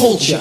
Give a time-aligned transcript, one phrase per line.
[0.00, 0.40] Told you.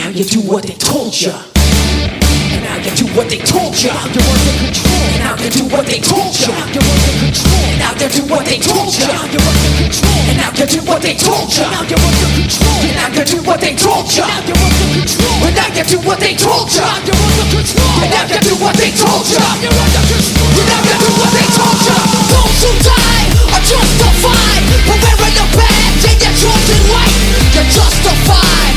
[0.00, 1.28] Now you do what they told you.
[1.28, 3.92] And now you do what they told you.
[3.92, 4.96] You're under control.
[5.12, 6.56] And now you do what they told you.
[6.72, 7.60] You're under control.
[7.68, 9.04] And now you do what they told you.
[9.04, 10.24] You're under control.
[10.24, 11.68] And now you do what they told you.
[11.68, 12.80] Now you're under control.
[12.80, 14.24] And now you do what they told you.
[14.24, 15.44] Now you're under control.
[15.44, 16.80] And now you do what they told you.
[16.80, 17.92] Now you're under control.
[18.00, 19.36] And now you do what they told you.
[19.36, 20.48] Now you're under control.
[20.64, 21.98] Now you do what they told you.
[22.32, 27.23] Those who die are justified for wearing a badge and you're chosen right.
[27.62, 28.73] Justified.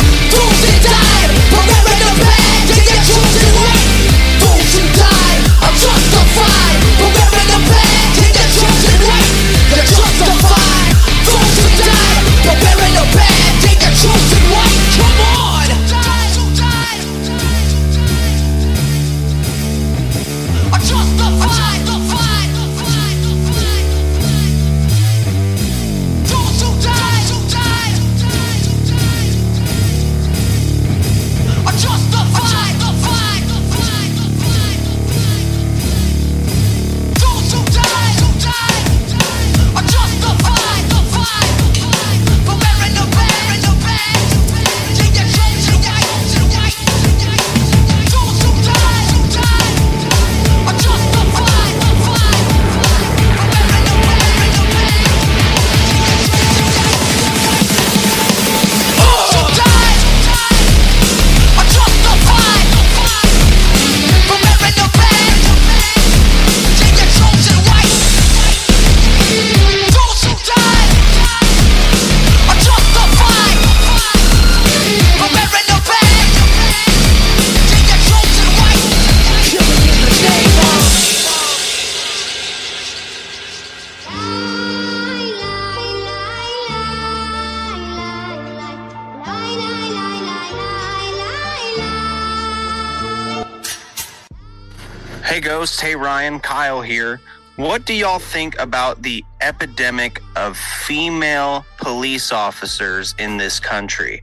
[95.57, 97.19] Ghost, hey Ryan, Kyle here.
[97.55, 104.21] What do y'all think about the epidemic of female police officers in this country?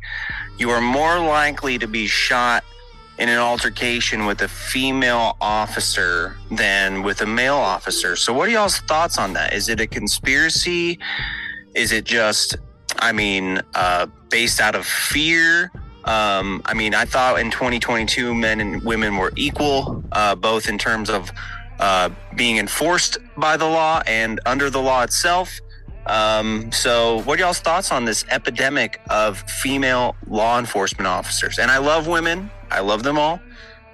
[0.59, 2.63] You are more likely to be shot
[3.19, 8.15] in an altercation with a female officer than with a male officer.
[8.15, 9.55] So, what are y'all's thoughts on that?
[9.55, 11.01] Is it a conspiracy?
[11.75, 12.55] Is it just,
[13.01, 15.73] I mean, uh, based out of fear?
[16.05, 20.77] Um, I mean, I thought in 2022, men and women were equal, uh, both in
[20.77, 21.31] terms of
[21.81, 25.59] uh, being enforced by the law and under the law itself.
[26.07, 31.59] Um, so, what are y'all's thoughts on this epidemic of female law enforcement officers?
[31.59, 33.41] And I love women, I love them all,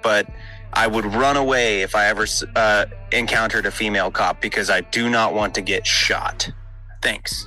[0.03, 0.27] but
[0.73, 2.25] I would run away if I ever
[2.55, 6.49] uh, encountered a female cop because I do not want to get shot.
[7.01, 7.45] Thanks.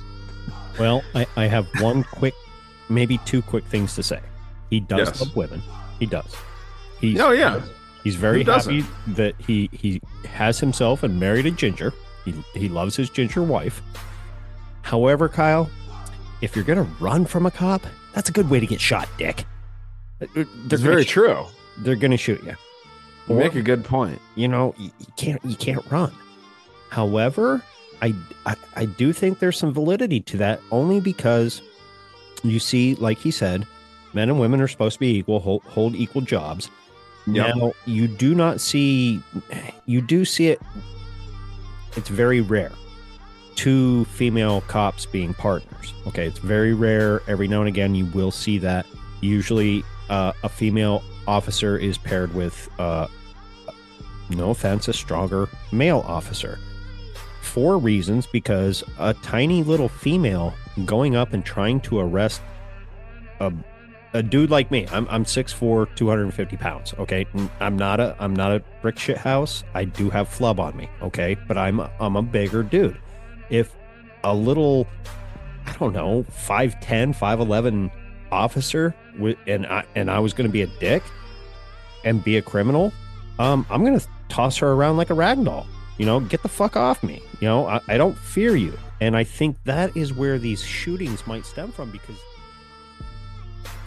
[0.79, 2.33] Well, I, I have one quick,
[2.89, 4.19] maybe two quick things to say.
[4.69, 5.21] He does Yes.
[5.21, 5.61] love women.
[5.99, 6.35] He does.
[6.99, 7.61] He's, Oh, yeah.
[8.03, 11.93] He's very happy that he he has himself and married a ginger.
[12.23, 13.81] He he loves his ginger wife.
[14.83, 15.69] However, Kyle,
[16.41, 17.81] if you're gonna run from a cop,
[18.13, 19.45] that's a good way to get shot, Dick.
[20.21, 21.45] Uh, They're It's very sh- true.
[21.79, 22.55] They're gonna shoot you.
[23.27, 24.21] You Or- make a good point.
[24.35, 26.11] you know you, you can't you can't run
[26.89, 27.61] however
[28.01, 28.13] I,
[28.45, 31.61] I i do think there's some validity to that only because
[32.43, 33.65] you see like he said
[34.15, 36.69] men and women are supposed to be equal hold, hold equal jobs.
[37.27, 37.55] Yep.
[37.55, 39.19] now you do not see
[39.87, 40.61] you do see it
[41.97, 42.71] it's very rare.
[43.55, 45.75] Two female cops being partners
[46.07, 46.27] okay?
[46.27, 47.21] It's very rare.
[47.27, 48.85] Every now and again you will see that.
[49.21, 53.07] Usually uh, a female officer is paired with uh,
[54.29, 56.59] no offense, a stronger male officer.
[57.41, 60.53] For reasons because a tiny little female
[60.85, 62.41] going up and trying to arrest
[63.39, 63.51] a,
[64.15, 64.87] a dude like me.
[64.91, 66.93] I'm I'm 6'4", 250 pounds.
[66.97, 67.27] Okay,
[67.59, 69.63] I'm not a I'm not a brick shit house.
[69.73, 70.89] I do have flub on me.
[71.01, 72.97] Okay, but I'm I'm a bigger dude.
[73.49, 73.75] If
[74.23, 74.87] a little,
[75.67, 77.91] I don't know, 5'10", 5'11",
[78.31, 78.95] officer
[79.47, 81.03] and I and I was going to be a dick
[82.03, 82.93] and be a criminal,
[83.39, 85.67] um, I'm gonna toss her around like a rag doll.
[85.97, 87.21] You know, get the fuck off me.
[87.39, 88.77] You know, I, I don't fear you.
[89.01, 92.15] And I think that is where these shootings might stem from because.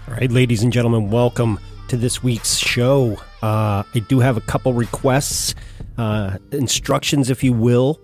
[0.08, 3.18] All right, ladies and gentlemen, welcome to this week's show.
[3.42, 5.54] Uh, I do have a couple requests,
[5.98, 8.00] uh, instructions, if you will.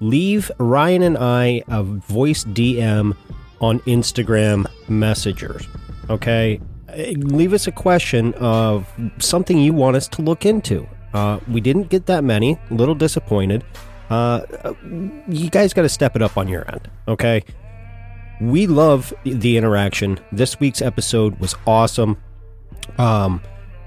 [0.00, 3.16] Leave Ryan and I a voice DM
[3.62, 5.66] on Instagram messengers.
[6.10, 6.60] Okay,
[7.16, 8.86] leave us a question of
[9.18, 10.86] something you want us to look into.
[11.14, 12.58] Uh, we didn't get that many.
[12.70, 13.64] A little disappointed.
[14.10, 14.42] Uh,
[15.26, 16.90] you guys got to step it up on your end.
[17.08, 17.42] Okay.
[18.40, 20.20] We love the interaction.
[20.32, 22.16] This week's episode was awesome.
[22.98, 23.42] Um,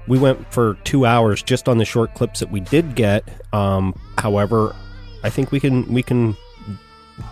[0.06, 3.24] we went for two hours just on the short clips that we did get.
[3.52, 4.74] Um, however,
[5.22, 6.36] I think we can we can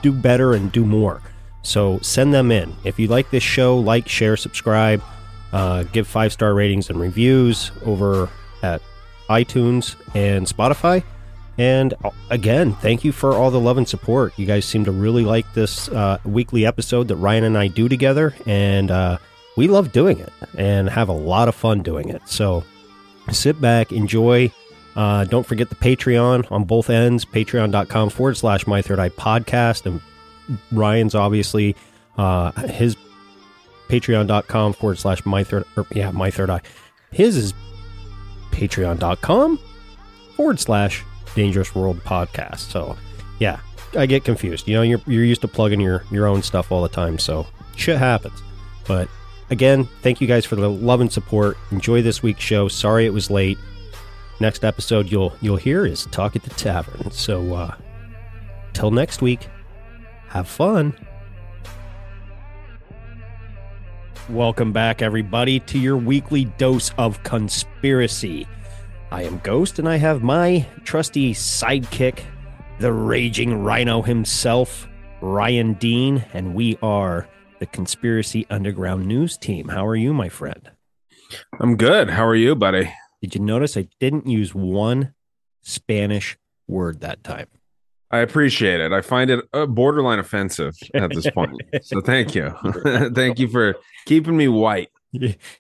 [0.03, 1.21] do better and do more.
[1.63, 2.75] So send them in.
[2.85, 5.03] If you like this show, like, share, subscribe,
[5.53, 8.31] uh, give five star ratings and reviews over
[8.63, 8.81] at
[9.29, 11.05] iTunes and Spotify.
[11.61, 14.33] And uh, again, thank you for all the love and support.
[14.39, 17.87] You guys seem to really like this uh, weekly episode that Ryan and I do
[17.87, 19.19] together, and uh,
[19.59, 22.23] we love doing it and have a lot of fun doing it.
[22.27, 22.65] So
[23.31, 24.51] sit back, enjoy.
[24.97, 29.85] Uh, don't forget the Patreon on both ends, patreon.com forward slash my third eye podcast.
[29.85, 30.01] And
[30.73, 31.77] Ryan's obviously
[32.17, 32.97] uh, his
[33.89, 36.63] patreon.com forward slash my third, or yeah, my third eye.
[37.13, 37.55] His is
[38.51, 39.59] patreon.com
[40.37, 41.05] forward slash
[41.35, 42.71] dangerous world podcast.
[42.71, 42.97] So
[43.39, 43.61] yeah,
[43.97, 44.69] I get confused.
[44.69, 47.19] You know, you're, you're used to plugging your, your own stuff all the time.
[47.19, 47.47] So
[47.77, 48.41] shit happens.
[48.87, 49.09] But
[49.51, 51.57] again, thank you guys for the love and support.
[51.71, 52.69] Enjoy this week's show.
[52.69, 53.59] Sorry it was late.
[54.41, 57.11] Next episode you'll you'll hear is Talk at the Tavern.
[57.11, 57.75] So uh
[58.73, 59.49] till next week,
[60.29, 60.95] have fun.
[64.31, 68.47] Welcome back, everybody, to your weekly dose of conspiracy.
[69.13, 72.21] I am Ghost, and I have my trusty sidekick,
[72.79, 74.87] the raging rhino himself,
[75.21, 79.67] Ryan Dean, and we are the Conspiracy Underground News Team.
[79.67, 80.71] How are you, my friend?
[81.59, 82.11] I'm good.
[82.11, 82.93] How are you, buddy?
[83.21, 85.13] Did you notice I didn't use one
[85.61, 86.39] Spanish
[86.69, 87.49] word that time?
[88.13, 88.93] I appreciate it.
[88.93, 91.61] I find it uh, borderline offensive at this point.
[91.83, 92.55] so thank you.
[93.13, 93.75] thank you for
[94.07, 94.91] keeping me white.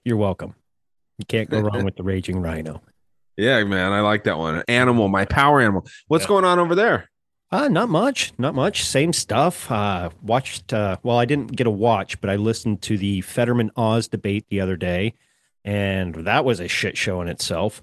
[0.05, 0.55] You're welcome.
[1.19, 2.81] You can't go wrong with the raging rhino.
[3.41, 3.93] Yeah, man.
[3.93, 4.63] I like that one.
[4.69, 5.87] Animal, my power animal.
[6.09, 6.29] What's Yeah.
[6.29, 7.11] going on over there?
[7.51, 8.85] Uh, not much, not much.
[8.85, 9.71] Same stuff.
[9.71, 10.73] Uh, watched.
[10.73, 14.45] Uh, well, I didn't get a watch, but I listened to the Fetterman Oz debate
[14.51, 15.15] the other day,
[15.65, 17.83] and that was a shit show in itself.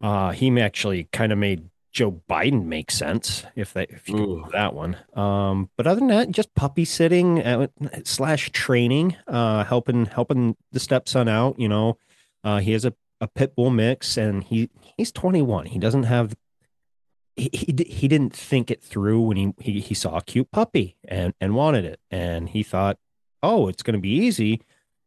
[0.00, 4.44] Uh, he actually kind of made Joe Biden make sense if they if you Ooh.
[4.52, 4.96] that one.
[5.14, 7.68] Um, but other than that, just puppy sitting uh,
[8.04, 11.60] slash training, uh, helping helping the stepson out.
[11.60, 11.98] You know,
[12.42, 15.66] uh, he has a a pit bull mix, and he he's 21.
[15.66, 16.34] He doesn't have
[17.36, 20.96] he, he, he didn't think it through when he, he he saw a cute puppy
[21.06, 22.96] and and wanted it and he thought
[23.42, 24.62] oh it's going to be easy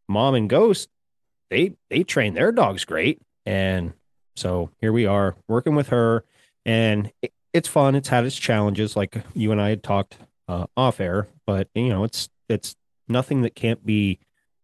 [0.08, 0.89] mom and ghost
[1.50, 3.93] they they train their dogs great and
[4.36, 6.24] so here we are working with her
[6.65, 7.96] and it, it's fun.
[7.96, 10.17] It's had its challenges, like you and I had talked
[10.48, 12.75] uh, off air, but you know, it's it's
[13.08, 14.19] nothing that can't be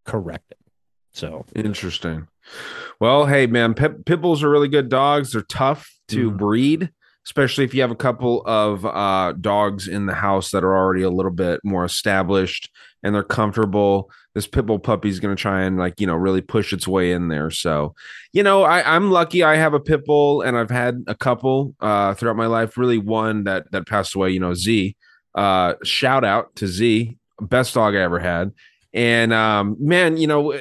[0.05, 0.57] corrected.
[1.11, 2.27] So Interesting.
[2.99, 5.31] Well, hey man, pit, pit bulls are really good dogs.
[5.31, 6.37] They're tough to Mhm.
[6.37, 6.89] breed,
[7.25, 11.01] especially if you have a couple of uh, dogs in the house that are already
[11.03, 12.69] a little bit more established
[13.03, 14.09] and they're comfortable.
[14.33, 16.87] This pit bull puppy is going to try and like you know really push its
[16.87, 17.49] way in there.
[17.49, 17.95] So,
[18.33, 19.43] you know, I, I'm lucky.
[19.43, 22.77] I have a pit bull, and I've had a couple uh, throughout my life.
[22.77, 24.31] Really, one that that passed away.
[24.31, 24.95] You know, Z.
[25.35, 28.51] Uh, shout out to Z, best dog I ever had.
[28.93, 30.53] And um, man, you know,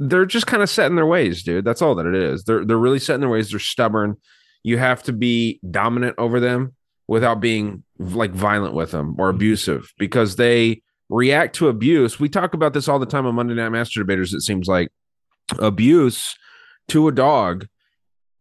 [0.00, 1.64] they're just kind of set in their ways, dude.
[1.64, 2.44] That's all that it is.
[2.44, 3.50] They're they're really set in their ways.
[3.50, 4.16] They're stubborn.
[4.62, 6.74] You have to be dominant over them
[7.06, 9.36] without being like violent with them or mm-hmm.
[9.36, 12.18] abusive because they react to abuse.
[12.18, 14.32] We talk about this all the time on Monday Night Master Debaters.
[14.32, 14.90] It seems like
[15.58, 16.34] abuse
[16.88, 17.66] to a dog,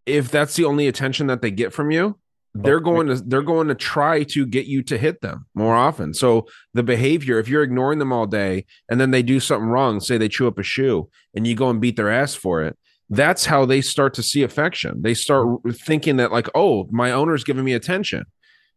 [0.06, 2.18] if that's the only attention that they get from you,
[2.63, 6.13] they're going to they're going to try to get you to hit them more often.
[6.13, 10.00] So the behavior, if you're ignoring them all day and then they do something wrong,
[10.00, 12.78] say they chew up a shoe and you go and beat their ass for it,
[13.10, 15.01] that's how they start to see affection.
[15.01, 18.25] They start thinking that like, oh, my owner's giving me attention.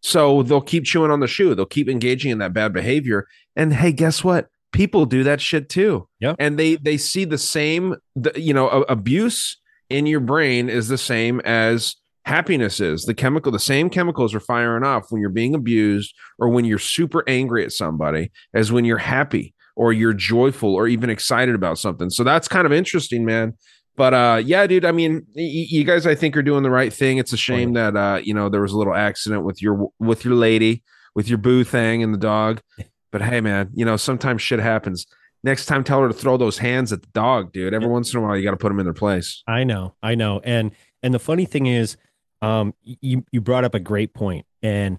[0.00, 1.54] So they'll keep chewing on the shoe.
[1.54, 3.26] They'll keep engaging in that bad behavior.
[3.54, 4.48] And hey, guess what?
[4.72, 6.08] People do that shit too.
[6.18, 6.34] Yeah.
[6.38, 9.58] And they they see the same, the, you know, abuse
[9.90, 13.04] in your brain is the same as happiness is.
[13.04, 16.78] The chemical, the same chemicals are firing off when you're being abused or when you're
[16.78, 21.78] super angry at somebody as when you're happy or you're joyful or even excited about
[21.78, 22.10] something.
[22.10, 23.54] So that's kind of interesting, man.
[23.96, 26.92] But uh yeah, dude, I mean, y- you guys I think are doing the right
[26.92, 27.18] thing.
[27.18, 30.24] It's a shame that uh, you know, there was a little accident with your with
[30.24, 30.82] your lady,
[31.14, 32.62] with your boo thing and the dog.
[33.10, 35.06] But hey, man, you know, sometimes shit happens.
[35.44, 37.74] Next time tell her to throw those hands at the dog, dude.
[37.74, 39.42] Every once in a while you got to put them in their place.
[39.46, 40.70] I know, I know, and
[41.02, 41.96] and the funny thing is,
[42.42, 44.98] um, you you brought up a great point, and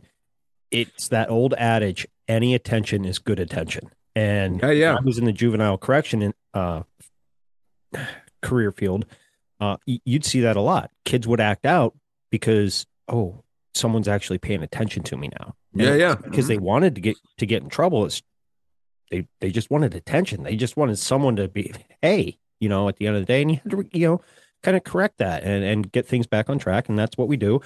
[0.72, 3.92] it's that old adage: any attention is good attention.
[4.16, 4.96] And Yeah, yeah.
[4.96, 6.84] I was in the juvenile correction in, uh,
[8.42, 9.06] career field.
[9.60, 10.92] Uh, you'd see that a lot.
[11.06, 11.96] Kids would act out
[12.32, 15.56] because oh, someone's actually paying attention to me now.
[15.74, 16.16] And Yeah, yeah.
[16.16, 18.06] because they wanted to get to get in trouble.
[18.06, 18.22] It's
[19.12, 20.44] they they just wanted attention.
[20.44, 23.42] They just wanted someone to be hey, you know, at the end of the day,
[23.42, 24.22] and you had to you know
[24.64, 27.38] kind of correct that and and get things back on track, and that's what we
[27.38, 27.62] do.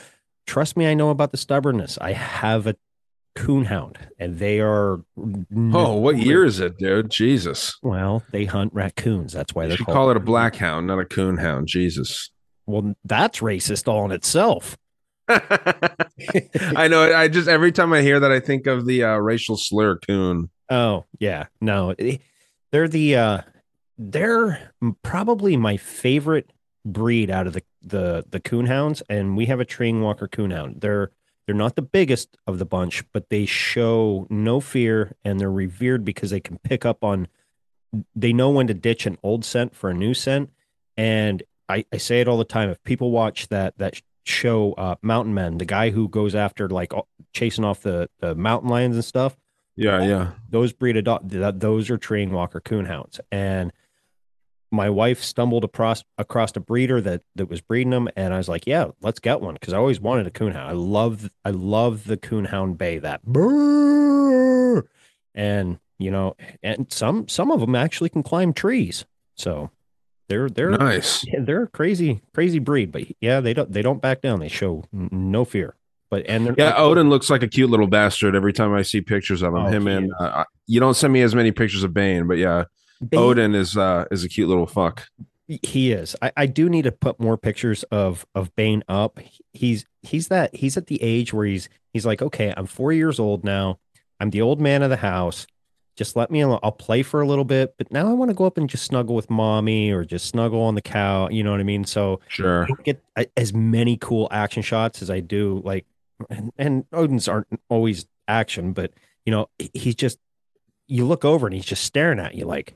[0.46, 1.98] Trust me, I know about the stubbornness.
[2.02, 2.76] I have a
[3.36, 5.02] coonhound, and they are
[5.74, 7.10] Oh, what year is it, dude?
[7.10, 7.78] Jesus.
[7.82, 9.34] Well, they hunt raccoons.
[9.34, 11.68] That's why they're should call it a black hound, not a coon hound.
[11.68, 12.32] Jesus.
[12.66, 14.78] Well, that's racist all in itself.
[15.30, 17.14] I know.
[17.14, 20.50] I just every time I hear that, I think of the uh, racial slur coon.
[20.70, 22.18] Oh yeah, no, eh,
[22.72, 23.42] they're the uh,
[23.98, 24.72] they're
[25.04, 26.52] probably my favorite
[26.94, 30.82] breed out of the the the coonhounds, and we have a Treeing Walker coonhound.
[30.82, 31.12] They're
[31.46, 36.04] they're not the biggest of the bunch, but they show no fear, and they're revered
[36.04, 37.28] because they can pick up on.
[38.16, 40.52] They know when to ditch an old scent for a new scent,
[40.98, 42.70] and I, I say it all the time.
[42.70, 46.92] If people watch that that show, uh, Mountain Men, the guy who goes after like
[47.34, 49.38] chasing off the the mountain lions and stuff,
[49.78, 50.32] Yeah, yeah.
[50.50, 53.22] those breed of dog, th- those are Treeing Walker coonhounds.
[53.32, 53.72] And
[54.72, 58.50] my wife stumbled across across a breeder that that was breeding them, and I was
[58.50, 60.68] like, "Yeah, let's get one," because I always wanted a coonhound.
[60.68, 64.84] I love I love the coonhound bay that brrr,
[65.34, 69.06] and you know, and some some of them actually can climb trees.
[69.36, 69.72] So
[70.30, 71.26] they're they're Nice.
[71.26, 74.40] yeah, they're a crazy crazy breed, but yeah, they don't they don't back down.
[74.40, 75.76] They show no fear.
[76.10, 79.02] But and they're Yeah, Odin looks like a cute little bastard every time I see
[79.02, 79.60] pictures of him.
[79.60, 82.38] Oh, him he and uh, you don't send me as many pictures of Bane, but
[82.38, 82.66] yeah,
[83.14, 85.08] Odin is uh is a cute little fuck.
[85.48, 86.16] He is.
[86.22, 89.20] I, I do need to put more pictures of of Bane up.
[89.54, 93.20] He's he's that he's at the age where he's he's like, okay, I'm four years
[93.20, 93.80] old now.
[94.20, 95.48] I'm the old man of the house.
[95.96, 96.60] Just let me alone.
[96.62, 98.86] I'll play for a little bit, but now I want to go up and just
[98.86, 101.28] snuggle with mommy or just snuggle on the cow.
[101.30, 101.86] You know what I mean?
[101.86, 102.66] So Sure.
[102.66, 103.02] I get
[103.36, 105.60] as many cool action shots as I do.
[105.66, 105.86] Like,
[106.30, 108.92] and, and Odin's aren't always action, but
[109.26, 110.20] you know, he's just
[110.88, 112.76] you look over and he's just staring at you like,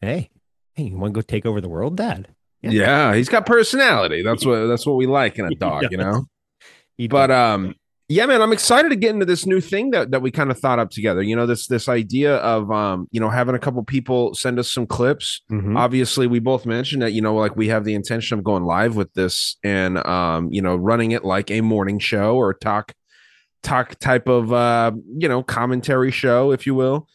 [0.00, 0.30] hey,
[0.74, 2.28] hey, you want to go take over the world, Dad?
[2.62, 2.70] Yeah.
[2.70, 4.22] Yeah, he's got personality.
[4.22, 6.24] That's what that's what we like in a dog, you know.
[6.96, 7.54] He But does.
[7.54, 7.74] um
[8.10, 10.58] yeah, man, I'm excited to get into this new thing that, that we kind of
[10.58, 11.20] thought up together.
[11.20, 14.72] You know, this this idea of um, you know, having a couple people send us
[14.72, 15.76] some clips Mhm.
[15.78, 18.96] obviously we both mentioned that you know like we have the intention of going live
[18.96, 22.92] with this and um you know running it like a morning show or talk
[23.62, 27.06] talk type of uh you know commentary show if you will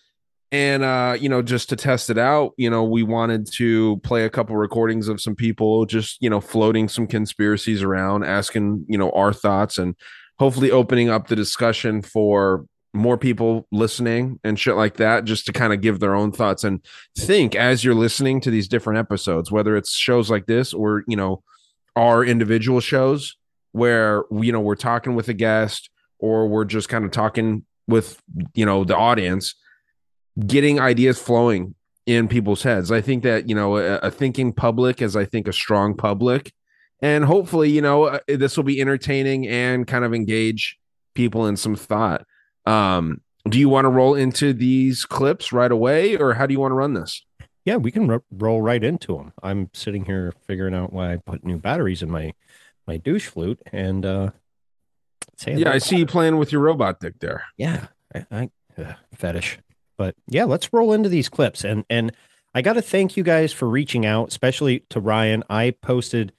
[0.53, 4.23] and uh you know just to test it out you know we wanted to play
[4.23, 8.97] a couple recordings of some people just you know floating some conspiracies around asking you
[8.97, 9.95] know our thoughts and
[10.37, 15.51] hopefully opening up the discussion for more people listening and shit like that just to
[15.51, 16.85] kind of give their own thoughts and
[17.17, 21.17] think as you're listening to these different episodes whether it's shows like this or you
[21.17, 21.41] know
[21.95, 23.35] our individual shows
[23.71, 28.21] where you know we're talking with a guest or we're just kind of talking with
[28.53, 29.55] you know the audience
[30.39, 31.75] getting ideas flowing
[32.05, 32.91] in people's heads.
[32.91, 36.53] I think that, you know, a, a thinking public is, I think, a strong public.
[37.01, 40.77] And hopefully, you know, uh, this will be entertaining and kind of engage
[41.13, 42.25] people in some thought.
[42.65, 46.59] Um, do you want to roll into these clips right away or how do you
[46.59, 47.25] want to run this?
[47.65, 49.33] Yeah, we can ro- roll right into them.
[49.41, 52.33] I'm sitting here figuring out why I put new batteries in my
[52.85, 54.31] my douche flute and uh
[55.47, 57.43] yeah, I see you playing with your robot dick there.
[57.57, 58.49] Yeah, I, I
[58.81, 59.59] uh, fetish.
[59.97, 61.63] But yeah, let's roll into these clips.
[61.63, 62.11] And and
[62.55, 65.43] I got to thank you guys for reaching out, especially to Ryan.
[65.49, 66.33] I posted,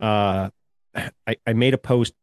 [0.00, 0.50] uh,
[0.94, 2.14] I, I made a post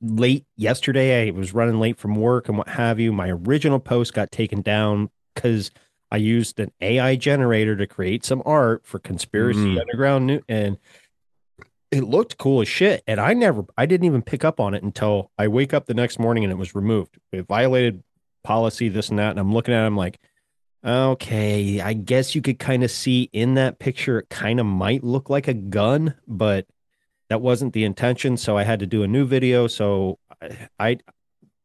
[0.00, 1.28] late yesterday.
[1.28, 3.12] I was running late from work and what have you.
[3.12, 5.70] My original post got taken down because
[6.10, 9.80] I used an AI generator to create some art for Conspiracy mm.
[9.80, 10.78] Underground New and
[11.92, 13.04] it looked cool as shit.
[13.06, 15.94] And I never, I didn't even pick up on it until I wake up the
[15.94, 17.18] next morning and it was removed.
[17.32, 18.02] It violated
[18.42, 19.30] policy, this and that.
[19.30, 20.18] And I'm looking at him like,
[20.84, 25.04] okay, I guess you could kind of see in that picture, it kind of might
[25.04, 26.66] look like a gun, but
[27.28, 28.36] that wasn't the intention.
[28.36, 29.66] So I had to do a new video.
[29.66, 30.98] So I, I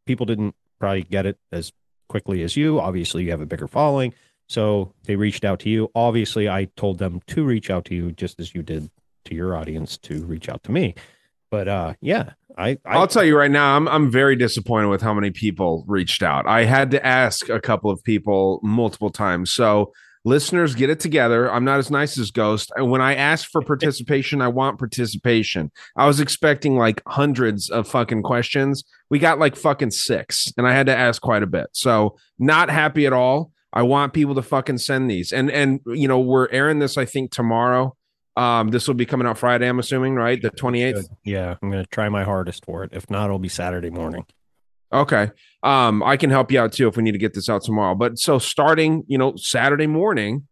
[0.06, 1.74] people didn't probably get it as
[2.08, 2.80] quickly as you.
[2.80, 4.14] Obviously, you have a bigger following.
[4.48, 5.92] So they reached out to you.
[5.94, 8.90] Obviously, I told them to reach out to you just as you did
[9.26, 10.96] to your audience to reach out to me.
[11.50, 15.02] But uh yeah, I, I will tell you right now, I'm I'm very disappointed with
[15.02, 16.48] how many people reached out.
[16.48, 19.52] I had to ask a couple of people multiple times.
[19.52, 19.92] So
[20.26, 21.52] listeners, get it together.
[21.52, 22.72] I'm not as nice as Ghost.
[22.76, 25.72] And when I ask for participation, I want participation.
[25.96, 28.84] I was expecting like hundreds of fucking questions.
[29.10, 31.68] We got like fucking six, and I had to ask quite a bit.
[31.74, 33.52] So not happy at all.
[33.72, 35.32] I want people to fucking send these.
[35.32, 37.96] And and you know, we're airing this, I think, tomorrow.
[38.38, 40.40] Um, this will be coming out Friday, I'm assuming, right?
[40.40, 41.08] The 28th.
[41.26, 42.92] Yeah, I'm gonna try my hardest for it.
[42.94, 44.26] If not, it'll be Saturday morning.
[44.94, 45.32] Okay.
[45.64, 47.96] Um, I can help you out too if we need to get this out tomorrow.
[47.96, 50.48] But so starting, you know, Saturday morning,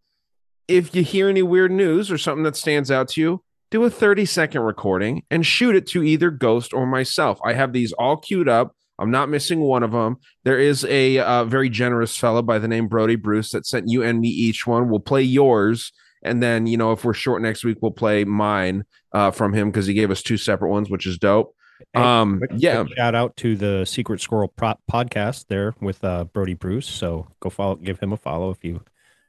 [0.66, 3.90] if you hear any weird news or something that stands out to you, do a
[3.90, 7.38] 30 second recording and shoot it to either Ghost or myself.
[7.44, 8.74] I have these all queued up.
[8.98, 10.16] I'm not missing one of them.
[10.44, 14.02] There is a uh, very generous fellow by the name Brody Bruce that sent you
[14.02, 14.88] and me each one.
[14.88, 15.92] We'll play yours
[16.26, 19.70] and then, you know, if we're short next week, we'll play mine uh, from him
[19.70, 21.54] because he gave us two separate ones, which is dope.
[21.92, 22.82] Hey, um, quick, yeah.
[22.82, 26.88] Quick shout out to the Secret Squirrel Pro- podcast there with uh, Brody Bruce.
[26.88, 28.82] So go follow, give him a follow if you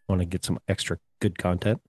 [0.08, 1.82] want to get some extra good content.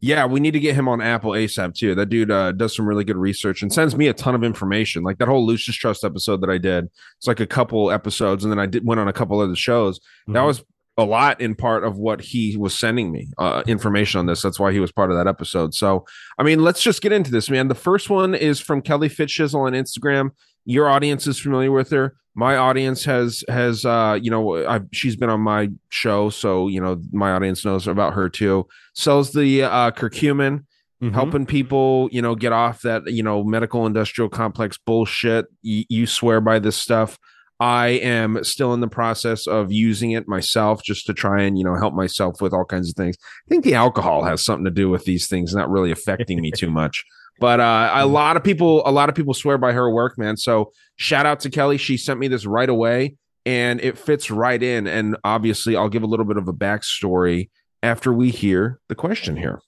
[0.00, 1.96] Yeah, we need to get him on Apple ASAP too.
[1.96, 5.02] That dude uh, does some really good research and sends me a ton of information.
[5.02, 6.88] Like that whole Lucis Trust episode that I did.
[7.16, 9.98] It's like a couple episodes, and then I did went on a couple other shows.
[9.98, 10.34] Mm-hmm.
[10.34, 10.64] That was
[10.98, 14.42] a lot in part of what he was sending me uh, information on this.
[14.42, 15.72] That's why he was part of that episode.
[15.72, 16.04] So,
[16.38, 17.68] I mean, let's just get into this, man.
[17.68, 20.30] The first one is from Kelly Fitzchisel on Instagram.
[20.64, 22.16] Your audience is familiar with her.
[22.34, 26.80] My audience has has uh, you know I've, she's been on my show, so you
[26.80, 28.66] know my audience knows about her too.
[28.94, 30.64] Sells the uh, curcumin.
[31.00, 31.14] Mm-hmm.
[31.14, 36.40] helping people you know get off that you know medical industrial complex bullshit you swear
[36.40, 37.20] by this stuff
[37.60, 41.64] I am still in the process of using it myself just to try and, you
[41.64, 43.16] know, help myself with all kinds of things.
[43.20, 46.50] I think the alcohol has something to do with these things not really affecting me
[46.50, 47.04] too much.
[47.40, 48.12] But uh, a mm-hmm.
[48.12, 50.36] lot of people, a lot of people swear by her work, man.
[50.36, 51.76] So shout out to Kelly.
[51.76, 53.14] She sent me this right away
[53.46, 54.88] and it fits right in.
[54.88, 57.48] And obviously, I'll give a little bit of a backstory
[57.80, 59.60] after we hear the question here.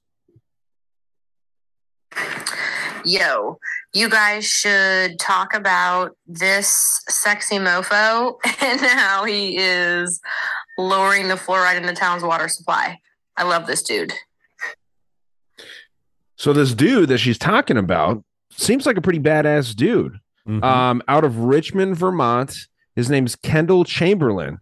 [3.05, 3.59] Yo,
[3.93, 10.21] you guys should talk about this sexy mofo and how he is
[10.79, 12.99] lowering the fluoride in the town's water supply.
[13.37, 14.13] I love this dude.
[16.37, 20.19] So this dude that she's talking about seems like a pretty badass dude.
[20.49, 20.65] Mm-hmm.
[20.65, 22.55] Um, out of Richmond, Vermont.
[22.97, 24.59] His name's Kendall Chamberlain.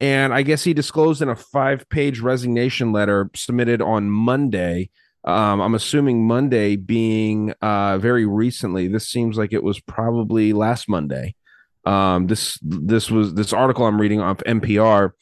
[0.00, 4.90] And I guess he disclosed in a five page resignation letter submitted on Monday
[5.24, 8.88] um, I'm assuming Monday being uh, very recently.
[8.88, 11.34] This seems like it was probably last Monday.
[11.84, 15.12] Um, this this was this article I'm reading off NPR,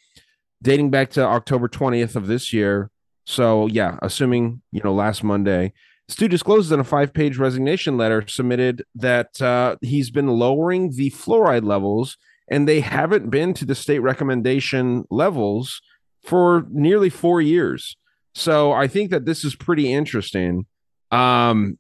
[0.63, 2.91] dating back to October 20th of this year.
[3.27, 5.73] So yeah, assuming you know last Monday,
[6.09, 11.11] Stu discloses in a five page resignation letter submitted that uh, he's been lowering the
[11.11, 12.17] fluoride levels,
[12.49, 15.83] and they haven't been to the state recommendation levels
[16.25, 17.97] for nearly four years.
[18.35, 20.67] So I think that this is pretty interesting.
[21.11, 21.79] Um,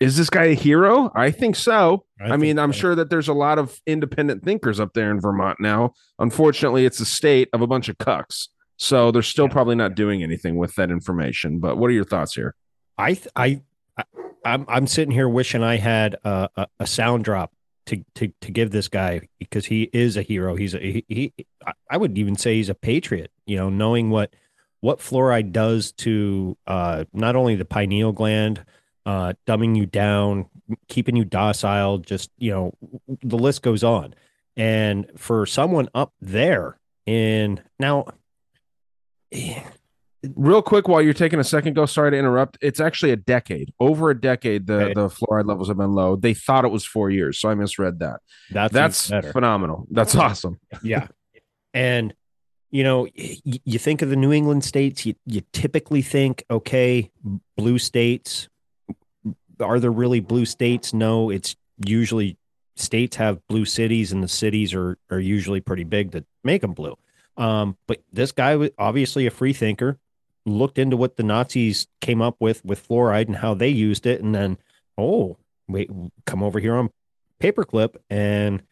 [0.00, 1.10] is this guy a hero?
[1.14, 2.04] I think so.
[2.20, 2.78] I I, think mean, I'm so.
[2.78, 5.92] sure that there's a lot of independent thinkers up there in Vermont now.
[6.18, 8.48] Unfortunately, it's a state of a bunch of cucks.
[8.76, 9.52] So they're still Yeah.
[9.52, 11.58] probably not doing anything with that information.
[11.58, 12.54] But what are your thoughts here?
[12.96, 13.60] I th- I
[13.96, 14.04] I-
[14.44, 17.52] I'm I'm sitting here wishing I had a, a, a sound drop
[17.86, 20.54] to, to to give this guy because he is a hero.
[20.54, 21.32] He's a he, he
[21.66, 23.32] I- I would even say he's a patriot.
[23.46, 24.32] You know, knowing what
[24.80, 28.64] what fluoride does to uh, not only the pineal gland,
[29.06, 30.46] uh, dumbing you down,
[30.88, 32.74] keeping you docile, just you know,
[33.22, 34.14] the list goes on.
[34.56, 38.06] And for someone up there in now.
[40.34, 41.86] Real quick, while you're taking a second, go.
[41.86, 42.58] Sorry to interrupt.
[42.60, 44.66] It's actually a decade, over a decade.
[44.66, 46.16] The the fluoride levels have been low.
[46.16, 48.20] They thought it was four years, so I misread that.
[48.50, 48.72] That's
[49.08, 49.86] That's phenomenal.
[49.92, 50.58] That's awesome.
[50.82, 51.06] Yeah.
[51.72, 52.14] And
[52.70, 57.10] you know, you think of the New England states, you you typically think, okay,
[57.56, 58.48] blue states.
[59.60, 60.92] Are there really blue states?
[60.92, 62.36] No, it's usually
[62.76, 66.72] states have blue cities, and the cities are are usually pretty big to make them
[66.72, 66.96] blue.
[67.36, 69.98] Um, but this guy was obviously a free thinker,
[70.44, 74.20] looked into what the Nazis came up with with fluoride and how they used it,
[74.20, 74.58] and then,
[74.98, 75.90] oh, wait,
[76.26, 76.90] come over here on
[77.40, 78.62] paperclip and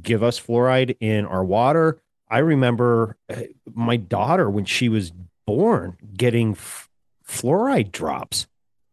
[0.00, 2.00] give us fluoride in our water.
[2.28, 3.42] I remember uh,
[3.74, 5.12] my daughter when she was
[5.46, 6.88] born getting f-
[7.26, 8.46] fluoride drops,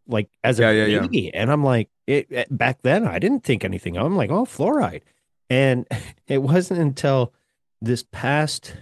[0.08, 1.00] like as a Yeah, yeah, yeah.
[1.02, 3.98] baby, and I'm like, it, it- back then I didn't think anything.
[3.98, 5.02] I'm like, oh, fluoride,
[5.50, 5.88] and
[6.28, 7.34] it wasn't until
[7.82, 8.76] this past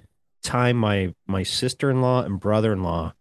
[0.44, 3.14] time my my sister-in-law and brother-in-law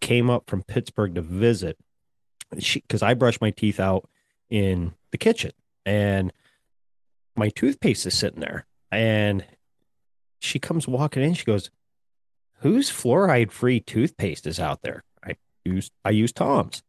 [0.00, 1.78] came up from Pittsburgh to visit,
[2.58, 4.08] she because I brush my teeth out
[4.50, 5.52] in the kitchen,
[5.86, 6.32] and
[7.36, 9.44] my toothpaste is sitting there, and
[10.42, 11.34] she comes walking in.
[11.34, 11.70] She goes,
[12.60, 16.82] "Whose fluoride-free toothpaste is out there?" I use I use Tom's,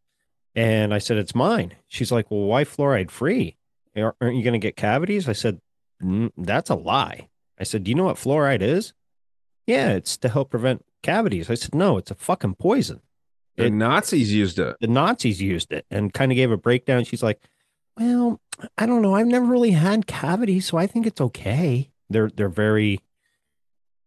[0.55, 3.57] and I said, "It's mine." She's like, "Well, why fluoride-free?
[3.95, 5.61] Aren't aren't you going to get cavities?" I said,
[6.01, 8.93] "Mm, "That's a lie." I said, "Do you know what fluoride is?"
[9.67, 11.49] Yeah, it's to help prevent cavities.
[11.49, 13.01] I said, "No, it's a fucking poison."
[13.55, 14.75] The It- Nazis used it.
[14.81, 17.03] the Nazis used it and kind of gave a breakdown.
[17.03, 17.39] She's like,
[17.97, 18.41] "Well,
[18.79, 19.13] I don't know.
[19.15, 22.99] I've never really had cavities, so I think it's okay." They're they're very,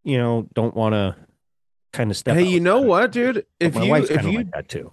[0.07, 1.17] you know, don't want to
[1.93, 2.37] kind of step.
[2.37, 3.45] Hey, you know what, dude?
[3.61, 4.93] If you if you like that too.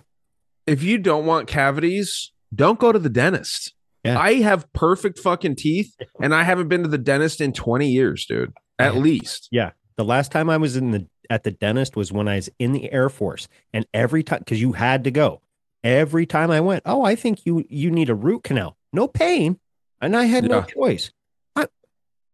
[0.68, 3.74] if you don't want cavities, don't go to the dentist.
[4.04, 4.20] Yeah.
[4.20, 8.26] I have perfect fucking teeth, and I haven't been to the dentist in 20 years,
[8.26, 8.52] dude.
[8.80, 9.00] At Yeah.
[9.00, 9.48] least.
[9.52, 12.50] Yeah, the last time I was in the at the dentist was when I was
[12.60, 15.42] in the Air Force, and every time because you had to go,
[15.84, 19.60] every time I went, oh, I think you you need a root canal, no pain,
[20.02, 21.12] and I had no choice.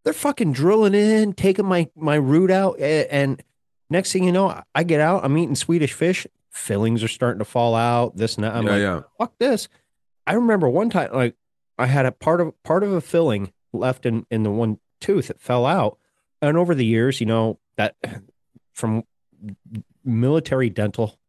[0.04, 3.42] They're fucking drilling in, taking my my root out, and
[3.90, 7.46] next thing you know, I get out, I'm eating Swedish fish, fillings are starting to
[7.46, 8.16] fall out.
[8.16, 8.56] This and that.
[8.56, 9.02] I'm yeah, like, yeah.
[9.18, 9.68] fuck this.
[10.26, 11.36] I remember one time, like
[11.78, 15.28] I had a part of part of a filling left in in the one tooth
[15.28, 15.98] that fell out,
[16.42, 17.96] and over the years, you know that
[18.74, 19.04] from
[20.04, 21.20] military dental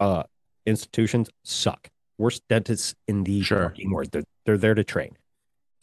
[0.00, 0.24] uh
[0.66, 1.90] institutions suck.
[2.18, 3.72] Worst dentists in the Sure.
[3.86, 4.10] world.
[4.10, 5.16] They're, they're there to train.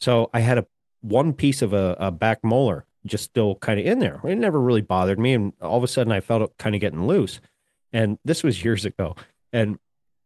[0.00, 0.66] So I had a
[1.00, 4.20] one piece of a, a back molar just still kind of in there.
[4.24, 6.80] It never really bothered me, and all of a sudden I felt it kind of
[6.80, 7.40] getting loose.
[7.92, 9.14] And this was years ago.
[9.52, 9.78] And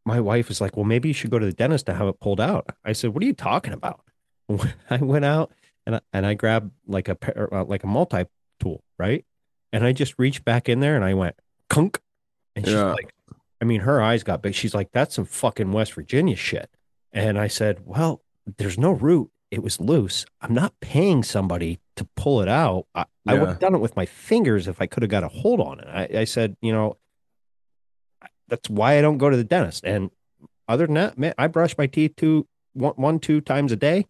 [0.06, 2.18] my wife was like, "Well, maybe you should go to the dentist to have it
[2.20, 4.00] pulled out." I said, "What are you talking about?"
[4.90, 5.52] I went out
[5.86, 8.24] and I, and I grabbed like a pair, uh, like a multi
[8.58, 9.24] tool, right?
[9.72, 11.36] And I just reached back in there and I went
[11.68, 12.00] kunk,
[12.56, 12.92] and she's Yeah.
[12.92, 13.12] like,
[13.60, 14.54] I mean, her eyes got big.
[14.54, 16.70] She's like, "That's some fucking West Virginia shit."
[17.12, 18.22] And I said, "Well,
[18.56, 19.30] there's no root.
[19.50, 20.24] It was loose.
[20.40, 22.86] I'm not paying somebody to pull it out.
[22.94, 25.28] I, I would have done it with my fingers if I could have got a
[25.28, 26.96] hold on it." I, I said, "You know,
[28.48, 30.10] that's why I don't go to the dentist." And
[30.68, 34.06] other than that, man, I brush my teeth two, one, one, two times a day.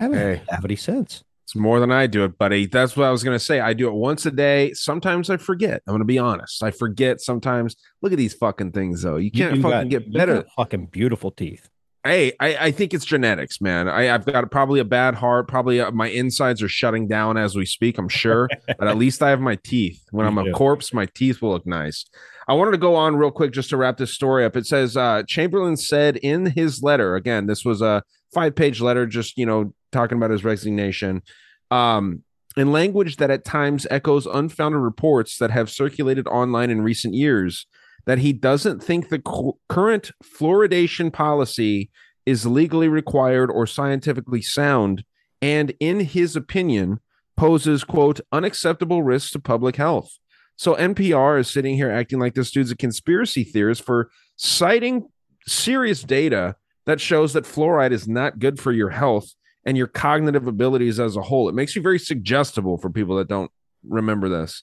[0.00, 0.42] I haven't had Hey.
[0.42, 1.22] a cavity since.
[1.44, 2.66] It's more than I do it, buddy.
[2.66, 3.60] That's what I was gonna say.
[3.60, 4.72] I do it once a day.
[4.74, 5.82] Sometimes I forget.
[5.86, 6.62] I'm gonna be honest.
[6.62, 7.76] I forget sometimes.
[8.00, 9.16] Look at these fucking things, though.
[9.16, 10.44] You can't do fucking got- get you better.
[10.56, 11.68] fucking beautiful teeth.
[12.04, 13.88] Hey, I, I think it's genetics, man.
[13.88, 15.46] I, I've got probably a bad heart.
[15.46, 17.96] Probably uh, my insides are shutting down as we speak.
[17.96, 20.02] I'm sure, but at least I have my teeth.
[20.10, 22.04] When I'm a corpse, my teeth will look nice.
[22.48, 24.56] I wanted to go on real quick just to wrap this story up.
[24.56, 27.14] It says uh, Chamberlain said in his letter.
[27.14, 28.02] Again, this was a
[28.34, 31.22] five page letter, just you know talking about his resignation.
[31.70, 32.24] Um,
[32.56, 37.66] in language that at times echoes unfounded reports that have circulated online in recent years,
[38.04, 41.90] that he doesn't think the cu- current fluoridation policy
[42.26, 45.04] is legally required or scientifically sound,
[45.40, 47.00] and in his opinion,
[47.36, 50.18] poses quote unacceptable risks to public health.
[50.56, 55.08] So NPR is sitting here acting like this dude's a conspiracy theorist for citing
[55.46, 59.34] serious data that shows that fluoride is not good for your health
[59.64, 61.48] and your cognitive abilities as a whole.
[61.48, 63.50] It makes you very suggestible for people that don't
[63.88, 64.62] remember this.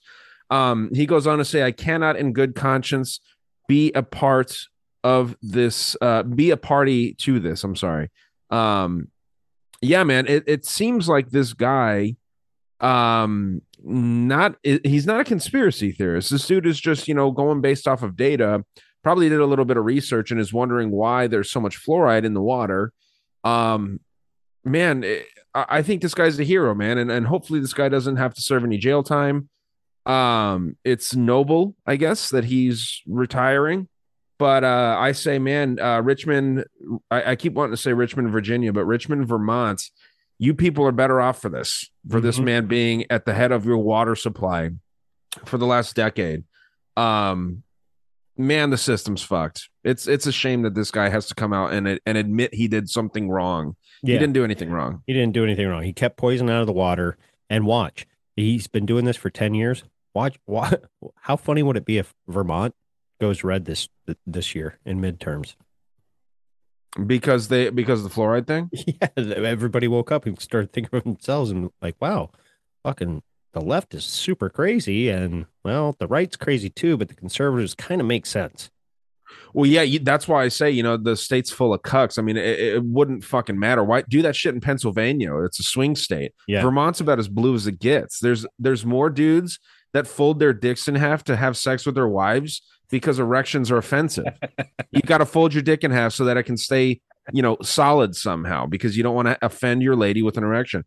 [0.50, 3.20] Um, he goes on to say, I cannot in good conscience
[3.68, 4.58] be a part
[5.04, 7.64] of this, uh, be a party to this.
[7.64, 8.10] I'm sorry.
[8.50, 9.10] Um,
[9.82, 12.16] yeah, man, it, it seems like this guy,
[12.80, 16.32] um, not, he's not a conspiracy theorist.
[16.32, 18.66] This dude is just, you know, going based off of data,
[19.04, 22.26] probably did a little bit of research and is wondering why there's so much fluoride
[22.26, 22.92] in the water.
[23.44, 24.02] Um,
[24.66, 28.18] man, it, I think this guy's a hero, man, and and hopefully this guy doesn't
[28.18, 29.50] have to serve any jail time.
[30.10, 33.88] Um, it's noble, I guess, that he's retiring.
[34.40, 36.66] But uh, I say, man, uh, Richmond.
[37.12, 39.82] I, I keep wanting to say Richmond, Virginia, but Richmond, Vermont.
[40.42, 42.44] You people are better off for this, for this Mhm.
[42.46, 44.70] man being at the head of your water supply
[45.44, 46.46] for the last decade.
[46.96, 47.64] Um,
[48.38, 49.68] man, the system's fucked.
[49.84, 52.70] It's it's a shame that this guy has to come out and and admit he
[52.70, 53.76] did something wrong.
[54.02, 54.14] Yeah.
[54.14, 55.04] He didn't do anything wrong.
[55.06, 55.84] He didn't do anything wrong.
[55.84, 57.18] He kept poison out of the water.
[57.50, 59.84] And watch, he's been doing this for ten years.
[60.14, 60.86] Watch, what?
[61.22, 62.76] How funny would it be if Vermont
[63.20, 63.90] goes red this
[64.26, 65.56] this year in midterms?
[67.06, 68.70] because they because of the fluoride thing.
[69.02, 72.32] Yeah, everybody woke up and started thinking of themselves and like, wow,
[72.84, 73.22] fucking
[73.54, 78.02] the left is super crazy, and well, the right's crazy too, but the conservatives kind
[78.02, 78.70] of make sense.
[79.54, 82.18] Well, yeah, you, that's why I say you know the state's full of cucks.
[82.18, 83.84] I mean, it, it wouldn't fucking matter.
[83.84, 85.36] Why do that shit in Pennsylvania?
[85.44, 86.34] It's a swing state.
[86.48, 86.62] Yeah.
[86.62, 88.20] Vermont's about as blue as it gets.
[88.20, 89.60] There's there's more dudes
[89.94, 93.78] that fold their dicks in half to have sex with their wives because erections are
[93.78, 94.26] offensive.
[94.92, 97.58] you got to fold your dick in half so that it can stay, you know,
[97.62, 100.86] solid somehow because you don't want to offend your lady with an erection.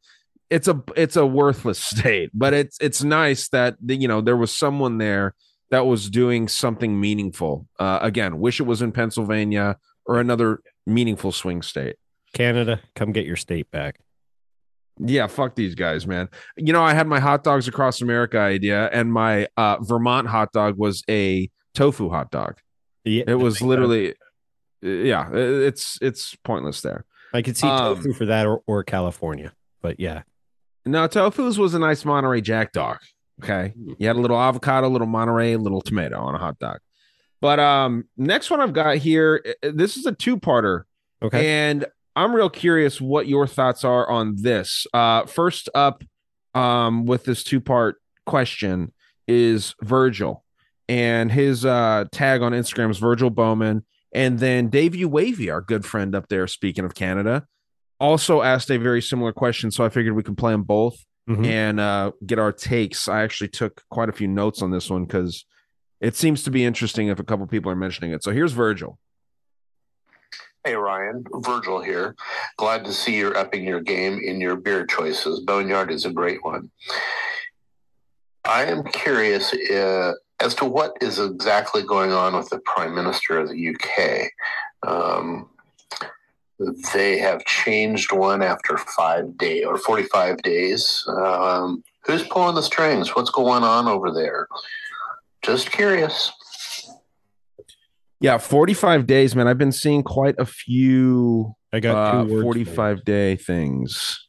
[0.51, 4.55] It's a it's a worthless state, but it's it's nice that you know there was
[4.55, 5.35] someone there
[5.71, 7.67] that was doing something meaningful.
[7.79, 11.97] Uh, again, wish it was in Pennsylvania or another meaningful swing state.
[12.35, 13.99] Canada, come get your state back.
[14.99, 16.29] Yeah, fuck these guys, man.
[16.57, 20.53] You know, I had my hot dogs across America idea, and my uh, Vermont hot
[20.53, 22.59] dog was a tofu hot dog.
[23.05, 24.15] Yeah, It was literally,
[24.83, 27.05] yeah, it's it's pointless there.
[27.33, 30.23] I could see um, tofu for that or, or California, but yeah,
[30.85, 32.99] No, tofu's was a nice Monterey Jack dog.
[33.43, 36.59] Okay, you had a little avocado, a little Monterey, a little tomato on a hot
[36.59, 36.79] dog.
[37.41, 40.83] But um, next one I've got here, uh, this is a two-parter.
[41.21, 41.49] okay.
[41.71, 44.87] And I'm real curious what your thoughts are on this.
[44.93, 46.03] Uh, first up,
[46.55, 47.97] um, with this two part
[48.27, 48.93] question
[49.27, 50.45] is Virgil,
[50.89, 53.85] and his uh, tag on Instagram is Virgil Bowman.
[54.15, 55.09] And then Dave U.
[55.09, 57.47] Wavy, our good friend up there, speaking of Canada,
[57.99, 59.71] also asked a very similar question.
[59.71, 60.97] So I figured we could play them both
[61.31, 61.47] Mhm.
[61.47, 63.09] and uh, get our takes.
[63.09, 65.47] I actually took quite a few notes on this one because
[66.01, 68.23] it seems to be interesting if a couple people are mentioning it.
[68.23, 68.99] So here's Virgil.
[70.65, 72.15] Hey Ryan, Virgil here.
[72.57, 75.41] Glad to see you're upping your game in your beer choices.
[75.41, 76.71] Boneyard is a great one.
[78.45, 83.41] I am curious uh, as to what is exactly going on with the Prime Minister
[83.41, 84.31] of the UK.
[84.89, 85.49] Um,
[86.95, 91.05] they have changed one after five days or 45 days.
[91.09, 93.17] Um, who's pulling the strings?
[93.17, 94.47] What's going on over there?
[95.43, 96.31] Just curious.
[98.23, 99.49] Yeah, 45 days, man.
[99.49, 102.43] I've been seeing quite a few I got uh, two you.
[102.43, 104.29] 45 day things.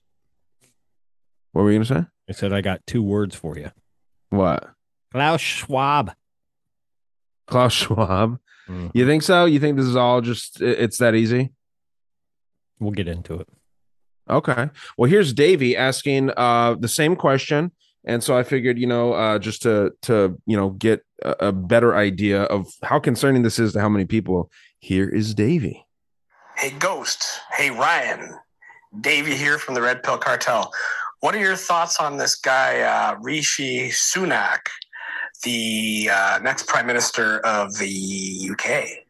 [1.52, 2.06] What were you going to say?
[2.30, 3.72] I said I got two words for you.
[4.30, 4.68] What?
[5.12, 6.14] Klaus Schwab.
[7.46, 8.40] Klaus Schwab.
[8.68, 8.92] Mhm.
[8.94, 9.46] You think so?
[9.46, 11.54] You think this is all just, it's that easy?
[12.80, 13.48] We'll get into it.
[14.30, 14.70] Okay.
[14.98, 17.72] Well, here's Davey asking uh, the same question.
[18.06, 21.52] And so I figured, you know, uh, just to, to, you know, get a, a
[21.52, 25.86] better idea of how concerning this is to how many people, here is Davey.
[26.58, 27.40] Hey, Ghost.
[27.54, 28.38] Hey, Ryan.
[29.00, 30.72] Davey here from the Red Pill Cartel.
[31.22, 34.68] What are your thoughts on this guy, uh, Rishi Sunak,
[35.44, 39.04] the uh, next prime minister of the UK?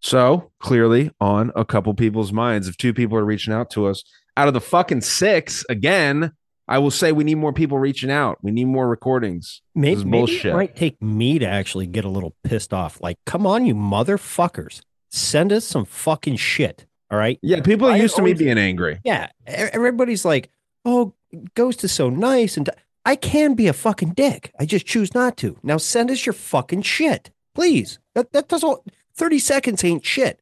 [0.00, 2.68] So clearly on a couple people's minds.
[2.68, 4.04] If two people are reaching out to us
[4.36, 6.32] out of the fucking six, again,
[6.66, 8.38] I will say we need more people reaching out.
[8.42, 9.60] We need more recordings.
[9.74, 13.00] Maybe, maybe it might take me to actually get a little pissed off.
[13.00, 14.80] Like, come on, you motherfuckers.
[15.10, 16.86] Send us some fucking shit.
[17.10, 17.38] All right.
[17.42, 19.00] Yeah, people are used to me being angry.
[19.04, 19.28] Yeah.
[19.46, 20.50] Everybody's like,
[20.84, 21.12] oh,
[21.54, 22.56] Ghost is so nice.
[22.56, 22.70] And
[23.04, 24.52] I can be a fucking dick.
[24.58, 25.58] I just choose not to.
[25.62, 27.30] Now send us your fucking shit.
[27.54, 27.98] Please.
[28.14, 28.80] That, that doesn't,
[29.14, 30.40] 30 seconds ain't shit.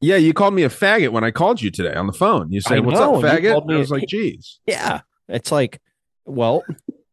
[0.00, 2.50] Yeah, you called me a faggot when I called you today on the phone.
[2.50, 5.02] You said, "What's up, faggot?" And I was like, "Geez." Yeah.
[5.28, 5.80] It's like,
[6.24, 6.64] well,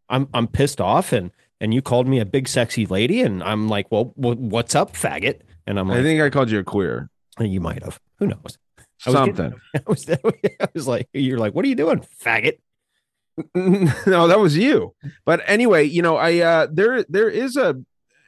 [0.09, 3.67] I'm I'm pissed off and and you called me a big sexy lady, and I'm
[3.67, 5.41] like, well, wh- what's up, faggot?
[5.67, 7.09] And I'm like, I think I called you a queer.
[7.39, 7.99] you might have.
[8.19, 8.57] Who knows?
[9.05, 9.59] I was getting- Something.
[9.75, 10.09] I was,
[10.61, 12.59] I was like, you're like, what are you doing, faggot?
[13.55, 14.93] no, that was you.
[15.25, 17.75] But anyway, you know, I uh there there is a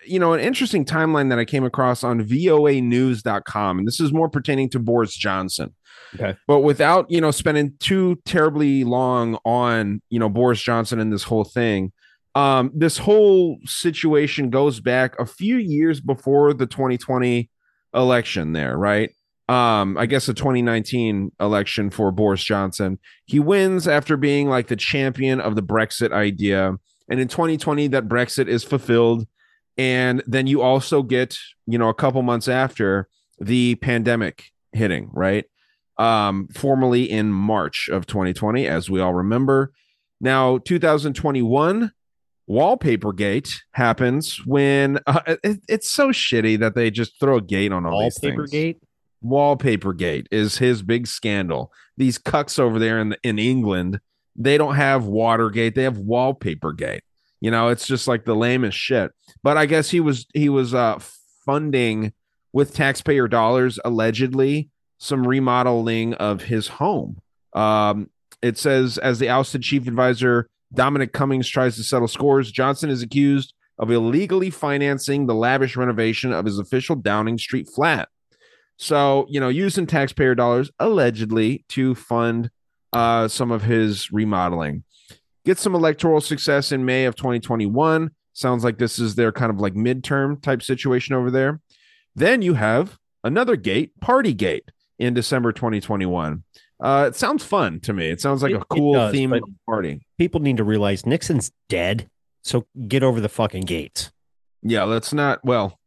[0.05, 4.29] you know an interesting timeline that I came across on voanews.com and this is more
[4.29, 5.75] pertaining to Boris Johnson.
[6.15, 6.35] Okay.
[6.47, 11.23] But without, you know, spending too terribly long on, you know, Boris Johnson and this
[11.23, 11.91] whole thing,
[12.33, 17.49] um this whole situation goes back a few years before the 2020
[17.93, 19.11] election there, right?
[19.49, 24.77] Um I guess the 2019 election for Boris Johnson he wins after being like the
[24.77, 26.77] champion of the Brexit idea.
[27.09, 29.27] And in 2020, that Brexit is fulfilled.
[29.77, 35.45] And then you also get, you know, a couple months after the pandemic hitting, right?
[35.97, 39.71] Um, formally in March of 2020, as we all remember.
[40.19, 41.91] Now, 2021,
[42.47, 47.71] Wallpaper Gate happens when uh, it- it's so shitty that they just throw a gate
[47.71, 48.51] on all these Wallpaper things.
[48.51, 48.77] gate.
[49.21, 51.71] Wallpaper Gate is his big scandal.
[51.97, 53.99] These cucks over there in in England,
[54.35, 57.03] they don't have Watergate, they have Wallpaper Gate.
[57.41, 59.11] You know, it's just like the lamest shit.
[59.43, 60.97] But I guess he was he was uh
[61.45, 62.13] funding
[62.51, 64.70] with taxpayer dollars allegedly
[65.01, 67.21] some remodeling of his home.
[67.53, 68.09] Um
[68.41, 73.01] it says as the ousted chief advisor Dominic Cummings tries to settle scores, Johnson is
[73.01, 78.09] accused of illegally financing the lavish renovation of his official Downing Street flat.
[78.77, 82.49] So, you know, using taxpayer dollars allegedly to fund
[82.93, 84.83] uh, some of his remodeling.
[85.45, 88.11] Get some electoral success in May of 2021.
[88.33, 91.59] Sounds like this is their kind of like midterm type situation over there.
[92.15, 94.69] Then you have another gate, Party Gate,
[95.01, 96.43] in December 2021.
[96.79, 98.09] Uh, it sounds fun to me.
[98.09, 99.33] It sounds like It- a cool does, theme
[99.67, 100.05] party.
[100.17, 102.09] People need to realize Nixon's dead.
[102.43, 104.11] So get over the fucking gates.
[104.63, 105.43] Yeah, let's not.
[105.43, 105.77] Well,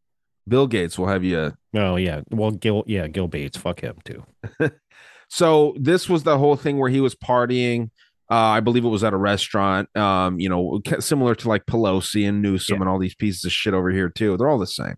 [0.46, 2.20] Bill Gates will have you Oh yeah.
[2.31, 2.85] Well, Gil.
[2.87, 3.57] Yeah, Gil Bates.
[3.57, 4.24] Fuck him too.
[5.29, 7.90] So this was the whole thing where he was partying.
[8.31, 9.94] Uh, I believe it was at a restaurant.
[9.96, 12.81] Um, you know, similar to like Pelosi and Newsom Yeah.
[12.83, 14.37] and all these pieces of shit over here too.
[14.37, 14.94] They're all the same.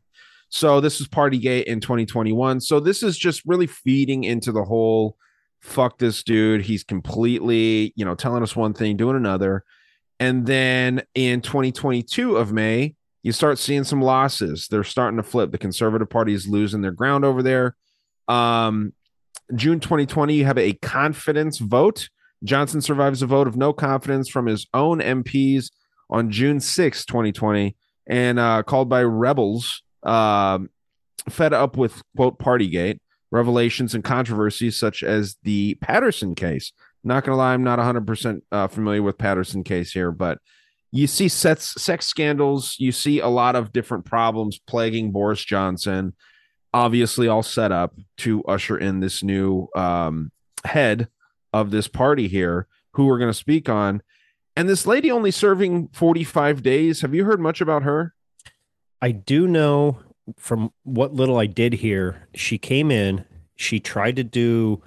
[0.57, 2.63] So this is Partygate in 2021.
[2.63, 5.19] So this is just really feeding into the whole
[5.61, 6.63] fuck this dude.
[6.63, 9.65] He's completely, you know, telling us one thing, doing another.
[10.19, 14.67] And then in 2022 of May, you start seeing some losses.
[14.71, 15.53] They're starting to flip.
[15.53, 17.77] The Conservative Party is losing their ground over there.
[18.27, 18.95] Um,
[19.55, 22.09] June 2020, you have a confidence vote.
[22.45, 25.71] Johnson survives a vote of no confidence from his own MPs
[26.09, 30.71] on June 6, 2020, and uh, called by rebels, um,
[31.29, 36.73] fed up with, quote, Partygate, revelations and controversies such as the Paterson case.
[37.05, 40.39] Not to lie, I'm not 100% uh, familiar with Paterson case here, but
[40.93, 42.77] you see sets, sex scandals.
[42.79, 46.15] You see a lot of different problems plaguing Boris Johnson
[46.77, 50.31] obviously all set up to usher in this new um,
[50.65, 51.09] head
[51.55, 54.03] of this party here who we're going to speak on
[54.57, 58.15] and this lady only serving 45 days have you heard much about her
[59.01, 59.99] I do know
[60.39, 64.83] from what little I did hear, she came in, she tried to do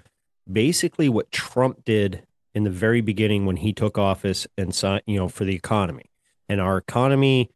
[0.52, 5.18] basically what Trump did in the very beginning when he took office and signed, you
[5.18, 6.12] know, for the economy.
[6.48, 7.52] And our economy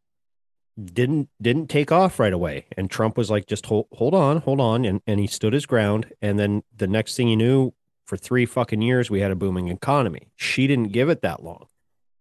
[0.81, 2.65] didn't didn't take off right away.
[2.77, 4.85] And Trump was like, just hold hold on, hold on.
[4.85, 6.13] And and he stood his ground.
[6.21, 7.73] And then the next thing you knew,
[8.05, 10.31] for three fucking years, we had a booming economy.
[10.35, 11.67] She didn't give it that long.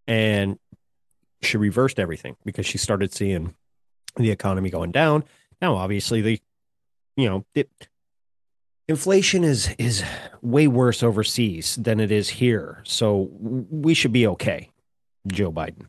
[0.07, 0.59] And
[1.43, 3.55] she reversed everything because she started seeing
[4.17, 5.25] the economy going down.
[5.61, 6.41] Now, obviously, the
[7.17, 7.71] you know it,
[8.89, 10.05] inflation is is
[10.41, 14.71] way worse overseas than it is here, so we should be okay,
[15.27, 15.87] Joe Biden.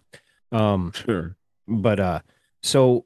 [0.52, 1.36] Um, sure
[1.68, 2.20] but uh,
[2.62, 3.06] so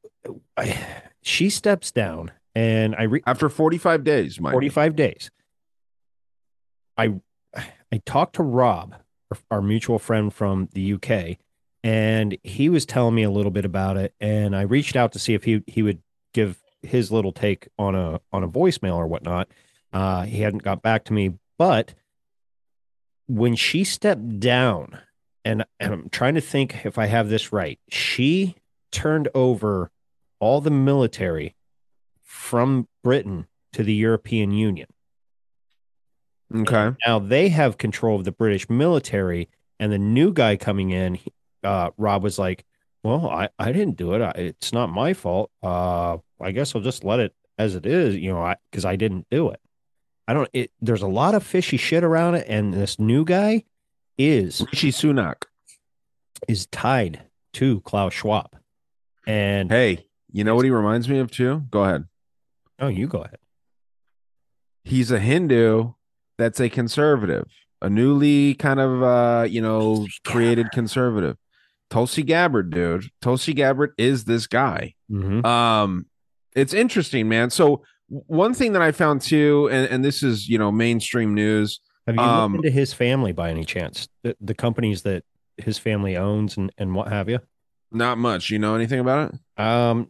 [0.55, 0.77] I,
[1.21, 4.53] she steps down, and I re- after 45 days Mike.
[4.53, 5.31] 45 days.
[6.97, 7.15] I
[7.91, 8.95] I talked to Rob,
[9.51, 11.37] our mutual friend from the UK,
[11.87, 14.13] and he was telling me a little bit about it.
[14.19, 16.01] And I reached out to see if he he would
[16.33, 19.47] give his little take on a on a voicemail or whatnot.
[19.93, 21.93] Uh, he hadn't got back to me, but
[23.27, 24.99] when she stepped down,
[25.45, 28.55] and, and I'm trying to think if I have this right, she
[28.91, 29.89] turned over
[30.39, 31.55] all the military
[32.21, 34.89] from Britain to the European Union.
[36.53, 39.47] okay Now they have control of the British military,
[39.79, 41.17] and the new guy coming in,
[41.67, 42.65] uh, Rob was like,
[43.03, 44.21] "Well, I, I didn't do it.
[44.21, 45.51] I, it's not my fault.
[45.61, 48.15] Uh, I guess I'll just let it as it is.
[48.15, 49.59] You know, because I, didn't do it.
[50.27, 50.49] I don't.
[50.53, 53.63] It, there's a lot of fishy shit around it, and this new guy
[54.17, 55.43] is Rishi Sunak
[56.47, 57.21] is tied
[57.53, 58.55] to Klaus Schwab.
[59.25, 61.63] And Hey, you know what he reminds me of too?
[61.69, 62.05] Go ahead.
[62.79, 63.39] oh, you go ahead.
[64.83, 65.93] He's a Hindu
[66.37, 67.49] that's a conservative,
[67.81, 71.37] a newly kind of uh, you know, created conservative.
[71.89, 73.05] Tulsi Gabbard, dude.
[73.21, 74.93] Tulsi Gabbard is this guy.
[75.11, 75.45] Mhm.
[75.45, 76.05] Um,
[76.55, 77.49] it's interesting, man.
[77.49, 81.79] So one thing that I found too, and, and this is you know mainstream news.
[82.05, 84.07] Have you Um, looked into his family by any chance?
[84.23, 85.23] The, the companies that
[85.57, 87.39] his family owns and, and what have you?
[87.91, 88.49] Not much.
[88.49, 89.61] You know anything about it?
[89.61, 90.09] Um,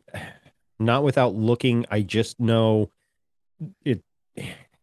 [0.80, 1.86] not without looking.
[1.90, 2.92] I just know
[3.84, 4.04] it.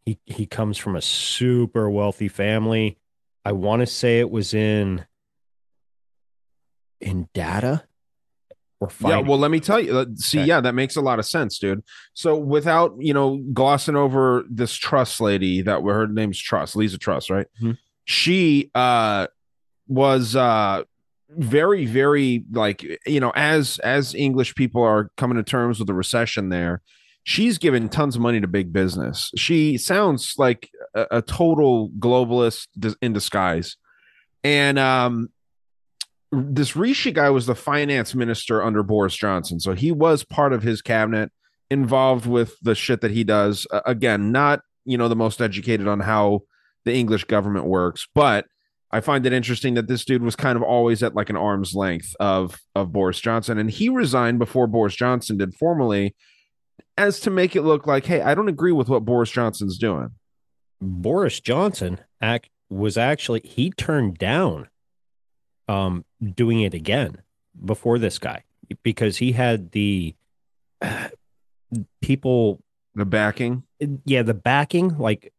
[0.07, 2.99] He he comes from a super wealthy family.
[3.45, 5.05] I want to say it was in
[7.01, 7.85] in data
[8.81, 9.97] or Yeah, well, let me tell you.
[9.97, 10.47] uh, See, Okay.
[10.49, 11.83] yeah, that makes a lot of sense, dude.
[12.13, 17.31] So, without you know glossing over this Truss lady, that her name's Truss, Liz Truss,
[17.31, 17.47] right?
[17.63, 17.79] Mhm.
[18.05, 19.29] She uh
[19.87, 20.83] was uh
[21.31, 25.95] very, very like you know, as as English people are coming to terms with the
[25.95, 26.83] recession, there,
[27.23, 29.31] she's given tons of money to big business.
[29.37, 32.67] She sounds like a, a total globalist
[33.01, 33.77] in disguise,
[34.43, 35.29] and um
[36.35, 39.61] this Rishi guy was the finance minister under Boris Johnson.
[39.61, 41.31] So he was part of his cabinet
[41.71, 43.67] involved with the shit that he does.
[43.71, 46.41] Uh, again, not, you know, the most educated on how
[46.85, 48.47] the English government works, but
[48.91, 51.75] I find it interesting that this dude was kind of always at like an arm's
[51.75, 56.15] length of of Boris Johnson and he resigned before Boris Johnson did formally
[56.97, 60.11] as to make it look like, hey, I don't agree with what Boris Johnson's doing.
[60.81, 64.69] Boris Johnson act was actually he turned down
[65.69, 66.05] um
[66.35, 67.19] doing it again
[67.65, 68.43] before this guy
[68.83, 70.15] because he had the
[72.01, 72.63] people
[72.95, 73.65] The backing.
[74.05, 75.33] yeah the backing like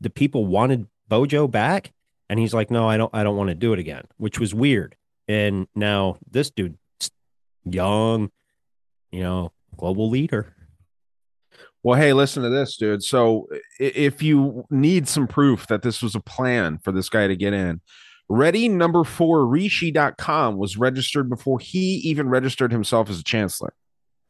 [0.00, 1.92] the people wanted Bojo back
[2.28, 4.54] and he's like no I don't I don't want to do it again which was
[4.54, 4.96] weird
[5.28, 6.78] and now this dude
[7.64, 8.30] young
[9.10, 10.54] you know global leader
[11.82, 13.02] Well, hey, listen to this, dude.
[13.02, 13.48] So,
[13.78, 17.54] if you need some proof that this was a plan for this guy to get
[17.54, 17.80] in,
[18.30, 23.74] ready number four, Rishi.com was registered before he even registered himself as a chancellor.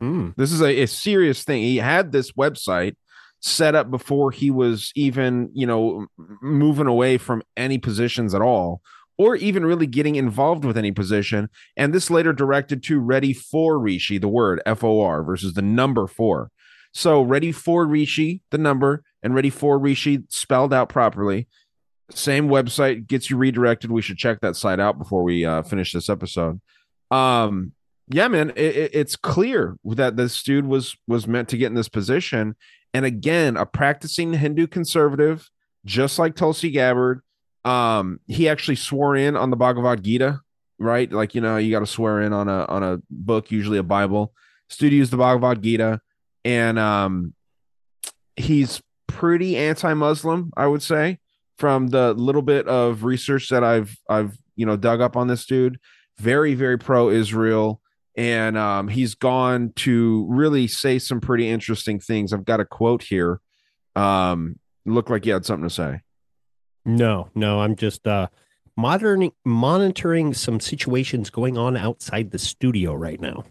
[0.00, 0.30] Hmm.
[0.36, 1.62] This is a, a serious thing.
[1.62, 2.96] He had this website
[3.40, 6.06] set up before he was even, you know,
[6.42, 8.80] moving away from any positions at all,
[9.18, 11.48] or even really getting involved with any position.
[11.76, 15.62] And this later directed to Ready for Rishi, the word F O R versus the
[15.62, 16.50] number four.
[16.92, 21.48] So Ready for Rishi, the number, and Ready for Rishi spelled out properly.
[22.14, 23.90] Same website gets you redirected.
[23.90, 26.60] We should check that site out before we uh, finish this episode.
[27.10, 27.72] Um,
[28.08, 31.74] yeah, man, it, it- it's clear that this dude was was meant to get in
[31.74, 32.56] this position,
[32.92, 35.48] and again, a practicing Hindu conservative,
[35.84, 37.22] just like Tulsi Gabbard.
[37.64, 40.40] Um, he actually swore in on the Bhagavad Gita,
[40.78, 41.10] right?
[41.12, 43.82] Like you know, you got to swear in on a on a book, usually a
[43.84, 44.32] Bible.
[44.68, 46.00] Studio used the Bhagavad Gita,
[46.44, 47.34] and um,
[48.36, 51.18] he's pretty anti-Muslim, I would say,
[51.60, 55.46] from the little bit of research that I've I've you know dug up on this
[55.46, 55.78] dude.
[56.18, 57.80] Very very pro-Israel
[58.16, 62.32] and um, he's gone to really say some pretty interesting things.
[62.32, 63.40] I've got a quote here.
[63.94, 66.00] Um, looked like you had something to say.
[66.84, 68.28] No, no, I'm just uh
[68.76, 73.44] monitoring monitoring some situations going on outside the studio right now.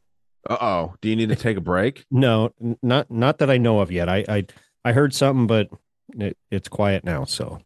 [0.50, 0.96] Uh oh.
[1.02, 2.06] Do you need to take a break?
[2.12, 2.52] No,
[2.82, 4.10] not not that I know of yet.
[4.10, 4.46] I I
[4.84, 5.70] I heard something, but
[6.18, 7.26] it, it's quiet now.
[7.26, 7.60] So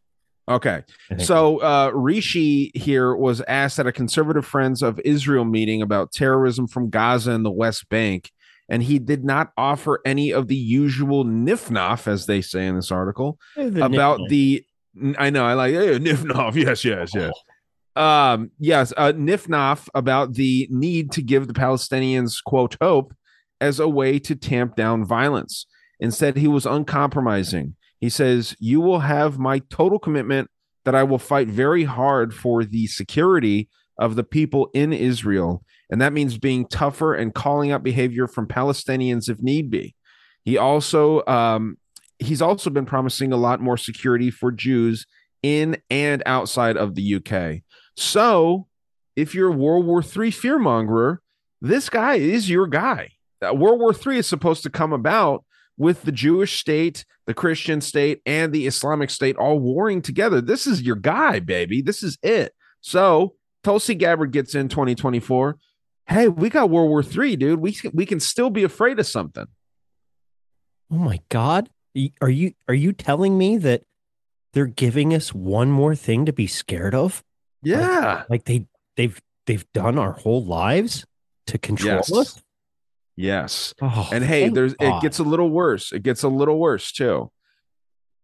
[0.48, 0.84] Okay.
[1.20, 6.68] So uh, Rishi here was asked at a conservative Friends of Israel meeting about terrorism
[6.68, 8.30] from Gaza and the West Bank,
[8.68, 12.92] and he did not offer any of the usual nifnaf, as they say in this
[12.92, 14.30] article, the about nickname.
[14.30, 14.66] the
[15.18, 16.56] I know I like hey, Nifnaf.
[16.56, 17.34] Yes, yes, yes.
[17.96, 23.14] Um, yes, uh, Nifnaf about the need to give the Palestinians quote hope
[23.62, 25.68] as a way to tamp down violence.
[26.00, 27.76] Instead, he was uncompromising.
[28.04, 30.50] He says, "You will have my total commitment
[30.84, 36.02] that I will fight very hard for the security of the people in Israel, and
[36.02, 39.96] that means being tougher and calling out behavior from Palestinians if need be."
[40.44, 41.78] He also um,
[42.20, 45.06] he's also been promising a lot more security for Jews
[45.42, 47.62] in and outside of the UK.
[47.96, 48.68] So,
[49.16, 51.20] if you're a World War III fearmongerer,
[51.62, 53.12] this guy is your guy.
[53.42, 55.46] Uh, World War III is supposed to come about
[55.84, 60.42] with the Jewish state, the Christian state, and the Islamic state all warring together.
[60.42, 61.82] This is your guy, baby.
[61.82, 62.54] This is it.
[62.82, 65.58] So, Tulsi Gabbard gets in 2024.
[66.08, 67.60] Hey, we got World War III, dude.
[67.60, 69.46] We we can still be afraid of something.
[70.92, 71.70] Oh my God.
[72.22, 73.84] Are you are you telling me that
[74.54, 77.24] they're giving us one more thing to be scared of?
[77.62, 78.24] Yeah.
[78.30, 78.68] Like they
[78.98, 81.06] they've they've done our whole lives
[81.48, 82.12] to control Yes.
[82.12, 82.42] us?
[83.16, 83.74] Yes.
[83.82, 84.98] Oh, And hey, there's God.
[84.98, 85.92] it gets a little worse.
[85.92, 87.32] It gets a little worse too.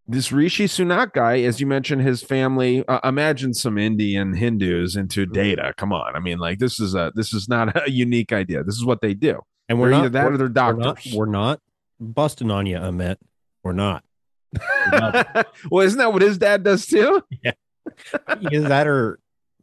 [0.08, 2.84] This Rishi Sunak guy, as you mentioned, his family.
[2.88, 5.34] Uh, imagine some Indian Hindus into Mm-hmm.
[5.34, 5.74] data.
[5.78, 8.64] Come on, I mean, like this is a this is not a unique idea.
[8.64, 9.40] This is what they do.
[9.68, 11.60] and we're They're not either that we're, or they're we're not, we're not
[12.00, 13.18] busting on you, Amit.
[13.64, 14.04] We're not.
[14.92, 15.48] not.
[15.70, 17.22] well, isn't that what his dad does too?
[17.44, 17.52] Yeah.
[18.52, 19.20] Is that or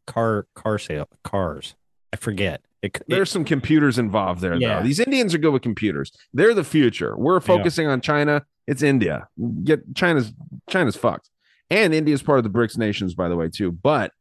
[0.07, 1.74] car car sale cars.
[2.12, 2.61] I forget.
[2.87, 4.78] It, it- There's some computers involved there, Yeah.
[4.80, 4.84] though.
[4.87, 6.11] These Indians are good with computers.
[6.32, 7.16] They're the future.
[7.16, 8.45] We're focusing on China.
[8.66, 9.28] It's India.
[9.64, 10.32] Get China's
[10.68, 11.30] China's fucked.
[11.70, 13.70] And India's part of the BRICS nations, by the way, too.
[13.72, 14.12] But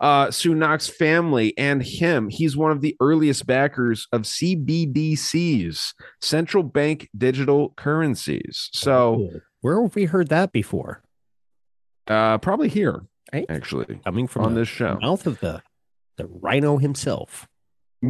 [0.00, 7.08] uh Sunak's family and him, he's one of the earliest backers of CBDCs, central bank
[7.16, 8.68] digital currencies.
[8.72, 11.02] So where have we heard that before?
[12.08, 13.02] uh probably here,
[13.32, 13.46] Right?
[13.48, 14.98] actually, Coming from on the this show.
[15.00, 15.62] mouth of the
[16.16, 17.48] the rhino himself.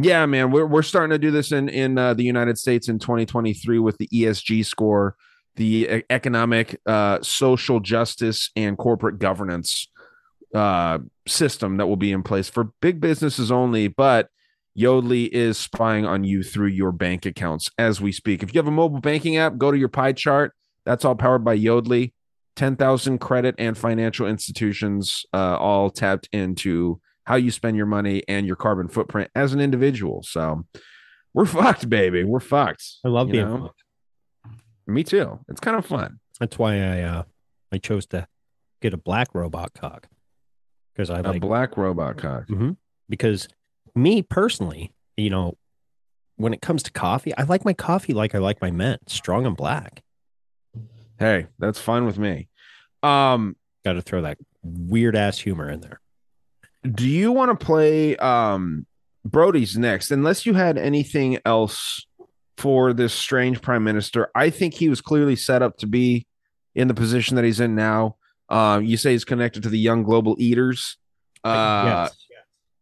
[0.01, 2.99] Yeah, man, we're we're starting to do this in in uh, the United States in
[2.99, 5.15] 2023 with the ESG score,
[5.55, 9.87] the economic, uh, social justice, and corporate governance
[10.53, 13.87] uh, system that will be in place for big businesses only.
[13.87, 14.29] But
[14.77, 18.43] Yodlee is spying on you through your bank accounts as we speak.
[18.43, 20.53] If you have a mobile banking app, go to your pie chart.
[20.85, 22.11] That's all powered by Yodlee.
[22.57, 28.45] 10,000 credit and financial institutions uh, all tapped into how you spend your money and
[28.47, 30.23] your carbon footprint as an individual.
[30.23, 30.65] So
[31.33, 32.23] we're fucked, baby.
[32.23, 32.83] We're fucked.
[33.03, 33.45] I love being.
[33.45, 33.63] know?
[33.65, 33.83] fucked.
[34.87, 35.39] Me too.
[35.49, 36.19] It's kind of fun.
[36.39, 37.23] That's why I uh
[37.71, 38.27] I chose to
[38.81, 40.07] get a black robot cock
[40.93, 42.47] because I A like a black robot cock.
[43.09, 43.47] because
[43.95, 45.57] me personally, you know,
[46.37, 49.45] when it comes to coffee, I like my coffee like I like my mint, strong
[49.45, 50.03] and black.
[51.17, 52.49] Hey, that's fine with me.
[53.01, 53.55] Um,
[53.85, 56.01] Got to throw that weird ass humor in there.
[56.93, 58.85] Do you want to play um
[59.27, 60.11] Brody's next?
[60.11, 62.05] Unless you had anything else
[62.57, 66.27] for this strange prime minister, I think he was clearly set up to be
[66.73, 68.17] in the position that he's in now.
[68.49, 70.97] Um, you say he's connected to the young global eaters.
[71.43, 72.15] Uh, Yes.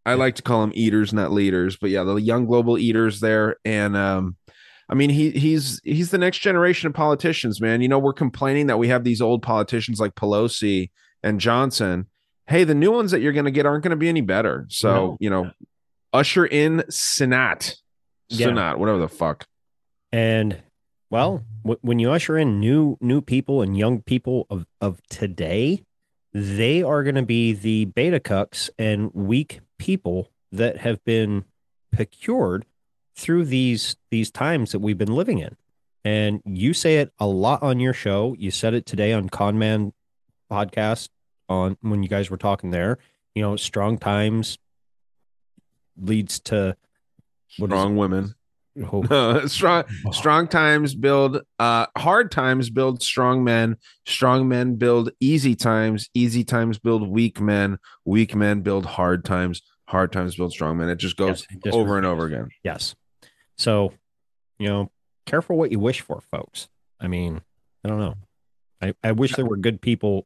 [0.06, 3.56] I like to call them eaters, not leaders, but yeah, the young global eaters there.
[3.64, 4.36] And um,
[4.90, 7.82] I mean, he he's he's the next generation of politicians, man.
[7.82, 10.92] You know, we're complaining that we have these old politicians like Pelosi
[11.24, 12.08] and Johnson.
[12.48, 14.66] Hey, the new ones that you're going to get aren't going to be any better.
[14.70, 15.18] So No.
[15.20, 15.52] you know,
[16.12, 17.76] usher in Senat,
[18.30, 18.74] Yeah.
[18.76, 19.48] Whatever the fuck.
[20.12, 20.62] And
[21.10, 25.84] well, w- when you usher in new new people and young people of of today,
[26.34, 31.46] they are going to be the beta cucks and weak people that have been
[31.92, 32.66] procured
[33.16, 35.56] through these these times that we've been living in.
[36.04, 38.36] And you say it a lot on your show.
[38.38, 39.94] You said it today on Conman
[40.52, 41.10] podcast
[41.54, 42.98] on when you guys were talking there.
[43.36, 44.58] You know, strong times
[45.98, 46.76] leads to
[47.50, 48.26] Strong women.
[48.26, 48.32] it?
[48.92, 53.78] Oh, strong strong times build uh hard times build strong men
[54.08, 59.62] strong men build easy times easy times build weak men weak men build hard times
[59.90, 62.96] hard times build strong men it just goes Yes, just over and over again Yes.
[63.60, 63.94] So,
[64.58, 64.90] you know,
[65.28, 66.68] careful what you wish for, folks.
[67.00, 67.42] I mean,
[67.86, 68.16] I don't know.
[68.82, 70.26] I, I wish there were good people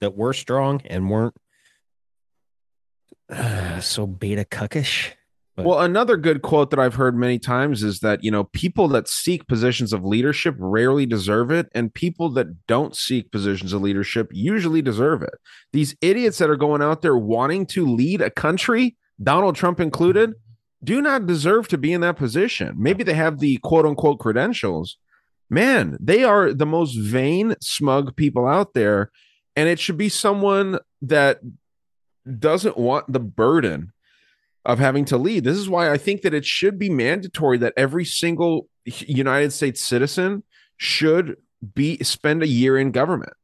[0.00, 1.34] that were strong and weren't
[3.30, 5.12] uh, so beta cuckish.
[5.56, 8.88] But- well another good quote that i've heard many times is that you know people
[8.88, 13.80] that seek positions of leadership rarely deserve it and people that don't seek positions of
[13.80, 15.34] leadership usually deserve it.
[15.72, 20.32] These idiots that are going out there wanting to lead a country donald trump included
[20.82, 22.74] do not deserve to be in that position.
[22.76, 24.98] Maybe they have the quote unquote credentials.
[25.48, 29.12] Man they are the most vain smug people out there
[29.56, 31.40] and it should be someone that
[32.38, 33.92] doesn't want the burden
[34.64, 35.44] of having to lead.
[35.44, 39.80] This is why I think that it should be mandatory that every single United States
[39.80, 40.42] citizen
[40.76, 41.36] should
[41.74, 43.34] be spend a year in government.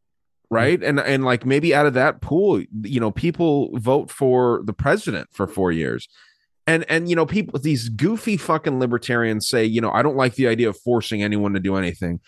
[0.51, 0.83] Right.
[0.83, 5.29] And and like maybe out of that pool, you know, people vote for the president
[5.33, 6.09] for four years.
[6.67, 10.35] And and you know, people these goofy fucking libertarians say, you know, I don't like
[10.35, 12.21] the idea of forcing anyone to do anything.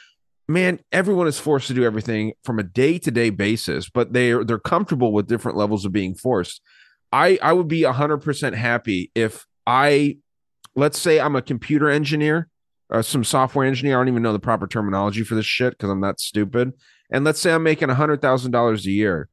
[0.52, 5.10] Man, everyone is forced to do everything from a day-to-day basis, but they're they're comfortable
[5.10, 6.60] with different levels of being forced.
[7.10, 10.18] I I would be 100% happy if I
[10.76, 12.48] let's say I'm a computer engineer
[12.90, 15.88] or some software engineer, I don't even know the proper terminology for this shit cuz
[15.88, 16.74] I'm that stupid.
[17.10, 19.30] And let's say I'm making $100,000 a year.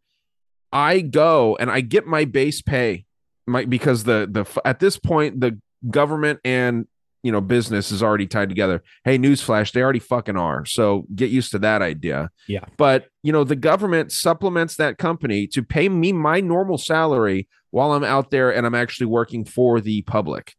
[0.72, 3.06] I go and I get my base pay
[3.46, 5.60] my because the the at this point the
[5.90, 6.88] government and
[7.24, 8.84] you know business is already tied together.
[9.04, 10.66] Hey, newsflash, they already fucking are.
[10.66, 12.30] So get used to that idea.
[12.48, 12.66] Yeah.
[12.78, 17.94] But you know, the government supplements that company to pay me my normal salary while
[17.94, 20.54] I'm out there and I'm actually working for the public.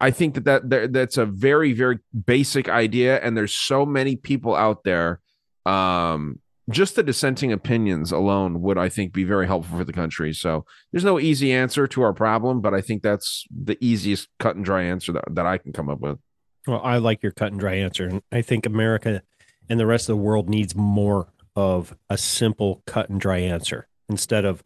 [0.00, 4.16] I think that, that that that's a very very basic idea, and there's so many
[4.16, 5.20] people out there.
[5.64, 6.40] Um,
[6.70, 10.32] just the dissenting opinions alone would, I think, be very helpful for the country.
[10.32, 14.56] So there's no easy answer to our problem, but I think that's the easiest cut
[14.56, 16.18] and dry answer that, that I can come up with.
[16.66, 18.06] Well, I like your cut and dry answer.
[18.06, 19.22] And I think America
[19.68, 23.88] and the rest of the world needs more of a simple cut and dry answer
[24.08, 24.62] instead of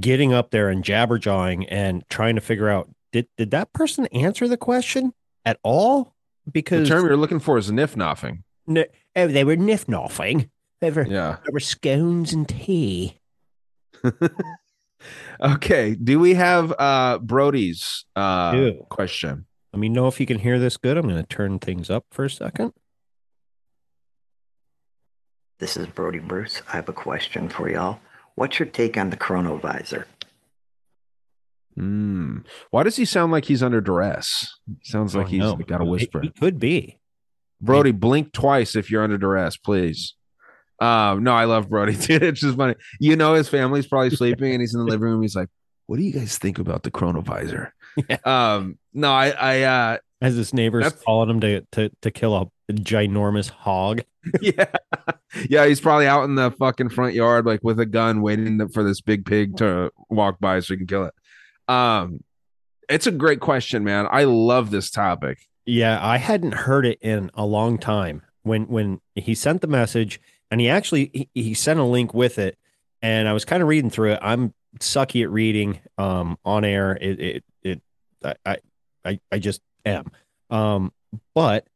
[0.00, 4.48] getting up there and jabberjawing and trying to figure out did did that person answer
[4.48, 5.12] the question
[5.44, 6.14] at all?
[6.50, 8.42] Because the term you're looking for is niff nothing.
[9.16, 10.50] N- oh, they were niff nothing.
[10.80, 11.36] They were, Yeah.
[11.44, 13.18] they were scones and tea.
[15.38, 15.94] Okay.
[15.96, 18.86] Do we have uh Brody's uh Do.
[18.88, 19.44] question?
[19.74, 20.96] Let me know if you can hear this good.
[20.96, 22.72] I'm going to turn things up for a second.
[25.58, 26.62] This is Brody Bruce.
[26.68, 28.00] I have a question for y'all.
[28.34, 30.04] What's your take on the chronovisor?
[31.76, 32.38] Hmm.
[32.70, 34.58] Why does he sound like he's under duress?
[34.82, 35.56] Sounds like Oh, he's no.
[35.56, 36.20] got a whisper.
[36.20, 36.98] He could be.
[37.64, 40.14] Brody, blink twice if you're under duress, please.
[40.80, 42.22] Um, no, I love Brody, dude.
[42.22, 42.74] It's just funny.
[43.00, 45.22] You know, his family's probably sleeping and he's in the living room.
[45.22, 45.48] He's like,
[45.86, 47.70] What do you guys think about the chronovisor?
[48.24, 52.34] Um, no, I, I, uh, As his neighbors That's- calling him to, to, to kill
[52.36, 54.02] a ginormous hog.
[54.40, 54.64] yeah,
[55.50, 58.82] yeah, he's probably out in the fucking front yard, like with a gun, waiting for
[58.82, 61.14] this big pig to walk by so he can kill it.
[61.72, 62.24] Um,
[62.88, 64.06] it's a great question, man.
[64.10, 65.38] I love this topic.
[65.66, 68.22] Yeah, I hadn't heard it in a long time.
[68.42, 72.38] When when he sent the message, and he actually he, he sent a link with
[72.38, 72.58] it,
[73.00, 74.18] and I was kind of reading through it.
[74.20, 76.98] I'm sucky at reading um on air.
[77.00, 77.82] It it it
[78.24, 78.58] I
[79.04, 80.10] I I, just am.
[80.50, 80.92] Um,
[81.34, 81.66] but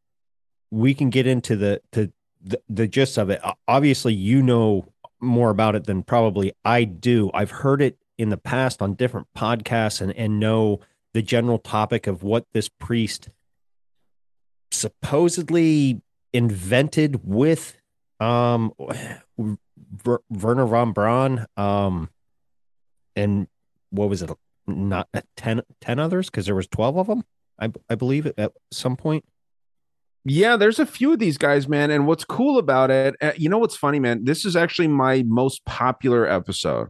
[0.70, 2.12] we can get into the to
[2.42, 3.40] the, the gist of it.
[3.66, 4.86] Obviously, you know
[5.20, 7.30] more about it than probably I do.
[7.32, 10.80] I've heard it in the past on different podcasts and and know
[11.14, 13.30] the general topic of what this priest
[14.70, 16.02] supposedly
[16.32, 17.76] invented with
[18.20, 18.72] um
[20.30, 22.10] Werner von Braun um
[23.16, 23.46] and
[23.90, 24.30] what was it
[24.66, 27.24] not uh, 10, 10 others because there was 12 of them
[27.58, 29.24] I, I believe at some point
[30.24, 31.90] Yeah, there's a few of these guys, man.
[31.90, 34.24] And what's cool about it, uh, you know what's funny, man?
[34.24, 36.88] This is actually my most popular episode.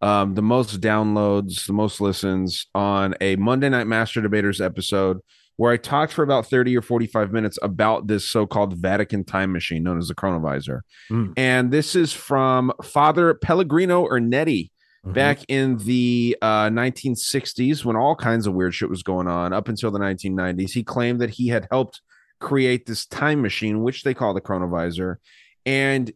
[0.00, 5.18] Um, the most downloads, the most listens on a Monday Night Master Debaters episode
[5.58, 9.82] where I talked for about 30 or 45 minutes about this so-called Vatican time machine
[9.82, 10.80] known as the chronovisor.
[11.10, 11.34] Mm.
[11.36, 14.70] And this is from Father Pellegrino Ernetti
[15.06, 15.14] Mhm.
[15.14, 19.68] back in the uh, 1960s when all kinds of weird shit was going on up
[19.68, 20.72] until the 1990s.
[20.72, 22.00] He claimed that he had helped
[22.40, 25.16] create this time machine, which they call the chronovisor.
[25.64, 26.12] And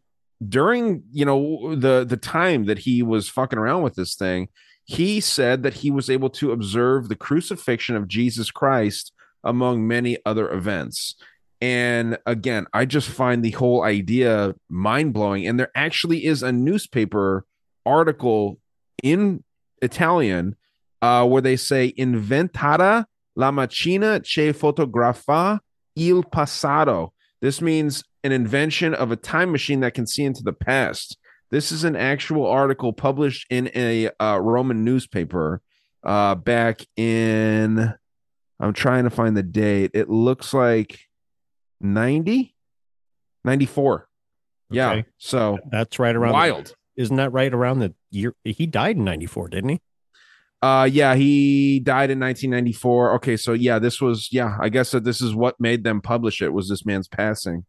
[0.46, 4.48] during, you know, the the time that he was fucking around with this thing,
[4.84, 9.12] he said that he was able to observe the crucifixion of Jesus Christ
[9.44, 11.14] among many other events.
[11.60, 15.46] And again, I just find the whole idea mind blowing.
[15.46, 17.44] And there actually is a newspaper
[17.86, 18.58] article
[19.02, 19.44] in
[19.80, 20.56] Italian
[21.00, 23.04] uh, where they say inventata
[23.36, 25.60] la macchina che fotografa
[25.96, 27.12] il passato.
[27.40, 31.16] This means an invention of a time machine that can see into the past.
[31.50, 35.60] This is an actual article published in a uh, Roman newspaper
[36.02, 37.94] uh, back in.
[38.62, 39.90] I'm trying to find the date.
[39.92, 41.00] It looks like
[41.80, 42.54] 90,
[43.44, 44.08] 94.
[44.70, 45.02] Yeah.
[45.18, 46.74] So that's right around the- wild.
[46.96, 49.80] isn't that right around the year he died in 94 didn't he
[50.62, 53.14] Uh yeah, he died in 1994.
[53.16, 56.40] Okay, so yeah, this was yeah, I guess that this is what made them publish
[56.40, 57.64] it was this man's passing.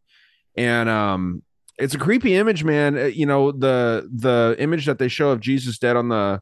[0.56, 1.42] And um
[1.76, 2.96] it's a creepy image, man.
[2.96, 6.40] Uh, You know, the the image that they show of Jesus dead on the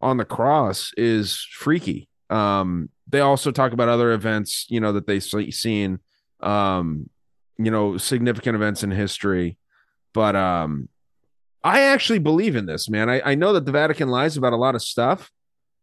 [0.00, 2.08] on the cross is freaky.
[2.30, 5.98] Um they also talk about other events, you know, that they've seen
[6.40, 7.08] um
[7.58, 9.56] you know, significant events in history.
[10.12, 10.88] But um
[11.64, 13.10] I actually believe in this, man.
[13.10, 15.32] I, I know that the Vatican lies about a lot of stuff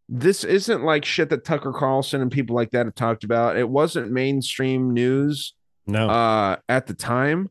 [0.10, 3.58] this isn't like shit that Tucker Carlson and people like that have talked about.
[3.58, 5.54] It wasn't mainstream news
[5.88, 7.50] no uh, at the time.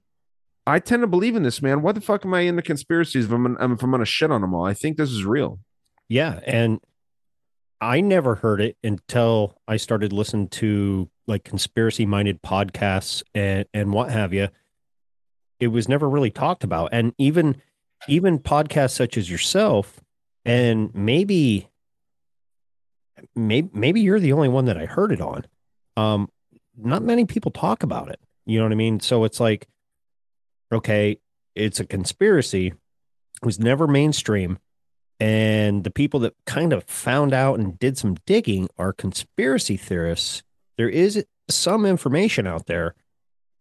[0.67, 1.83] I tend to believe in this, man.
[1.83, 4.55] What the fuck am I into conspiracies if I'm, if I'm gonna shit on them
[4.55, 4.65] all?
[4.65, 5.59] I think this is real.
[6.09, 6.79] Yeah, and
[7.83, 13.93] I never heard it until I started listening to like conspiracy minded podcasts and and
[13.93, 14.49] what have you.
[15.59, 17.61] It was never really talked about, and even
[18.07, 20.01] even podcasts such as yourself,
[20.45, 21.71] and maybe
[23.35, 25.45] maybe maybe you're the only one that I heard it on.
[25.97, 26.31] Um,
[26.77, 28.21] not many people talk about it.
[28.47, 29.01] You know what I mean?
[29.01, 29.67] So it's like,
[30.71, 31.19] okay,
[31.57, 32.69] it's a conspiracy.
[32.69, 34.61] It was never mainstream
[35.21, 40.43] And the people that kind of found out and did some digging are conspiracy theorists.
[40.77, 42.95] There is some information out there.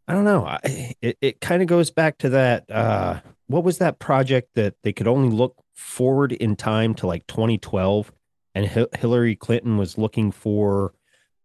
[0.08, 0.46] I don't know.
[0.46, 2.70] I, it it kind of goes back to that.
[2.70, 7.28] Uh, what was that project that they could only look forward in time to like
[7.28, 8.12] 2012,
[8.56, 10.94] and Hi- Hillary Clinton was looking for,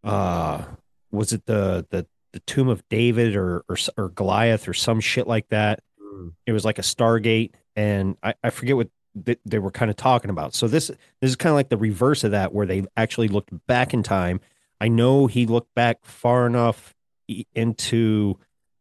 [0.03, 0.65] uh,
[1.11, 5.27] was it the the the tomb of David or or, or Goliath or some shit
[5.27, 5.81] like that?
[6.47, 8.89] It was like a Stargate, and I, I forget what
[9.25, 10.55] th- they were kind of talking about.
[10.55, 10.89] So this
[11.21, 14.03] this is kind of like the reverse of that, where they actually looked back in
[14.03, 14.41] time.
[14.81, 16.95] I know he looked back far enough
[17.55, 18.39] into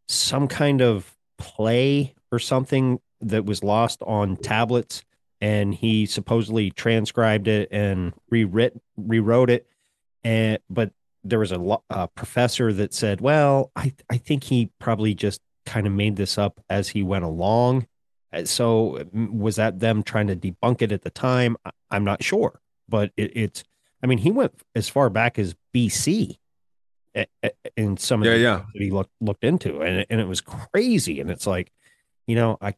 [0.08, 5.04] some kind of play or something that was lost on tablets,
[5.42, 9.68] and he supposedly transcribed it and rewrit rewrote it.
[10.24, 10.92] And but
[11.24, 15.88] there was a, a professor that said, "Well, I I think he probably just kind
[15.88, 17.88] of made this up as he went along."
[18.36, 21.58] Uh, So was that them trying to debunk it at the time?
[21.90, 22.60] I'm not sure,
[22.90, 23.64] but it, it's.
[24.04, 26.38] I mean, he went as far back as BC
[27.78, 28.66] in some of Yeah, the yeah.
[28.74, 31.20] that he looked looked into, and and it was crazy.
[31.22, 31.72] And it's like,
[32.28, 32.76] you know, I.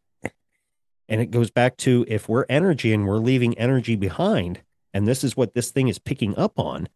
[1.09, 4.61] And it goes back to if we're energy and we're leaving energy behind,
[4.93, 6.89] and this is what this thing is picking up on,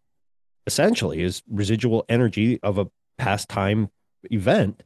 [0.68, 2.88] essentially, is residual energy of a
[3.18, 3.90] past time
[4.30, 4.84] event.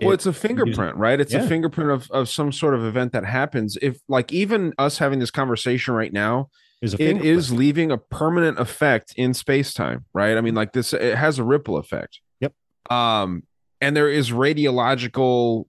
[0.00, 1.20] Well, It- it's a fingerprint, right?
[1.20, 1.44] It's Yeah.
[1.44, 3.78] a fingerprint of, of some sort of event that happens.
[3.80, 6.48] If like even us having this conversation right now,
[6.82, 7.22] is a it
[7.52, 10.36] leaving a permanent effect in space time, right?
[10.36, 12.20] I mean, like this, it has a ripple effect.
[12.40, 12.52] Yep.
[12.90, 13.44] Um,
[13.80, 15.64] and there is radiological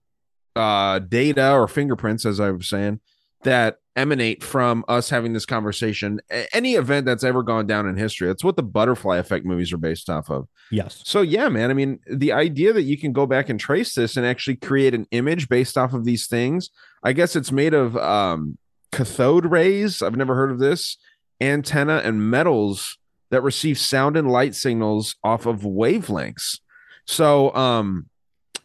[0.56, 3.00] uh data or fingerprints, as I was saying,
[3.44, 6.20] that emanate from us having this conversation.
[6.52, 9.78] Any event that's ever gone down in history, that's what the butterfly effect movies are
[9.78, 10.46] based off of.
[10.70, 11.02] Yes.
[11.04, 11.70] So yeah, man.
[11.70, 14.94] I mean, the idea that you can go back and trace this and actually create
[14.94, 16.70] an image based off of these things.
[17.02, 18.58] I guess it's made of um,
[18.92, 20.02] cathode rays.
[20.02, 20.98] I've never heard of this.
[21.40, 22.98] Antenna and metals
[23.30, 26.60] that receive sound and light signals off of wavelengths.
[27.06, 28.08] So, um,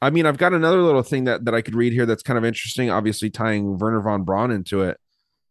[0.02, 2.38] I mean, I've got another little thing that that I could read here that's kind
[2.38, 2.90] of interesting.
[2.90, 5.00] Obviously, tying Werner von Braun into it.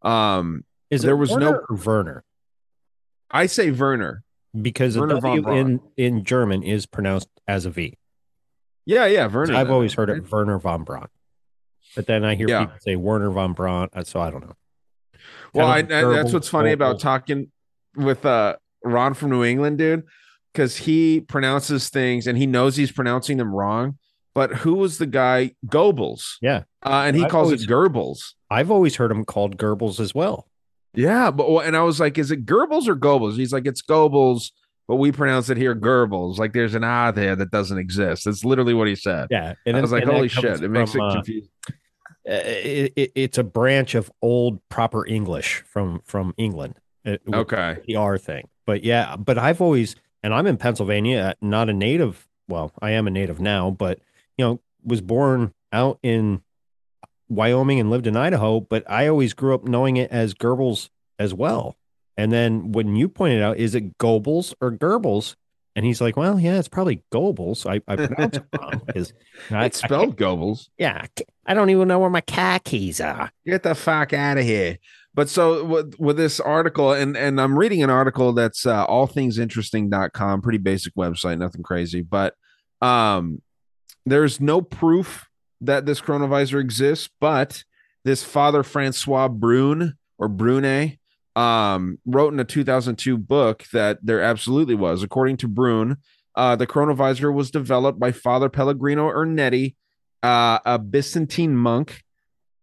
[0.03, 1.77] Um, Is there was Werner no.
[1.85, 2.25] Werner?
[3.31, 4.25] I say Werner.
[4.61, 7.97] Because the Werner W in, in German is pronounced as a V.
[8.85, 9.55] Yeah, yeah, Werner.
[9.55, 11.07] I've always heard it Werner von Braun.
[11.95, 12.65] But then I hear Yeah.
[12.65, 14.57] people say Werner von Braun, uh, so I don't know.
[15.55, 17.53] Well, I, I- that's what's funny about talking
[17.95, 20.05] with uh Ron from New England, dude,
[20.53, 23.99] because he pronounces things and he knows he's pronouncing them wrong.
[24.35, 25.53] But who was the guy?
[25.67, 26.39] Goebbels.
[26.41, 26.63] Yeah.
[26.85, 28.35] Uh, and he I've calls always- it Goebbels.
[28.51, 30.47] I've always heard him called Goebbels as well.
[30.95, 33.37] Yeah, but and I was like, is it Goebbels or Goebbels?
[33.37, 34.51] He's like, it's Goebbels,
[34.89, 36.39] but we pronounce it here Goebbels.
[36.39, 38.25] Like there's an ah there that doesn't exist.
[38.25, 39.29] That's literally what he said.
[39.31, 39.55] Yeah.
[39.67, 40.63] And I was like, holy shit!
[40.63, 41.49] It makes it uh, confusing.
[41.69, 41.73] uh,
[42.33, 46.75] it, it, it's a branch of old proper English from from England.
[47.07, 47.79] uh, Okay.
[47.87, 48.49] the R thing.
[48.67, 52.27] But yeah, but I've always, and I'm in Pennsylvania, uh, not a native.
[52.49, 54.01] Well, I am a native now, but
[54.37, 56.43] you know, was born out in
[57.31, 58.61] Wyoming and lived in Idaho.
[58.61, 61.77] But I always grew up knowing it as Goebbels as well.
[62.17, 65.37] And then when you pointed out, is it Goebbels or Goebbels?
[65.77, 67.65] And he's like, well, yeah, it's probably Goebbels.
[67.65, 69.15] I, I pronounced it wrong because
[69.51, 70.69] It's spelled Goebbels.
[70.77, 73.31] yeah, I I don't even know where my car keys are.
[73.47, 74.79] Get the fuck out of here.
[75.15, 80.43] But so with, with this article, and and I'm reading an article that's uh, allthingsinteresting.com,
[80.43, 82.03] pretty basic website, nothing crazy.
[82.03, 82.35] But
[82.83, 83.41] um,
[84.05, 85.29] there's no proof
[85.61, 87.65] that this chronovisor exists, but
[88.05, 90.99] this Father Francois Brune or Brune
[91.37, 95.03] um, wrote in a 2002 book that there absolutely was.
[95.03, 95.99] According to Brune,
[96.35, 99.75] uh, the chronovisor was developed by Father Pellegrino Ernetti,
[100.23, 102.03] uh, a Byzantine monk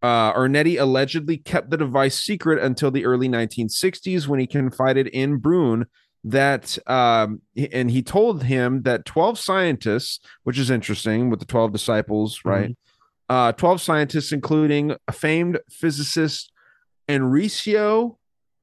[0.02, 5.38] uh, Ernetti allegedly kept the device secret until the early 1960s when he confided in
[5.38, 5.86] Brune
[6.24, 7.42] that, um,
[7.72, 12.78] and he told him that 12 scientists, which is interesting with the 12 disciples, right?
[13.30, 16.52] Uh, 12 scientists, including a famed physicist
[17.10, 18.18] Enrico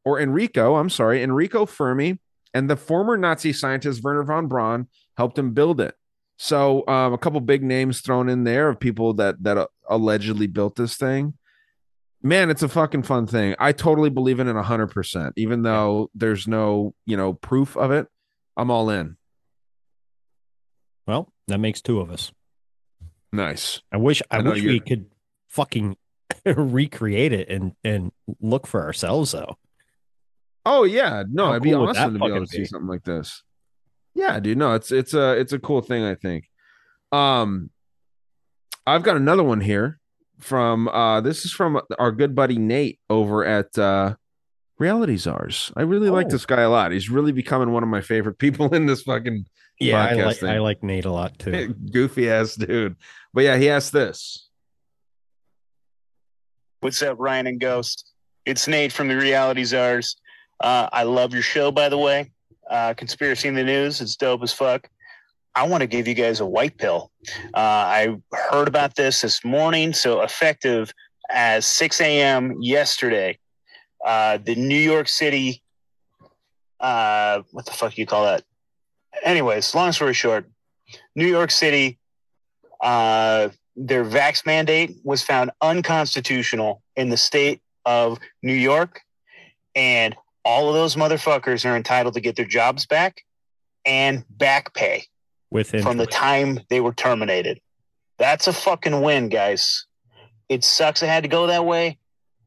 [0.04, 2.18] or Enrico, I'm sorry, Enrico Fermi,
[2.52, 5.94] and the former Nazi scientist Werner von Braun helped him build it.
[6.36, 10.46] So um, a couple big names thrown in there of people that that uh, allegedly
[10.46, 11.34] built this thing.
[12.22, 13.54] Man, it's a fucking fun thing.
[13.58, 17.90] I totally believe in it hundred percent, even though there's no you know proof of
[17.92, 18.08] it.
[18.56, 19.16] I'm all in.
[21.06, 22.32] Well, that makes two of us.
[23.34, 23.80] Nice.
[23.92, 25.06] I wish I, I wish we you're- could
[25.48, 25.96] fucking
[26.46, 29.58] recreate it and and look for ourselves though.
[30.66, 32.64] Oh yeah, no, How it'd be cool that awesome to be able to see be?
[32.64, 33.42] something like this.
[34.14, 34.56] Yeah, dude.
[34.58, 36.04] No, it's it's a it's a cool thing.
[36.04, 36.48] I think.
[37.12, 37.70] Um,
[38.86, 39.98] I've got another one here
[40.40, 44.14] from uh this is from our good buddy Nate over at uh
[44.78, 45.70] reality czars.
[45.76, 46.30] I really like Oh.
[46.30, 46.92] this guy a lot.
[46.92, 49.46] He's really becoming one of my favorite people in this fucking
[49.80, 50.48] Yeah, I like thing.
[50.50, 51.68] I like Nate a lot too.
[51.92, 52.96] goofy ass dude.
[53.34, 54.48] But yeah, he asked this.
[56.80, 58.12] What's up, Ryan and Ghost?
[58.46, 60.16] It's Nate from the Reality Czars.
[60.60, 62.30] Uh, I love your show, by the way.
[62.70, 64.00] Uh, Conspiracy in the News.
[64.00, 64.88] It's dope as fuck.
[65.56, 67.10] I want to give you guys a white pill.
[67.54, 70.92] Uh, I heard about this this morning, so effective
[71.28, 72.56] as 6 a.m.
[72.60, 73.38] yesterday.
[74.04, 75.62] Uh, the New York City,
[76.78, 78.44] uh, what the fuck do you call that?
[79.24, 80.48] Anyways, long story short,
[81.16, 81.98] New York City,
[82.84, 89.00] uh, their vax mandate was found unconstitutional in the state of New York,
[89.74, 90.14] and
[90.44, 93.24] all of those motherfuckers are entitled to get their jobs back
[93.84, 95.04] and back pay
[95.50, 97.60] With from the time they were terminated.
[98.18, 99.86] That's a fucking win, guys.
[100.48, 101.98] It sucks it had to go that way.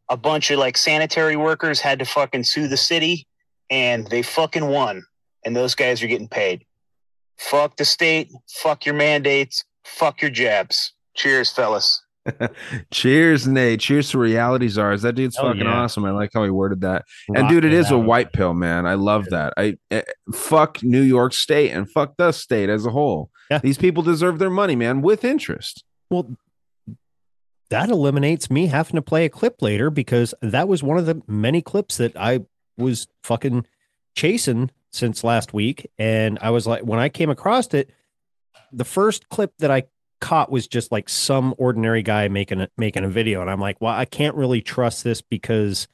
[0.10, 3.28] A bunch of like sanitary workers had to fucking sue the city
[3.70, 5.04] and they fucking won.
[5.44, 6.64] And those guys are getting paid.
[7.38, 8.32] Fuck the state.
[8.50, 9.66] Fuck your mandates.
[9.96, 10.94] Fuck your jabs.
[11.16, 12.04] Cheers, fellas.
[12.92, 13.80] Cheers, Nate.
[13.80, 15.02] Cheers to reality czars.
[15.02, 15.74] That dude's Oh, fucking yeah.
[15.82, 16.04] awesome.
[16.06, 17.06] I like how he worded that.
[17.34, 18.86] and dude, it it is a white pill, man.
[18.86, 19.54] I love that.
[19.58, 20.02] I eh,
[20.34, 23.32] fuck New York State and fuck the state as a whole.
[23.50, 23.60] Yeah.
[23.60, 25.86] These people deserve their money, man, with interest.
[26.10, 26.36] Well,
[27.70, 31.22] that eliminates me having to play a clip later because that was one of the
[31.28, 32.42] many clips that I
[32.78, 33.66] was fucking
[34.16, 35.90] chasing since last week.
[35.98, 37.90] And I was like, when I came across it,
[38.72, 39.84] the first clip that I
[40.20, 43.42] caught was just like some ordinary guy making a making a video.
[43.42, 45.88] And I'm like, well, I can't really trust this because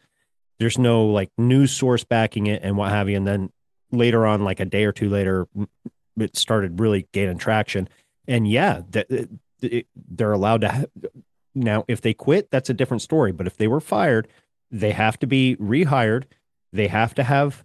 [0.59, 3.17] there's no like news source backing it and what have you.
[3.17, 3.51] And then
[3.91, 5.47] later on, like a day or two later,
[6.17, 7.89] it started really gaining traction.
[8.27, 9.29] And yeah, that it-
[9.95, 10.83] they're allowed to ha-
[11.55, 14.27] now if they quit that's a different story but if they were fired
[14.71, 16.25] they have to be rehired
[16.73, 17.63] they have to have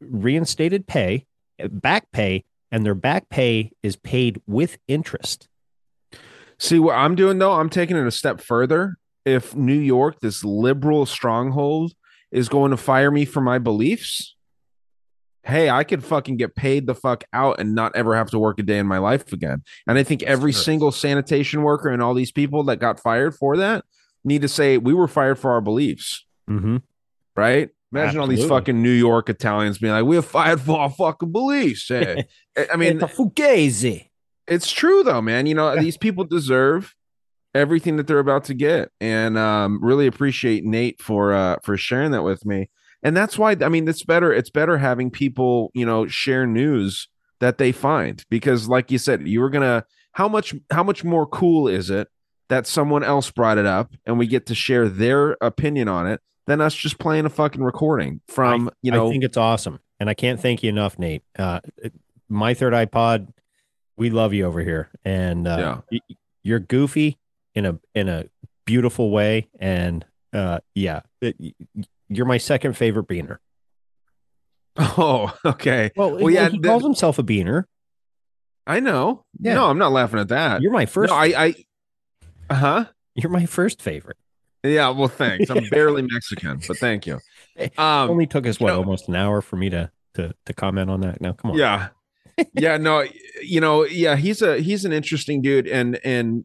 [0.00, 1.26] reinstated pay
[1.62, 5.48] uh, back pay and their back pay is paid with interest
[6.58, 7.52] See what I'm doing though?
[7.52, 8.96] I'm taking it a step further.
[9.24, 11.92] If New York, this liberal stronghold,
[12.30, 14.34] is going to fire me for my beliefs,
[15.44, 18.58] hey, I could fucking get paid the fuck out and not ever have to work
[18.58, 19.62] a day in my life again.
[19.86, 20.62] And I think every Sure.
[20.62, 23.84] single sanitation worker and all these people that got fired for that
[24.24, 26.78] need to say we were fired for our beliefs, mm-hmm.
[27.36, 27.70] right?
[27.92, 31.32] Imagine all these fucking New York Italians being like, "We are fired for our fucking
[31.32, 32.24] beliefs." Hey.
[32.56, 32.98] I- mean,
[34.46, 35.46] it's true though, man.
[35.46, 36.94] You know, these people deserve
[37.54, 38.90] everything that they're about to get.
[39.00, 42.68] And um really appreciate Nate for uh for sharing that with me.
[43.02, 47.08] And that's why I mean it's better it's better having people, you know, share news
[47.40, 51.04] that they find because like you said, you were going to how much how much
[51.04, 52.08] more cool is it
[52.48, 56.20] that someone else brought it up and we get to share their opinion on it
[56.48, 60.10] than us just playing a fucking recording from, you know, i think it's awesome and
[60.10, 61.60] i can't thank you enough nate uh
[62.28, 63.32] My Third Eye Pod
[63.96, 66.00] we love you over here and uh y-
[66.42, 67.18] you're goofy
[67.54, 68.24] in a in a
[68.66, 71.36] beautiful way and uh yeah it-
[72.08, 73.38] you're my second favorite beaner
[74.78, 75.90] Oh, okay.
[75.96, 77.64] well, Well, yeah, he the- calls himself a beaner
[78.66, 79.24] I know.
[79.40, 79.54] Yeah.
[79.54, 80.60] No, I'm not laughing at that.
[80.60, 81.54] you're my first No, I, I,
[82.50, 82.84] uh huh.
[83.14, 84.18] you're my first favorite
[84.62, 84.90] Yeah.
[84.90, 85.50] Well, thanks.
[85.50, 87.20] I'm barely Mexican, but thank you.
[87.56, 90.52] it Um, only took us what know- almost an hour for me to to to
[90.54, 91.88] comment on that now come on yeah,
[92.54, 92.76] yeah.
[92.76, 93.04] No,
[93.42, 94.16] you know, yeah.
[94.16, 96.44] He's a he's an interesting dude, and and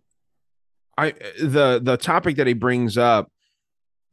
[0.98, 3.30] I the the topic that he brings up.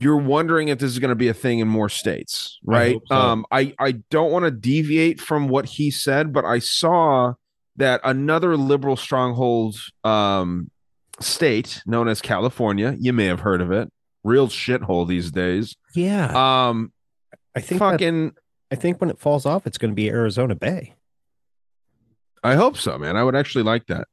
[0.02, 2.94] You're wondering if this is going to be a thing in more states, right?
[2.94, 3.14] hope so.
[3.16, 7.34] Um, I I don't want to deviate from what he said, but I saw
[7.76, 10.70] that another liberal stronghold um
[11.20, 13.90] state known as California, you may have heard of it,
[14.24, 15.76] real shithole these days.
[15.94, 16.92] yeah Um,
[17.54, 18.32] i think that, fucking,
[18.70, 20.94] i think when it falls off it's going to be arizona bay
[22.42, 23.18] I hope so, man.
[23.18, 24.08] I would actually like that.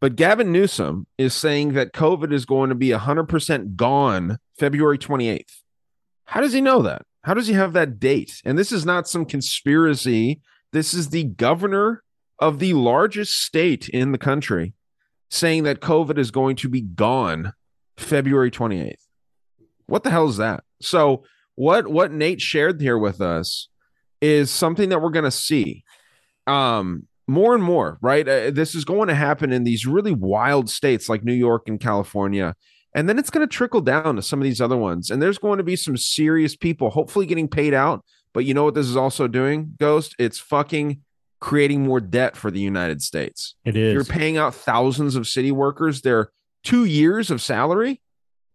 [0.00, 5.56] But Gavin Newsom is saying that COVID is going to be 100% gone February 28th.
[6.26, 7.02] How does he know that?
[7.24, 8.40] How does he have that date?
[8.44, 10.40] And this is not some conspiracy.
[10.72, 12.04] This is the governor
[12.38, 14.74] of the largest state in the country
[15.34, 17.52] saying that COVID is going to be gone
[17.96, 18.94] February 28th.
[19.86, 20.62] What the hell is that?
[20.80, 21.24] So,
[21.56, 23.68] what what Nate shared here with us
[24.20, 25.84] is something that we're going to see
[26.46, 30.68] um more and more right uh, this is going to happen in these really wild
[30.68, 32.54] states like new york and california
[32.94, 35.38] and then it's going to trickle down to some of these other ones and there's
[35.38, 38.04] going to be some serious people hopefully getting paid out
[38.34, 41.00] but you know what this is also doing ghost it's fucking
[41.44, 45.52] creating more debt for the united states it is you're paying out thousands of city
[45.52, 46.30] workers their
[46.62, 48.00] two years of salary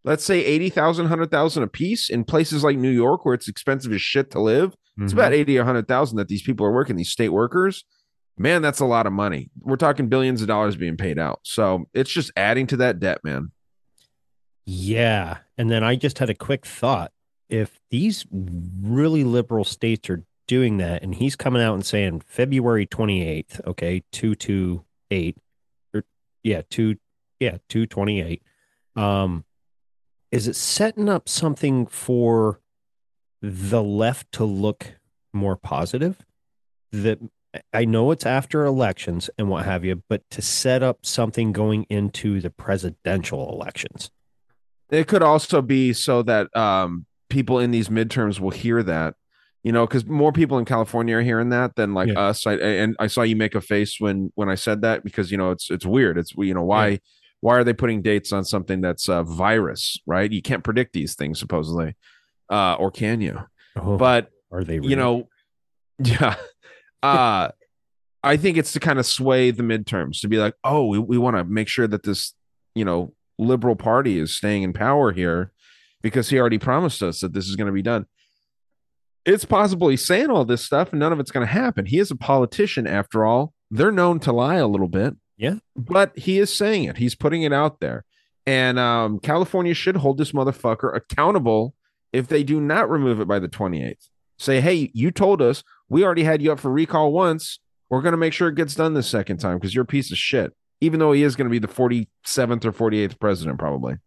[0.05, 4.01] let's say 80,000, 100,000 a piece in places like New York where it's expensive as
[4.01, 4.73] shit to live.
[4.97, 5.17] It's Mhm.
[5.17, 7.83] about 80 or 100,000 that these people are working, these state workers.
[8.37, 9.51] Man, that's a lot of money.
[9.59, 11.41] We're talking billions of dollars being paid out.
[11.43, 13.51] So it's just adding to that debt, man.
[14.65, 15.39] Yeah.
[15.57, 17.11] And then I just had a quick thought.
[17.49, 22.87] If these really liberal states are doing that, and he's coming out and saying February
[22.87, 25.37] 28th, okay, 228,
[25.93, 26.03] or
[26.41, 26.95] yeah, 2,
[27.39, 28.41] yeah, 228,
[28.95, 29.45] um,
[30.31, 32.59] is it setting up something for
[33.43, 34.95] the left to look
[35.31, 36.25] more positive?
[36.91, 37.19] That
[37.71, 41.83] I know it's after elections and what have you, but to set up something going
[41.91, 44.09] into the presidential elections.
[44.89, 49.13] It could also be so that um, people in these midterms will hear that,
[49.63, 52.19] you know, because more people in California are hearing that than like Yeah.
[52.19, 52.47] us.
[52.47, 55.37] I, and I saw you make a face when when I said that because you
[55.37, 56.17] know it's it's weird.
[56.17, 56.99] It's you know why
[57.41, 60.31] why are they putting dates on something that's a virus, right?
[60.31, 61.95] You can't predict these things supposedly,
[62.49, 63.39] uh, or can you?
[63.75, 64.75] Oh, But are they?
[64.81, 65.27] you know,
[66.03, 66.35] yeah.
[67.01, 67.49] Uh,
[68.23, 71.17] I think it's to kind of sway the midterms to be like, oh, we, we
[71.17, 72.33] want to make sure that this,
[72.75, 75.53] you know, liberal party is staying in power here
[76.01, 78.05] because he already promised us that this is going to be done.
[79.25, 81.85] It's possible he's saying all this stuff and none of it's going to happen.
[81.85, 83.53] He is a politician after all.
[83.69, 85.15] They're known to lie a little bit.
[85.37, 85.55] Yeah.
[85.75, 86.97] But he is saying it.
[86.97, 88.05] He's putting it out there.
[88.45, 91.75] And um, California should hold this motherfucker accountable
[92.11, 94.09] if they do not remove it by the 28th.
[94.37, 97.59] Say, hey, you told us we already had you up for recall once.
[97.89, 100.11] We're going to make sure it gets done the second time because you're a piece
[100.11, 100.53] of shit.
[100.81, 103.97] Even though he is going to be the 47th or 48th president, probably.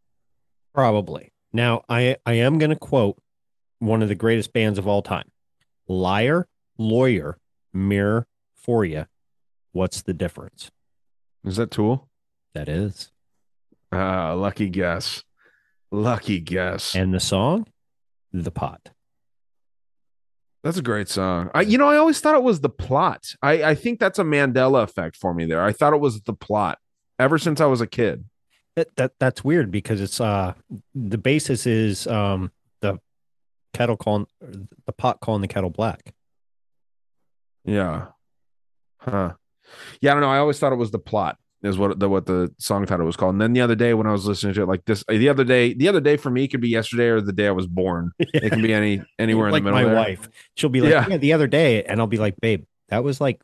[0.75, 1.33] Probably.
[1.53, 3.22] Now, I I am going to quote
[3.83, 5.29] one of the greatest bands of all time.
[5.89, 6.47] Liar,
[6.79, 7.39] lawyer,
[7.73, 9.07] mirror for you.
[9.73, 10.71] What's the difference?
[11.45, 12.09] Is that Tool?
[12.55, 13.11] That is.
[13.91, 15.25] Ah, lucky guess.
[15.91, 16.95] Lucky guess.
[16.95, 17.67] And the song,
[18.33, 18.91] The Pot.
[20.63, 21.51] That's a great song.
[21.53, 23.35] I, you know, I always thought it was the plot.
[23.43, 25.63] I, I think that's a Mandela effect for me there.
[25.63, 26.79] I thought it was the plot
[27.19, 28.25] ever since I was a kid.
[28.77, 30.55] That, that that's weird because it's uh
[30.95, 32.53] the basis is um
[33.73, 34.27] kettle calling
[34.87, 36.15] the pot calling the kettle black.
[37.65, 38.07] Yeah.
[38.99, 39.35] Huh.
[40.01, 40.31] Yeah, I don't know.
[40.31, 43.17] I always thought it was the plot is what the what the song title was
[43.17, 43.35] called.
[43.35, 45.45] And then the other day when I was listening to it, like this, the other
[45.45, 48.11] day, the other day for me could be yesterday or the day I was born.
[48.19, 49.79] It can be any anywhere in the middle.
[49.79, 49.95] my there.
[49.95, 50.29] wife.
[50.57, 51.07] She'll be like, Yeah.
[51.09, 51.17] yeah.
[51.19, 53.43] the other day, and I'll be like, babe, that was like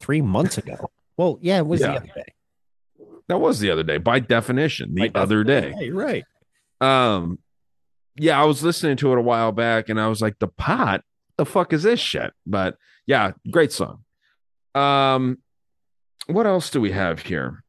[0.00, 0.90] three months ago.
[1.16, 1.88] Well, yeah, it was Yeah.
[1.92, 2.24] the other day.
[3.28, 5.60] That was the other day, by definition, the By other day.
[5.70, 5.78] definition.
[5.84, 6.24] Hey, right.
[6.80, 7.38] Um,
[8.16, 11.02] yeah, I was listening to it a while back, and I was like, "The pot,
[11.36, 14.04] the fuck is this shit?" But yeah, great song.
[14.74, 15.38] Um,
[16.26, 17.64] what else do we have here?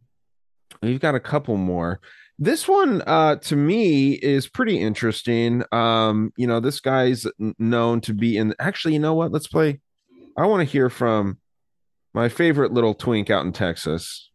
[0.82, 2.00] We've got a couple more.
[2.38, 5.64] This one, uh, to me, is pretty interesting.
[5.72, 7.26] Um, you know, this guy's
[7.58, 8.54] known to be in.
[8.60, 9.32] Actually, you know what?
[9.32, 9.80] Let's play.
[10.38, 11.38] I want to hear from
[12.14, 14.30] my favorite little twink out in Texas.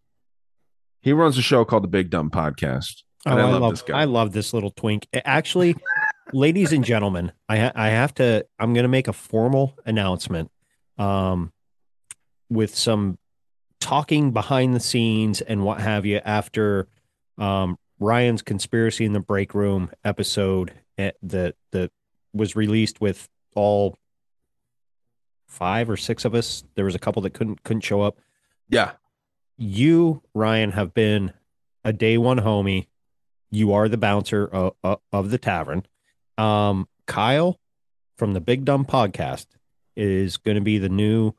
[1.02, 3.02] He runs a show called the Big Dumb Podcast.
[3.26, 4.00] Oh, I, I love love this guy.
[4.00, 5.06] I love this little twink.
[5.12, 5.76] Actually,
[6.32, 8.46] ladies and gentlemen, I ha- I have to.
[8.58, 10.50] I'm going to make a formal announcement,
[10.98, 11.52] um,
[12.48, 13.18] with some
[13.80, 16.86] talking behind the scenes and what have you after,
[17.38, 21.90] um, Ryan's conspiracy in the break room episode eh, that that
[22.32, 23.96] was released with all
[25.48, 26.64] five or six of us.
[26.74, 28.18] There was a couple that couldn't couldn't show up
[28.68, 28.92] Yeah.
[29.56, 31.32] you, Ryan, have been
[31.84, 32.86] a day one homie.
[33.50, 35.84] You are the bouncer of, of, of the tavern.
[36.40, 37.58] Um, Kyle
[38.16, 39.46] from the Big Dumb podcast
[39.96, 41.32] is going to be the new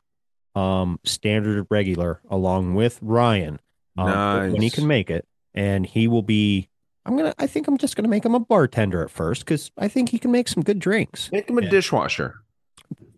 [0.56, 3.60] um, standard regular along with Ryan
[3.98, 5.26] um, when he can make it.
[5.54, 6.70] And he will be,
[7.06, 9.72] I'm to, I think I'm just going to make him a bartender at first because
[9.78, 11.32] I think he can make some good drinks.
[11.32, 11.70] Make him a Yeah.
[11.70, 12.36] dishwasher.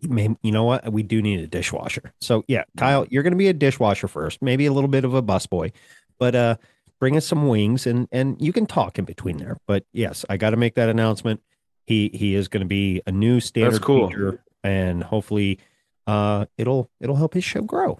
[0.02, 0.90] Maybe, you know what?
[0.92, 2.12] We do need a dishwasher.
[2.20, 5.14] So yeah, Kyle, you're going to be a dishwasher first, maybe a little bit of
[5.14, 5.72] a busboy,
[6.18, 6.56] but uh,
[7.00, 9.56] bring us some wings and and you can talk in between there.
[9.66, 11.40] But yes, I got to make that announcement.
[11.86, 14.08] He he is going to be a new standard That's cool.
[14.08, 15.58] feature, and hopefully,
[16.06, 17.98] uh, it'll it'll help his show grow.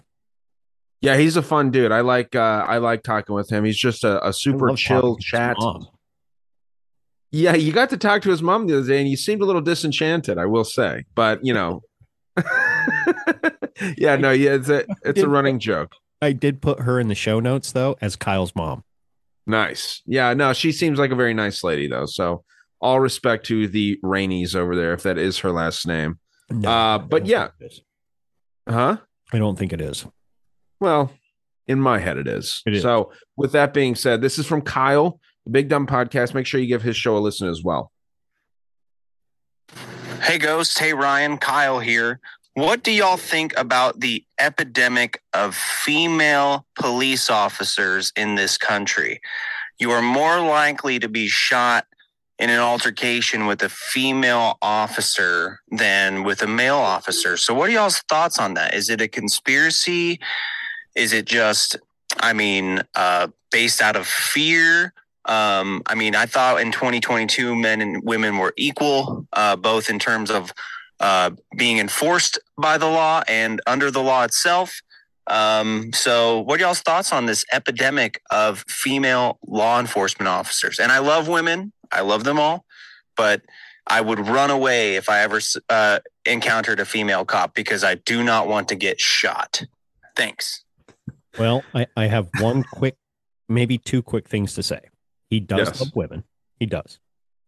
[1.01, 1.91] Yeah, he's a fun dude.
[1.91, 3.63] I like uh I like talking with him.
[3.63, 5.57] He's just a super chill talking to his chat.
[7.31, 9.45] Yeah, you got to talk to his mom the other day and you seemed a
[9.45, 11.03] little disenchanted, I will say.
[11.13, 11.83] But you know.
[13.97, 15.91] yeah, no, yeah, it's a it's a running joke.
[16.21, 18.83] I did put her in the show notes though as Kyle's mom.
[19.45, 20.01] Nice.
[20.05, 22.07] Yeah, no, she seems like a very nice lady though.
[22.07, 22.43] So
[22.81, 26.19] all respect to the Rainies over there, if that is her last name.
[26.49, 27.47] No, Uh, but yeah.
[27.47, 27.81] think it is.
[28.67, 28.97] Huh?
[29.33, 30.05] I don't think it is.
[30.79, 31.11] Well,
[31.67, 32.61] in my head, it is.
[32.65, 32.81] It is.
[32.83, 36.33] So, with that being said, this is from Kyle the Big Dumb Podcast.
[36.33, 37.91] Make sure you give his show a listen as well.
[40.21, 40.77] Hey, Ghost.
[40.79, 41.37] Hey, Ryan.
[41.37, 42.19] Kyle here.
[42.55, 49.19] What do y'all think about the epidemic of female police officers in this country?
[49.77, 51.85] You are more likely to be shot
[52.37, 57.37] in an altercation with a female officer than with a male officer.
[57.37, 58.73] So, what are y'all's thoughts on that?
[58.73, 60.19] Is it a conspiracy?
[60.95, 61.77] Is it just,
[62.19, 64.93] I mean, uh, based out of fear?
[65.25, 69.97] Um, I mean, I thought in 2022, men and women were equal, uh, both in
[69.97, 70.53] terms of
[70.99, 74.81] uh, being enforced by the law and under the law itself.
[75.27, 80.79] Um, so, what are y'all's thoughts on this epidemic of female law enforcement officers?
[80.79, 82.65] And I love women, I love them all,
[83.15, 83.41] but
[83.87, 85.39] I would run away if I ever
[85.69, 89.63] uh, encountered a female cop because I do not want to get shot.
[90.15, 90.63] Thanks.
[91.37, 92.95] Well, I, I have one quick,
[93.47, 94.79] maybe two quick things to say.
[95.29, 95.79] He does Yes.
[95.79, 96.23] love women.
[96.59, 96.99] He does.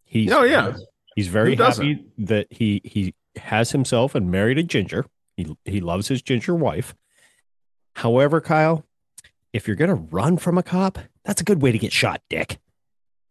[0.03, 0.73] He's Oh, yeah.
[1.15, 5.05] He's very happy that he he has himself and married a ginger.
[5.35, 6.93] He he loves his ginger wife.
[7.95, 8.85] However, Kyle,
[9.53, 12.59] if you're gonna run from a cop, that's a good way to get shot, Dick.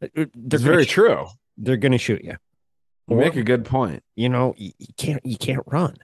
[0.01, 1.27] They're That's very sh- true.
[1.57, 2.37] They're gonna shoot you.
[3.09, 4.03] You make a good point.
[4.15, 5.97] You know, you, you can't you can't run.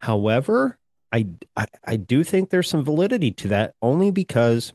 [0.00, 0.78] However,
[1.12, 4.72] I, I I do think there's some validity to that only because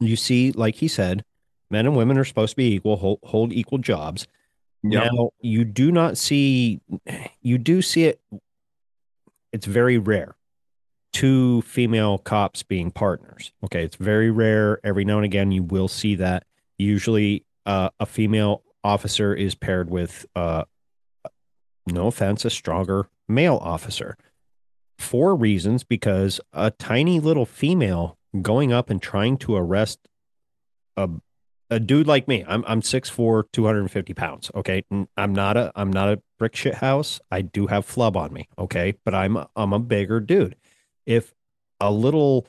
[0.00, 1.24] you see, like he said,
[1.70, 4.26] men and women are supposed to be equal, hold, hold equal jobs.
[4.82, 5.12] Yep.
[5.12, 6.80] Now, you do not see,
[7.40, 8.20] you do see it.
[9.52, 10.34] It's very rare.
[11.12, 13.52] Two female cops being partners.
[13.64, 14.80] Okay, it's very rare.
[14.82, 16.44] Every now and again, you will see that.
[16.78, 20.64] Usually, uh, a female officer is paired with, uh,
[21.86, 24.16] no offense, a stronger male officer.
[24.98, 29.98] For reasons, because a tiny little female going up and trying to arrest
[30.96, 31.08] a
[31.72, 32.44] a dude like me.
[32.46, 34.50] I'm I'm 6'4", 250 pounds.
[34.54, 34.84] Okay.
[35.16, 37.18] I'm not a I'm not a brick shit house.
[37.30, 38.48] I do have flub on me.
[38.58, 38.94] Okay.
[39.04, 40.56] But I'm I'm a bigger dude.
[41.06, 41.32] If
[41.80, 42.46] a little,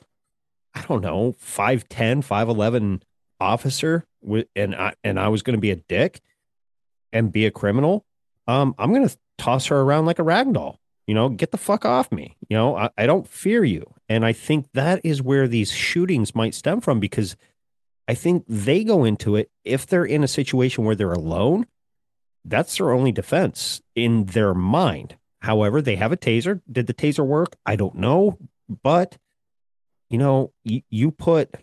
[0.74, 1.88] I don't know, 5'10,
[2.24, 3.00] 5'11
[3.44, 4.06] officer
[4.56, 6.20] and I and I was gonna be a dick
[7.12, 8.04] and be a criminal,
[8.48, 10.80] um, I'm gonna toss her around like a rag doll.
[11.06, 12.36] You know, get the fuck off me.
[12.48, 13.92] You know, I, I don't fear you.
[14.08, 17.36] And I think that is where these shootings might stem from because
[18.08, 21.66] I think they go into it if they're in a situation where they're alone.
[22.46, 25.16] That's their only defense in their mind.
[25.40, 26.62] However, they have a taser.
[26.70, 27.54] Did the taser work?
[27.66, 28.38] I don't know,
[28.82, 29.18] but
[30.08, 31.54] you know, you put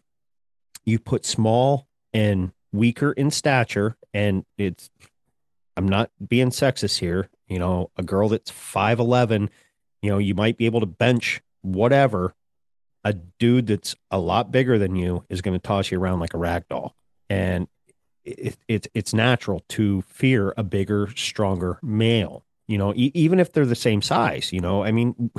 [0.85, 4.89] you put small and weaker in stature, and it's.
[5.77, 7.29] I'm not being sexist here.
[7.47, 9.49] You know, a girl that's five eleven,
[10.01, 12.33] you know, you might be able to bench whatever
[13.03, 16.33] a dude that's a lot bigger than you is going to toss you around like
[16.33, 16.95] a rag doll.
[17.29, 17.67] And
[18.23, 23.51] it, it, it's natural to fear a bigger, stronger male, you know, e- even if
[23.51, 25.31] they're the same size, you know, I mean,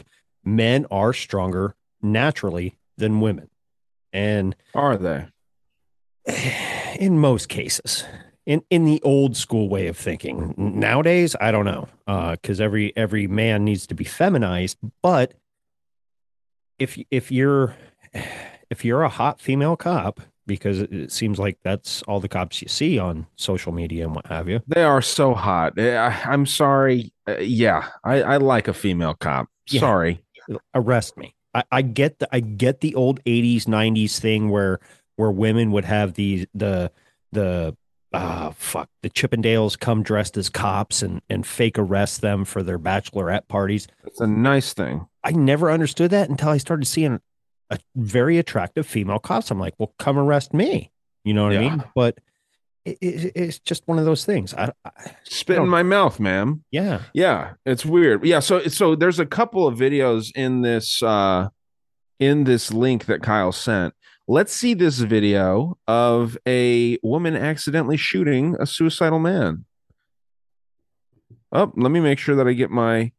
[0.44, 3.48] men are stronger naturally than women.
[4.12, 5.26] And Are they?
[6.98, 8.04] in most cases,
[8.46, 11.88] in, in the old school way of thinking nowadays, I don't know.
[12.06, 15.34] Uh, cause every, every man needs to be feminized, but
[16.78, 17.76] if if you're
[18.70, 22.66] if you're a hot female cop because it- seems like that's all the cops you
[22.68, 25.78] see on social media and what have you They are so hot.
[25.78, 27.12] Eh, I, I'm sorry.
[27.28, 29.48] Uh, yeah, I, I like a female cop.
[29.70, 29.80] Yeah.
[29.80, 30.24] Sorry.
[30.74, 34.80] arrest me i, I get the i get the old 80s 90s thing where
[35.16, 36.90] where women would have the the
[37.32, 37.76] the
[38.14, 42.78] ah fuck the chippendales come dressed as cops and and fake arrest them for their
[42.78, 45.06] bachelorette parties It's a nice thing.
[45.24, 47.20] I never understood that until I started seeing
[47.70, 49.50] a very attractive female cops.
[49.50, 50.90] I'm like, well, come arrest me.
[51.24, 51.84] You know what I mean?
[51.94, 52.18] But
[52.84, 54.54] it, it, it's just one of those things.
[54.54, 54.90] I, I
[55.24, 56.64] Spit in my mouth, ma'am.
[56.70, 58.24] yeah, Yeah, it's weird.
[58.24, 61.48] Yeah, so so there's a couple of videos in this uh
[62.18, 63.94] in this link that Kyle sent.
[64.28, 69.64] Let's see this video of a woman accidentally shooting a suicidal man.
[71.50, 73.12] Oh, let me make sure that I get my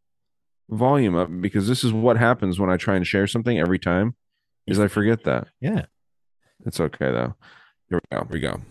[0.69, 4.15] volume up because this is what happens when I try and share something every time
[4.65, 5.47] is I forget that.
[5.59, 5.85] yeah.
[6.65, 7.35] It's okay though.
[7.89, 8.23] Here we go.
[8.23, 8.61] Here we go.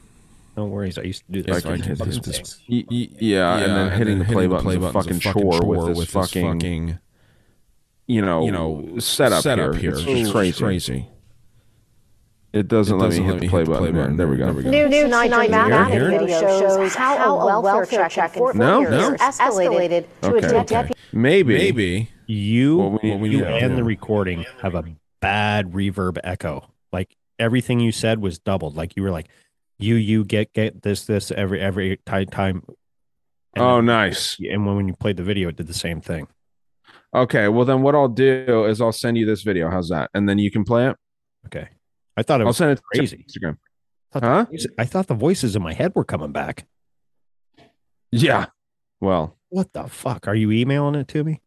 [0.56, 0.98] No worries.
[0.98, 1.62] I used to do Yeah, this.
[1.62, 2.64] so I can hit fucking this- thing.
[2.68, 6.10] Y- y- yeah, and then hitting the play button is a fucking chore with this
[6.10, 6.98] fucking,
[8.06, 9.94] you know, you know, setup, setup here.
[9.96, 10.10] here.
[10.10, 10.62] It's It's crazy.
[10.64, 11.08] crazy.
[12.52, 13.94] It doesn't It let doesn't me hit the play button.
[13.94, 14.08] here.
[14.14, 14.52] There we go.
[14.52, 16.10] New new tonight Here?
[16.10, 17.16] video shows how
[17.48, 18.82] a welfare check in Fort No?
[18.82, 19.14] Myers No?
[19.16, 20.64] escalated to a Okay.
[20.64, 21.00] deputy.
[21.14, 21.54] Maybe.
[21.56, 23.50] Maybe You, What we need What we to you need do.
[23.50, 23.76] to and do.
[23.76, 24.84] the recording have a
[25.20, 26.64] bad reverb echo.
[26.92, 28.76] Like everything you said was doubled.
[28.76, 29.28] Like you were like,
[29.82, 32.62] you you get get this this every every time time.
[33.54, 34.38] And Oh, nice.
[34.40, 36.28] And when when you played the video, it did the same thing.
[37.14, 39.68] Okay, well then what I'll do is I'll send you this video.
[39.70, 40.10] How's that?
[40.14, 40.96] And then you can play it.
[41.46, 41.68] Okay.
[42.16, 43.24] I thought it I'll was send it to crazy.
[43.28, 43.58] Instagram.
[44.14, 44.44] I thought, Huh?
[44.50, 46.66] voices- I thought the voices in my head were coming back.
[48.10, 48.46] Yeah.
[49.00, 50.28] Well, What the fuck?
[50.28, 51.40] Are you emailing it to me?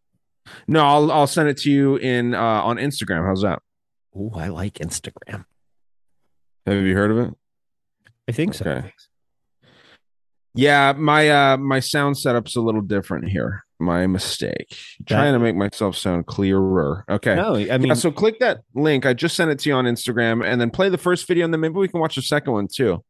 [0.67, 3.25] no, I'll I'll send it to you in uh on Instagram.
[3.25, 3.61] How's that?
[4.15, 5.45] Oh, I like Instagram.
[6.67, 7.33] Have you heard of it?
[8.27, 8.69] I think so.
[8.69, 8.93] Okay.
[10.53, 13.65] Yeah, my uh my sound setup's a little different here.
[13.77, 14.77] My mistake.
[15.05, 17.03] Trying to make myself sound clearer.
[17.09, 17.35] Okay.
[17.35, 19.05] No, I Yeah, mean, so click that link.
[19.05, 21.53] I just sent it to you on Instagram and then play the first video and
[21.53, 23.03] then maybe we can watch the second one too.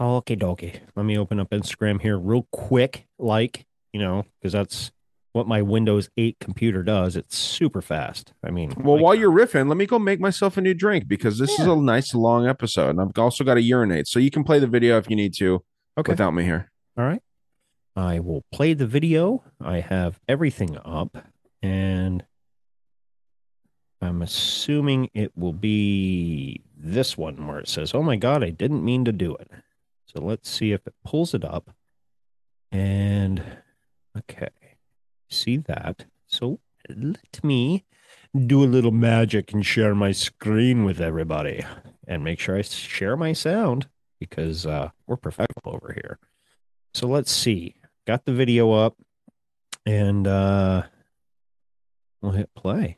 [0.00, 0.78] Okay, dokie.
[0.94, 4.92] Let me open up Instagram here real quick, like, you know, because that's
[5.32, 7.14] what my Windows 8 computer does.
[7.16, 8.32] It's super fast.
[8.44, 11.06] I mean, Well, like- while you're riffing, let me go make myself a new drink
[11.06, 12.90] because this is a nice long episode.
[12.90, 14.08] And I've also got to urinate.
[14.08, 15.62] So you can play the video if you need to
[15.98, 16.12] Okay.
[16.12, 16.70] without me here.
[16.98, 17.22] all right.
[17.96, 19.42] I will play the video.
[19.60, 21.18] I have everything up,
[21.62, 22.24] and
[24.00, 28.84] I'm assuming it will be this one where it says, Oh my God, I didn't
[28.84, 29.50] mean to do it.
[30.06, 31.70] So let's see if it pulls it up.
[32.72, 33.42] And
[34.16, 34.48] okay,
[35.40, 36.04] see that.
[36.26, 37.84] So let me
[38.46, 41.64] do a little magic and share my screen with everybody
[42.06, 43.88] and make sure I share my sound
[44.18, 46.18] because uh, we're professional over here.
[46.94, 47.74] So let's see.
[48.06, 48.96] Got the video up
[49.86, 50.82] and uh,
[52.20, 52.96] we'll hit play.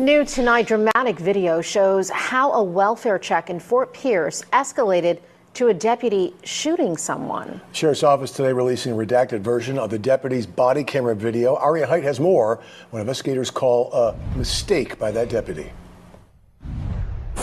[0.00, 5.18] New tonight, dramatic video shows how a welfare check in Fort Pierce escalated
[5.58, 7.60] to a deputy shooting someone.
[7.72, 11.56] Sheriff's Office today releasing a redacted version of the deputy's body camera video.
[11.56, 12.60] Ari Hait has more.
[12.90, 15.72] What investigators call a mistake by that deputy.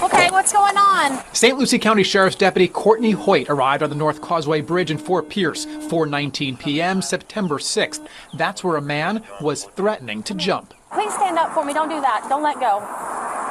[0.02, 1.22] Okay, what's going on?
[1.34, 1.58] St.
[1.58, 5.66] Lucie County Sheriff's Deputy Courtney Hoyt arrived on the North Causeway Bridge in Fort Pierce,
[5.66, 7.02] 4:19 p.m.
[7.02, 8.08] September 6th.
[8.36, 10.74] That's where a man was threatening to jump.
[10.94, 11.74] Please stand up for me.
[11.74, 12.26] Don't do that.
[12.30, 12.80] Don't let go.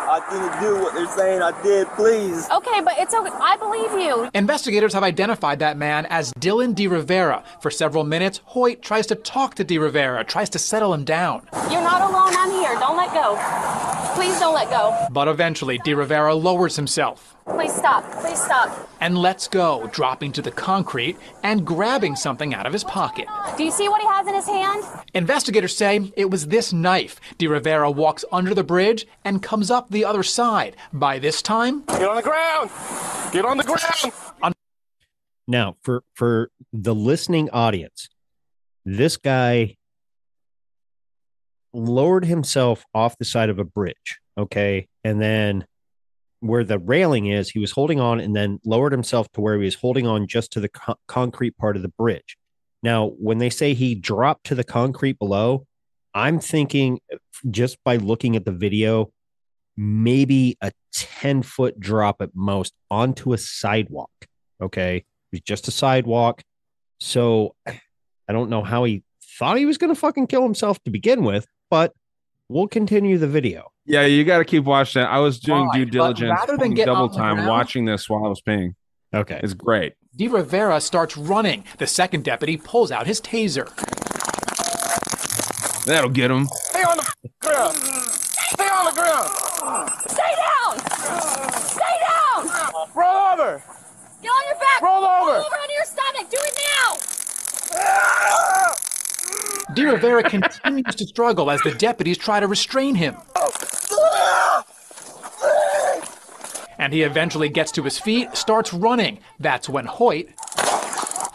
[0.06, 2.48] I didn't do what they're saying I did, please.
[2.50, 3.30] Okay, but it's okay.
[3.40, 4.30] I believe you.
[4.34, 7.42] Investigators have identified that man as Dylan De Rivera.
[7.60, 11.48] For several minutes, Hoyt tries to talk to De Rivera, tries to settle him down.
[11.70, 12.34] You're not alone.
[12.36, 12.74] I'm here.
[12.78, 14.03] Don't let go.
[14.14, 15.06] Please don't let go.
[15.10, 18.10] But eventually, De Rivera lowers himself Please stop.
[18.22, 18.88] Please stop.
[19.00, 23.26] and lets go, dropping to the concrete and grabbing something out of his pocket.
[23.58, 24.82] Do you see what he has in his hand?
[25.12, 27.20] Investigators say it was this knife.
[27.36, 30.74] De Rivera walks under the bridge and comes up the other side.
[30.92, 32.70] By this time, Get on the ground.
[33.32, 34.54] Get on the ground.
[35.46, 38.08] Now, for for the listening audience,
[38.86, 39.76] this guy
[41.74, 44.88] lowered himself off the side of a bridge, okay?
[45.02, 45.66] And then
[46.40, 49.64] where the railing is, he was holding on and then lowered himself to where he
[49.64, 52.36] was holding on just to the co- concrete part of the bridge.
[52.82, 55.66] Now, when they say he dropped to the concrete below,
[56.14, 57.00] I'm thinking
[57.50, 59.10] just by looking at the video,
[59.76, 64.10] maybe a 10 foot drop at most onto a sidewalk.
[64.60, 64.98] Okay.
[64.98, 66.42] It was just a sidewalk.
[67.00, 69.02] So I don't know how he
[69.38, 71.92] thought he was going to fucking kill himself to begin with, but
[72.48, 73.70] we'll continue the video.
[73.86, 75.06] Yeah, you got to keep watching it.
[75.06, 78.08] I was doing Fine, due but diligence, rather than get double time ground- watching this
[78.08, 78.74] while I was paying.
[79.14, 79.40] Okay.
[79.42, 79.94] It's great.
[80.16, 81.64] De Rivera starts running.
[81.78, 83.68] The second deputy pulls out his taser.
[85.84, 86.46] That'll get him.
[86.50, 87.76] Stay on the ground.
[87.76, 89.28] Stay on the ground.
[90.08, 90.78] Stay down.
[91.60, 92.72] Stay down.
[92.94, 93.62] Roll over.
[94.22, 94.80] Get on your back.
[94.82, 95.32] Roll over.
[95.32, 96.30] Roll over onto your stomach.
[96.30, 96.98] Do it now.
[97.76, 98.63] Ah!
[99.74, 103.16] De Rivera continues to struggle as the deputies try to restrain him.
[106.78, 109.20] And he eventually gets to his feet, starts running.
[109.40, 110.28] That's when Hoyt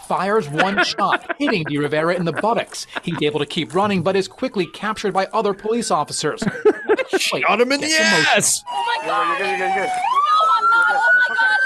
[0.08, 2.88] fires one shot, hitting De Rivera in the buttocks.
[3.04, 6.42] He's able to keep running, but is quickly captured by other police officers.
[7.18, 8.64] Shot him in the ass.
[8.70, 9.40] Oh my god.
[9.40, 9.90] You're good, you're good, you're good.
[9.90, 10.86] No, I'm not.
[10.90, 11.60] Oh my god.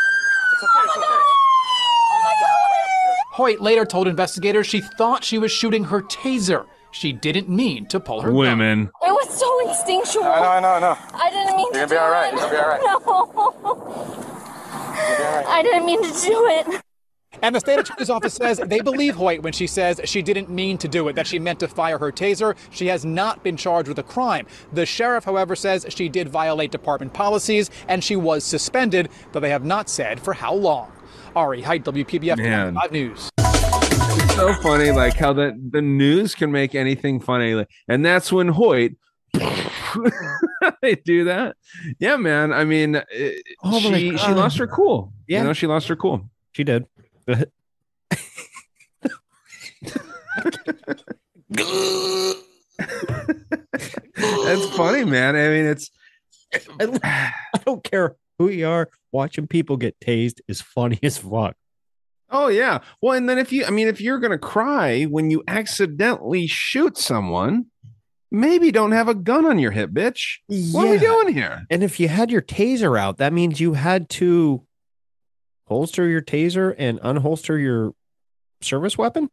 [0.62, 1.22] Oh my god.
[2.12, 3.23] Oh my god.
[3.34, 6.68] Hoyt later told investigators she thought she was shooting her taser.
[6.92, 8.38] She didn't mean to pull her gun.
[8.38, 8.92] Women.
[9.02, 10.24] It was so instinctual.
[10.26, 10.98] I know, I know, I know.
[11.16, 12.32] I didn't mean You're to gonna be do all right.
[12.32, 12.40] it.
[12.40, 14.04] You're gonna be all right.
[15.20, 15.50] No.
[15.50, 16.82] I didn't mean to do it.
[17.42, 20.78] And the state attorney's office says they believe Hoyt when she says she didn't mean
[20.78, 22.56] to do it, that she meant to fire her taser.
[22.70, 24.46] She has not been charged with a crime.
[24.74, 29.50] The sheriff, however, says she did violate department policies and she was suspended, though they
[29.50, 30.92] have not said for how long.
[31.36, 32.76] Ari Hait, WPBF Man.
[32.76, 33.30] 5 News.
[33.38, 38.32] It's so funny, like how the the news can make anything funny, Like- and that's
[38.32, 38.94] when Hoyt
[40.82, 41.56] they do that.
[42.00, 42.54] Yeah, man.
[42.54, 45.14] I mean, it- Oh my she she uh, lost her cool.
[45.28, 45.40] Yeah.
[45.40, 46.30] you know, she lost her cool.
[46.54, 46.86] She did.
[54.16, 55.36] That's funny, man.
[55.36, 55.90] I mean, it's
[57.04, 57.32] I
[57.66, 58.90] don't care who you are.
[59.12, 61.56] Watching people get tased is funny as fuck.
[62.30, 62.80] Oh yeah.
[63.02, 66.98] Well, and then if you, I mean, if you're gonna cry when you accidentally shoot
[66.98, 67.68] someone,
[68.32, 70.40] maybe don't have a gun on your hip, bitch.
[70.48, 71.66] What are we doing here?
[71.70, 74.66] And if you had your taser out, that means you had to
[75.68, 77.94] holster your taser and unholster your
[78.62, 79.30] service weapon.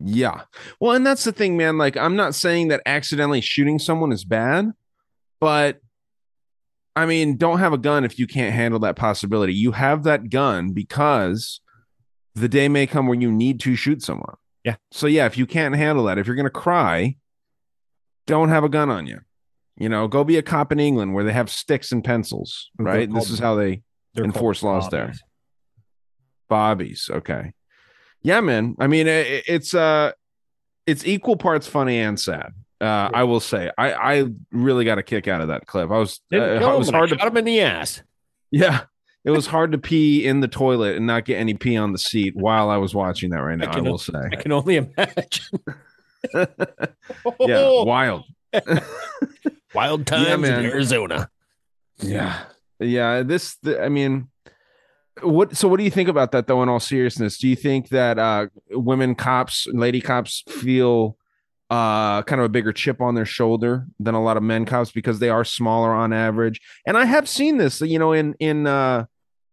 [0.00, 0.42] Yeah.
[0.80, 1.76] Well, and that's the thing, man.
[1.76, 4.72] Like, I'm not saying that accidentally shooting someone is bad,
[5.40, 5.80] but
[6.98, 9.54] I mean, don't have a gun if you can't handle that possibility.
[9.54, 11.60] You have that gun because
[12.34, 14.34] the day may come where you need to shoot someone.
[14.64, 14.76] Yeah.
[14.90, 17.16] So, yeah, if you can't handle that, if you're going to cry,
[18.26, 19.20] don't have a gun on you.
[19.76, 23.08] You know, go be a cop in England where they have sticks and pencils, right?
[23.08, 23.82] called- This is how they
[24.16, 25.04] enforce laws there.
[25.06, 25.22] bobbies.
[26.48, 27.10] Bobbies.
[27.12, 27.52] Okay.
[28.22, 28.74] Yeah, man.
[28.80, 30.12] I mean, it, it's uh,
[30.86, 32.52] it's equal parts funny and sad.
[32.80, 35.90] Uh, I will say, I I really got a kick out of that clip.
[35.90, 38.02] I was uh, it was hard to him in the ass.
[38.50, 38.82] yeah.
[39.24, 41.98] It was hard to pee in the toilet and not get any pee on the
[41.98, 43.68] seat while I was watching that right now.
[43.70, 45.58] I, can will say, I can only imagine.
[47.40, 48.24] yeah, wild.
[49.74, 50.64] Wild Yeah, times man.
[50.64, 51.28] in Arizona.
[51.98, 52.42] Yeah.
[52.80, 53.22] Yeah.
[53.22, 54.28] This, the, I mean,
[55.20, 57.36] what, so what do you think about that though, in all seriousness?
[57.36, 61.17] Do you think that uh, women cops, lady cops feel
[61.70, 64.90] uh, kind of a bigger chip on their shoulder than a lot of men cops
[64.90, 66.60] because they are smaller on average?
[66.86, 69.04] And I have seen this, you know, in, in, uh,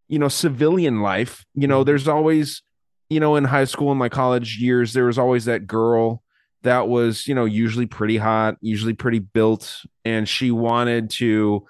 [0.08, 2.62] you know, civilian life, you know, there's always,
[3.10, 6.22] you know, in high school and my college years, there was always that girl
[6.64, 11.66] that was, you know, usually pretty hot, usually pretty built, and she wanted to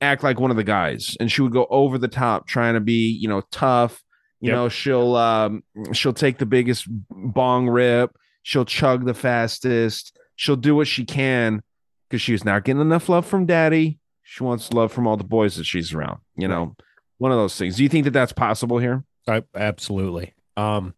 [0.00, 2.80] act like one of the guys and she would go over the top trying to
[2.80, 4.02] be, you know, tough.
[4.40, 4.56] You Yep.
[4.56, 5.62] know, she'll um
[5.92, 11.62] she'll take the biggest bong rip, she'll chug the fastest, she'll do what she can
[12.08, 13.98] because she's not getting enough love from daddy.
[14.22, 16.76] She wants love from all the boys that she's around, you know.
[17.18, 17.76] One of those things.
[17.76, 19.04] Do you think that that's possible here?
[19.28, 20.34] I, absolutely.
[20.56, 20.94] Um,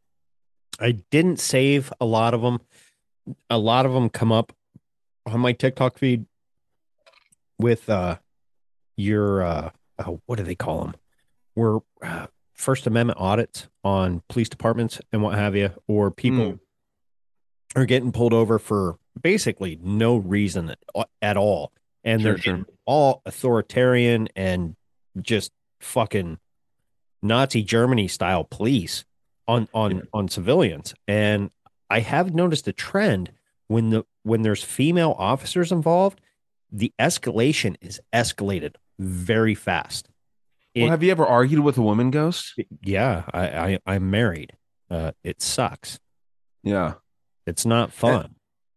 [0.78, 2.60] I didn't save a lot of them.
[3.50, 4.52] A lot of them come up
[5.26, 6.26] on my TikTok feed
[7.58, 8.16] with uh
[8.96, 9.70] your uh
[10.06, 10.94] oh, what do they call them?
[11.54, 16.58] Were uh, First Amendment audits on police departments and what have you, or people
[17.74, 21.72] are getting pulled over for basically no reason at, at all,
[22.04, 22.66] and Sure, they're sure.
[22.84, 24.76] all authoritarian and
[25.20, 26.38] just fucking
[27.22, 29.04] Nazi Germany style police
[29.48, 30.94] on on on civilians.
[31.08, 31.50] And
[31.90, 33.30] I have noticed a trend
[33.68, 36.20] when the when there's female officers involved,
[36.70, 40.08] the escalation is escalated very fast.
[40.76, 42.54] well, have you ever argued with a woman ghost?
[42.82, 44.52] yeah, I, I I'm married.
[44.90, 45.98] Uh, it sucks.
[46.62, 46.94] Yeah.
[47.46, 48.34] It's not fun.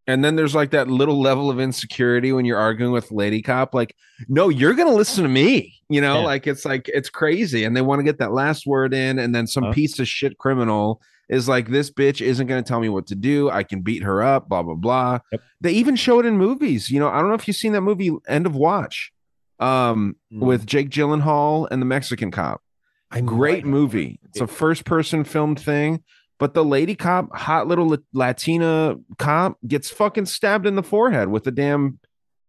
[0.08, 3.74] And then there's like that little level of insecurity when you're arguing with lady cop,
[3.74, 3.96] like,
[4.28, 5.74] no, you're gonna listen to me.
[5.90, 6.26] You know, Yeah.
[6.26, 7.64] like it's like it's crazy.
[7.64, 9.74] And they want to get that last word in, and then some Huh?
[9.74, 13.50] piece of shit criminal is like, this bitch isn't gonna tell me what to do.
[13.50, 15.20] I can beat her up, blah, blah, blah.
[15.32, 15.42] Yep.
[15.62, 16.92] They even show it in movies.
[16.92, 19.12] You know, I don't know if you've seen that movie End of Watch
[19.60, 20.40] um Mm.
[20.42, 22.62] with Jake Gyllenhaal and the Mexican cop.
[23.10, 24.20] I Great movie.
[24.26, 26.04] It's a first person filmed thing.
[26.38, 31.48] But the lady cop, hot little Latina cop, gets fucking stabbed in the forehead with
[31.48, 32.00] a damn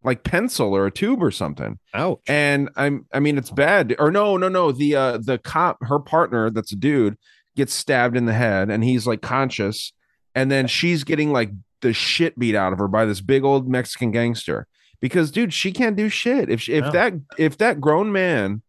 [0.02, 1.78] like pencil or a tube or something.
[1.94, 2.20] Ouch.
[2.26, 3.94] And I'm I mean it's bad.
[3.98, 4.72] Or no, no, no.
[4.72, 7.16] The uh the cop, her partner, that's a dude,
[7.54, 9.92] gets stabbed in the head and he's like conscious.
[10.34, 11.50] And then she's getting like
[11.80, 14.66] the shit beat out of her by this big old Mexican gangster.
[15.00, 16.50] Because dude, she can't do shit.
[16.50, 16.90] If she, if No.
[16.92, 18.62] that if that grown man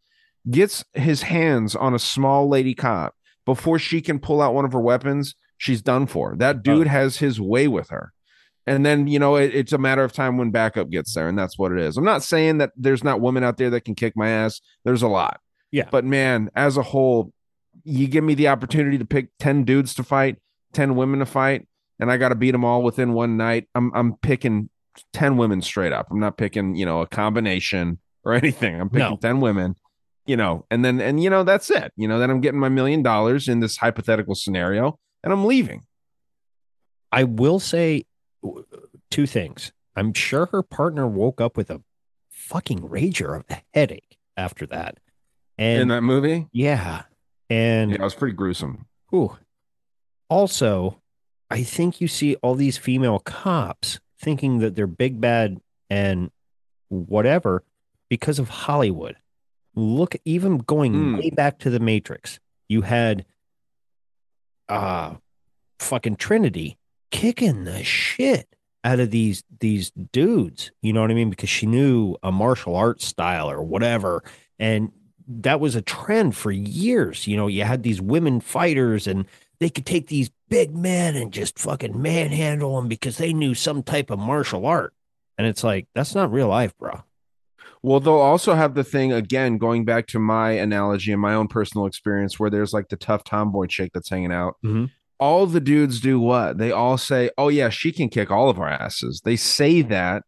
[0.50, 3.16] gets his hands on a small lady cop
[3.48, 6.36] before she can pull out one of her weapons, she's done for.
[6.36, 6.60] That oh.
[6.60, 8.12] dude has his way with her.
[8.68, 11.40] And then, you know, it, it's a matter of time when backup gets there, and
[11.40, 11.96] that's what it is.
[11.96, 14.60] I'm not saying that there's not women out there that can kick my ass.
[14.84, 15.40] There's a lot.
[15.72, 15.88] Yeah.
[15.90, 17.32] But man, as a whole,
[17.86, 20.36] you give me the opportunity to pick 10 dudes to fight,
[20.74, 21.66] 10 women to fight,
[22.02, 23.70] and I got to beat them all within one night.
[23.74, 24.70] I'm I'm picking
[25.14, 26.08] 10 women straight up.
[26.12, 28.80] I'm not picking, you know, a combination or anything.
[28.80, 29.18] I'm picking No.
[29.18, 29.78] 10 women
[30.28, 31.92] you know, and then and you know that's it.
[31.96, 35.84] You know, then I'm getting my million dollars in this hypothetical scenario, and I'm leaving.
[37.12, 38.06] I will say
[39.10, 39.72] two things.
[39.96, 41.82] I'm sure her partner woke up with a
[42.30, 45.00] fucking rager of a headache after that.
[45.58, 47.04] And in that movie, yeah.
[47.50, 48.86] And yeah, it was pretty gruesome.
[49.14, 49.38] Ooh.
[50.30, 51.02] Also,
[51.50, 55.58] I think you see all these female cops thinking that they're big bad
[55.90, 56.30] and
[56.90, 57.64] whatever
[58.10, 59.16] because of Hollywood.
[59.78, 61.18] Look, even going Mm.
[61.20, 63.26] way back to the Matrix, you had
[64.68, 65.16] uh
[65.80, 66.78] fucking Trinity
[67.12, 68.48] kicking the shit
[68.84, 70.72] out of these these dudes.
[70.82, 71.30] You know what I mean?
[71.30, 74.24] Because she knew a martial arts style or whatever.
[74.60, 74.92] And
[75.28, 77.28] that was a trend for years.
[77.28, 79.26] You know, you had these women fighters and
[79.60, 83.84] they could take these big men and just fucking manhandle them because they knew some
[83.84, 84.94] type of martial art.
[85.38, 87.04] And it's like, that's not real life, bro.
[87.88, 91.48] Well, they'll also have the thing again, going back to my analogy and my own
[91.48, 94.58] personal experience, where there's like the tough tomboy chick that's hanging out.
[94.62, 94.92] Mhm.
[95.22, 96.58] All the dudes do what?
[96.58, 100.24] They all say, "Oh yeah, she can kick all of our asses." They say that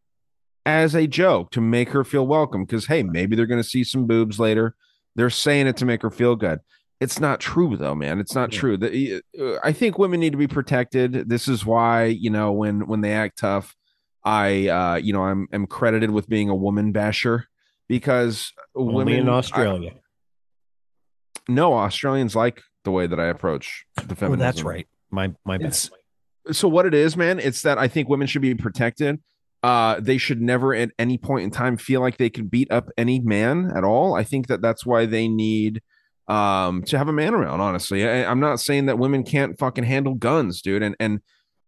[0.65, 3.83] as a joke to make her feel welcome because hey, maybe they're going to see
[3.83, 4.73] some boobs later.
[5.17, 6.59] They're saying it to make her feel good.
[7.01, 8.19] It's not true though, man.
[8.19, 8.77] It's not true.
[8.77, 11.27] The, uh, I think women need to be protected.
[11.27, 13.75] This is why you know when when they act tough,
[14.23, 17.48] I uh, you know I'm am credited with being a woman basher
[17.89, 19.91] because Only women in I- Australia.
[21.49, 24.39] no, Australians like the way that I approach the oh, feminism.
[24.39, 24.87] that's right.
[25.11, 25.55] My my.
[25.55, 25.89] It's-
[26.51, 29.21] so what it is, man, it's that I think women should be protected.
[29.61, 32.89] Uh, they should never at any point in time feel like they can beat up
[32.97, 34.15] any man at all.
[34.15, 35.81] I think that that's why they need
[36.27, 37.59] um to have a man around.
[37.59, 41.19] Honestly, I, I'm not saying that women can't fucking handle guns, dude, and and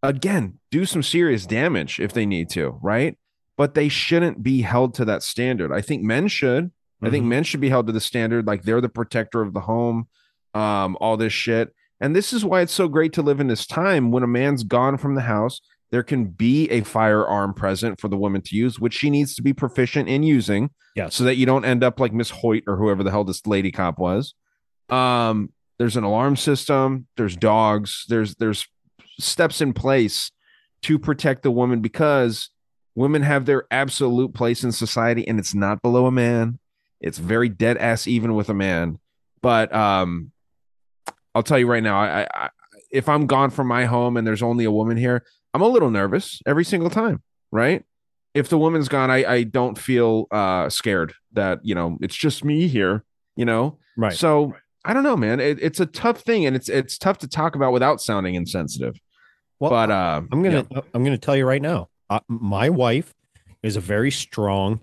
[0.03, 3.17] again, do some serious damage if they need to, right?
[3.61, 5.71] But they shouldn't be held to that standard.
[5.71, 6.71] I think men should.
[7.03, 7.29] I think Mhm.
[7.29, 10.07] men should be held to the standard, like they're the protector of the home,
[10.55, 11.75] um, all this shit.
[11.99, 14.63] And this is why it's so great to live in this time when a man's
[14.63, 15.61] gone from the house.
[15.91, 19.43] There can be a firearm present for the woman to use, which she needs to
[19.43, 20.71] be proficient in using.
[20.95, 21.09] Yeah.
[21.09, 23.71] So that you don't end up like Miss Hoyt or whoever the hell this lady
[23.71, 24.33] cop was.
[24.89, 28.67] Um, there's an alarm system, there's dogs, there's there's
[29.19, 30.31] steps in place
[30.81, 32.49] to protect the woman because
[32.95, 36.59] women have their absolute place in society and it's not below a man.
[36.99, 38.99] It's very dead ass even with a man.
[39.41, 40.31] But um
[41.33, 42.49] I'll tell you right now, I, I
[42.91, 45.23] if I'm gone from my home and there's only a woman here,
[45.53, 47.83] I'm a little nervous every single time, right?
[48.33, 52.43] If the woman's gone, I, I don't feel uh scared that, you know, it's just
[52.43, 53.03] me here,
[53.35, 53.77] you know?
[53.97, 54.13] Right.
[54.13, 54.53] So
[54.83, 55.39] I don't know, man.
[55.39, 58.99] It, it's a tough thing and it's it's tough to talk about without sounding insensitive.
[59.59, 60.81] Well, but uh I'm gonna yeah.
[60.93, 61.87] I'm gonna tell you right now.
[62.11, 63.13] Uh, my wife
[63.63, 64.81] is a very strong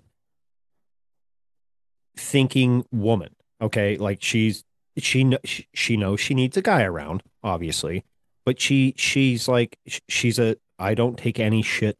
[2.17, 3.35] thinking woman.
[3.61, 4.63] Okay, like she's
[4.97, 8.03] she she, she knows she needs a guy around, obviously,
[8.45, 9.77] but she she's like
[10.07, 11.99] she's a I don't take any shit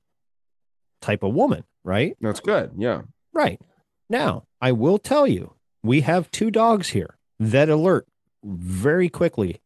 [0.99, 2.17] type of woman, right?
[2.19, 2.71] That's good.
[2.75, 3.03] Yeah.
[3.31, 3.61] Right.
[4.09, 5.53] Now, I will tell you,
[5.83, 8.07] we have two dogs here that alert
[8.43, 9.61] very quickly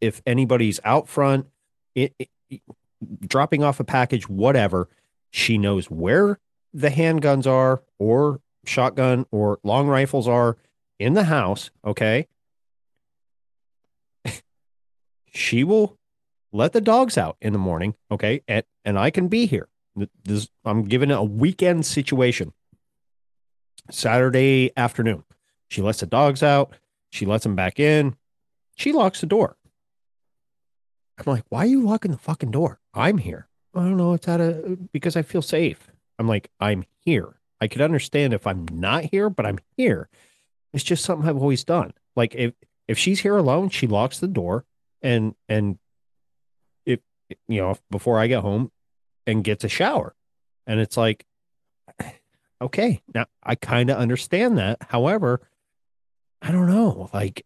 [0.00, 1.46] if anybody's out front,
[1.96, 2.62] it, it-
[3.26, 4.88] dropping off a package, whatever.
[5.30, 6.38] She knows where
[6.72, 10.56] the handguns are, or shotgun, or long rifles are
[10.98, 11.70] in the house.
[11.84, 12.28] Okay.
[15.32, 15.98] she will
[16.52, 17.94] let the dogs out in the morning.
[18.10, 18.42] Okay.
[18.46, 19.68] And, and I can be here.
[20.24, 22.52] This, I'm giving it a weekend situation.
[23.90, 25.24] Saturday afternoon.
[25.68, 26.74] She lets the dogs out.
[27.10, 28.16] She lets them back in.
[28.76, 29.56] She locks the door.
[31.18, 32.80] I'm like, why are you locking the fucking door?
[32.94, 33.48] I'm here.
[33.74, 34.12] I don't know.
[34.14, 35.90] It's out of because I feel safe.
[36.18, 37.36] I'm like, I'm here.
[37.60, 40.08] I could understand if I'm not here, but I'm here.
[40.72, 41.92] It's just something I've always done.
[42.16, 42.54] Like if
[42.88, 44.64] if she's here alone, she locks the door
[45.00, 45.78] and and
[46.84, 47.00] if
[47.48, 48.70] you know before I get home
[49.26, 50.14] and gets a shower,
[50.66, 51.24] and it's like,
[52.60, 54.78] okay, now I kind of understand that.
[54.88, 55.40] However,
[56.40, 57.10] I don't know.
[57.12, 57.44] Like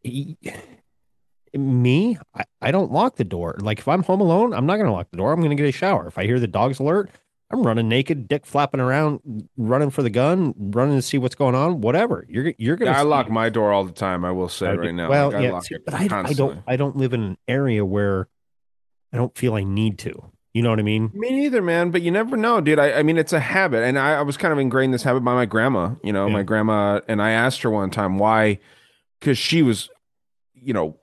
[1.59, 3.57] me, I, I don't lock the door.
[3.61, 5.33] Like if I'm home alone, I'm not going to lock the door.
[5.33, 6.07] I'm going to get a shower.
[6.07, 7.11] If I hear the dogs alert,
[7.51, 11.55] I'm running naked, dick flapping around, running for the gun, running to see what's going
[11.55, 11.81] on.
[11.81, 12.27] Whatever.
[12.29, 12.99] You're you're going Yeah, to.
[13.01, 14.25] I lock my door all the time.
[14.25, 15.09] I will say I right do- now.
[15.09, 17.23] Well, Like, I yeah, lock see, it but I, I don't I don't live in
[17.23, 18.29] an area where
[19.13, 20.33] I don't feel I need to.
[20.55, 21.11] You know what I mean?
[21.15, 21.91] Me neither, man.
[21.91, 22.79] But you never know, dude.
[22.79, 25.21] I, I mean, it's a habit, and I, I was kind of ingrained this habit
[25.21, 25.91] by my grandma.
[26.03, 28.59] You know, my grandma, and I asked her one time why,
[29.21, 29.91] because she was,
[30.55, 30.99] you know,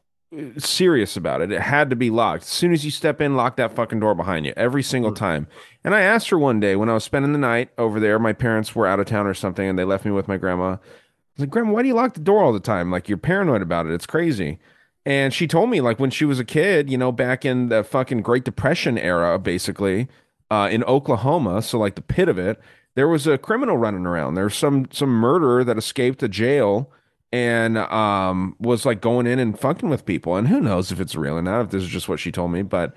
[0.58, 1.52] serious about it.
[1.52, 2.44] It had to be locked.
[2.44, 5.48] As soon as you step in, lock that fucking door behind you every single time.
[5.84, 8.20] And I asked her one day when I was spending the night over there.
[8.20, 10.74] My parents were out of town or something, and they left me with my grandma.
[10.74, 10.78] I
[11.36, 12.92] was like, Grandma, why do you lock the door all the time?
[12.92, 13.94] Like you're paranoid about it.
[13.94, 14.60] It's crazy.
[15.06, 17.84] And she told me, like, when she was a kid, you know, back in the
[17.84, 20.08] fucking Great Depression era, basically,
[20.50, 22.60] uh, in Oklahoma, so like the pit of it,
[22.96, 24.36] there was a criminal running around.
[24.36, 26.92] There was some some murderer that escaped a jail
[27.34, 30.38] and um was like going in and fucking with people.
[30.38, 32.52] And who knows if it's real or not, if this is just what she told
[32.52, 32.62] me.
[32.62, 32.96] But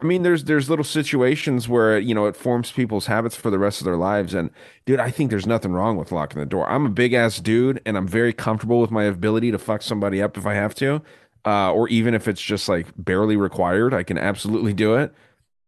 [0.00, 3.58] I mean, there's there's little situations where you know it forms people's habits for the
[3.58, 4.50] rest of their lives, and
[4.84, 6.68] dude, I think there's nothing wrong with locking the door.
[6.68, 10.22] I'm a big ass dude, and I'm very comfortable with my ability to fuck somebody
[10.22, 11.02] up if I have to,
[11.46, 15.14] uh, or even if it's just like barely required, I can absolutely do it.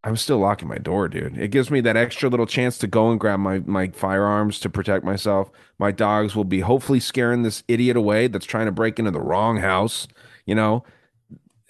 [0.04, 1.38] I'm still locking my door, dude.
[1.38, 4.70] It gives me that extra little chance to go and grab my my firearms to
[4.70, 5.50] protect myself.
[5.78, 9.20] My dogs will be hopefully scaring this idiot away that's trying to break into the
[9.20, 10.08] wrong house.
[10.44, 10.84] You know,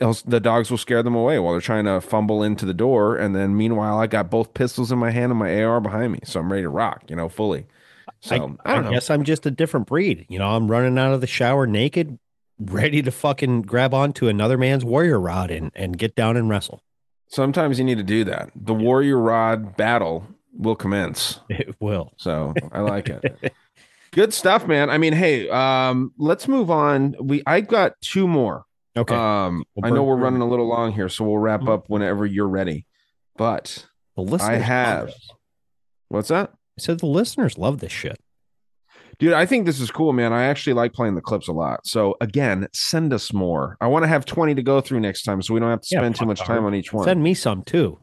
[0.00, 3.16] else the dogs will scare them away while they're trying to fumble into the door.
[3.16, 6.20] And then meanwhile, I got both pistols in my hand and my AR behind me,
[6.24, 7.04] so I'm ready to rock.
[7.08, 7.66] You know, fully.
[8.20, 8.90] So I, I, don't know.
[8.92, 10.26] guess I'm just a different breed.
[10.28, 12.18] You know, I'm running out of the shower naked,
[12.58, 16.82] ready to fucking grab onto another man's warrior rod and, and get down and wrestle.
[17.32, 18.50] Sometimes you need to do that.
[18.54, 20.26] The warrior rod battle
[20.56, 21.40] will commence.
[21.48, 22.12] It will.
[22.18, 23.52] So I like it.
[24.12, 24.90] Good stuff, man.
[24.90, 27.16] I mean, hey, um, let's move on.
[27.18, 28.64] We I got two more.
[28.94, 29.14] Okay.
[29.14, 32.26] Um, We'll I know we're running a little long here, so we'll wrap up whenever
[32.26, 32.86] you're ready.
[33.38, 33.86] But
[34.16, 35.14] The I listeners love have.
[36.08, 36.50] What's that?
[36.50, 38.20] I said the listeners love this shit.
[39.18, 40.32] Dude, I think this is cool, man.
[40.32, 41.86] I actually like playing the clips a lot.
[41.86, 43.76] So again, send us more.
[43.80, 45.88] I want to have 20 to go through next time so we don't have to
[45.90, 47.04] Yeah, spend too much time on each one.
[47.04, 47.98] Send me some too.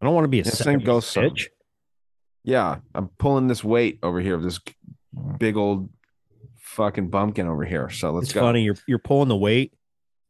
[0.00, 1.48] I don't want to be a Yeah, send Ghost bitch.
[2.42, 4.58] Yeah, I'm pulling this weight over here of this
[5.38, 5.90] big old
[6.58, 7.90] fucking bumpkin over here.
[7.90, 8.28] So let's go.
[8.28, 8.40] It's go.
[8.40, 8.62] funny.
[8.62, 9.74] You're you're pulling the weight,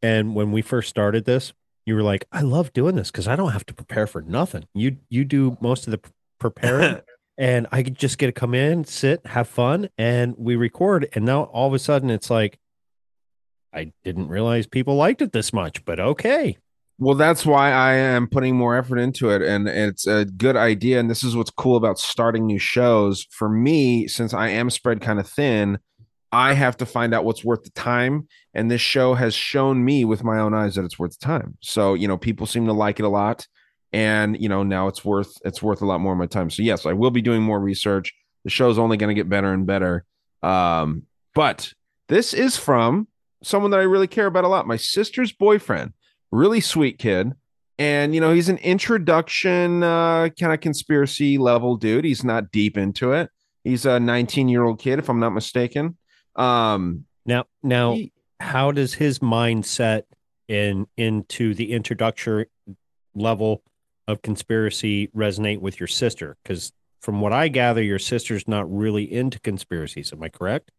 [0.02, 1.52] and when we first started this,
[1.86, 4.64] you were like, "I love doing this because I don't have to prepare for nothing.
[4.74, 6.00] You you do most of the
[6.40, 7.00] preparing,
[7.40, 11.08] and I could just get to come in, sit, have fun, and we record.
[11.14, 12.58] And now all of a sudden, it's like,
[13.72, 16.58] I didn't realize people liked it this much, but okay.
[16.98, 19.40] Well, that's why I am putting more effort into it.
[19.40, 21.00] And it's a good idea.
[21.00, 23.26] And this is what's cool about starting new shows.
[23.30, 25.78] For me, since I am spread kind of thin,
[26.32, 28.28] I have to find out what's worth the time.
[28.52, 31.56] And this show has shown me with my own eyes that it's worth the time.
[31.62, 33.46] So, you know, people seem to like it a lot.
[33.92, 36.50] And, you know, now it's worth it's worth a lot more of my time.
[36.50, 38.12] So yes, I will be doing more research.
[38.44, 40.04] The show's only going to get better and better.
[40.42, 41.02] Um,
[41.34, 41.72] but
[42.08, 43.08] this is from
[43.42, 44.66] someone that I really care about a lot.
[44.66, 45.92] My sister's boyfriend
[46.30, 47.32] really sweet kid
[47.78, 52.76] and you know he's an introduction uh kind of conspiracy level dude he's not deep
[52.76, 53.30] into it
[53.64, 55.96] he's a 19 year old kid if i'm not mistaken
[56.36, 57.96] um Now, now,
[58.38, 60.02] how does his mindset
[60.46, 62.46] in into the introductory
[63.14, 63.62] level
[64.10, 66.36] of conspiracy resonate with your sister?
[66.42, 70.12] Because from what I gather, your sister's not really into conspiracies.
[70.12, 70.70] Am I correct?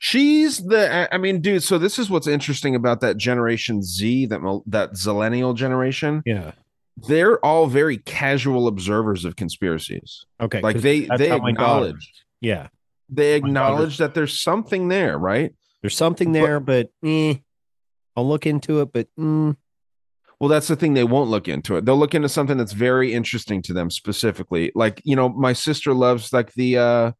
[0.00, 4.40] she's the i mean dude so this is what's interesting about that generation z that
[4.66, 6.50] that zillennial generation Yeah.
[7.08, 10.60] they're all very casual observers of conspiracies Okay.
[10.62, 12.12] like they they acknowledge.
[12.40, 12.68] Yeah.
[13.08, 17.34] they acknowledge that there's something there right There's something there, but, eh,
[18.16, 18.92] I'll look into it.
[18.92, 19.56] But mm,
[20.44, 20.92] Well, that's the thing.
[20.92, 21.86] They won't look into it.
[21.86, 24.72] They'll look into something that's very interesting to them specifically.
[24.74, 27.12] Like, you know, my sister loves like the uh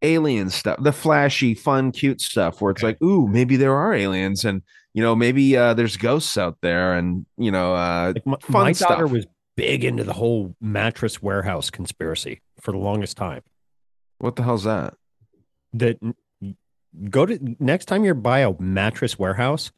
[0.00, 4.46] alien stuff, the flashy, fun, cute stuff where it's like, ooh, maybe there are aliens
[4.46, 4.62] and
[4.94, 8.62] you know, maybe uh there's ghosts out there and you know, uh like my, fun
[8.62, 8.88] my stuff.
[8.88, 13.42] daughter was big into the whole mattress warehouse conspiracy for the longest time.
[14.16, 14.94] What the hell's that?
[15.74, 15.98] That
[17.10, 19.72] go to next time you're by a mattress warehouse,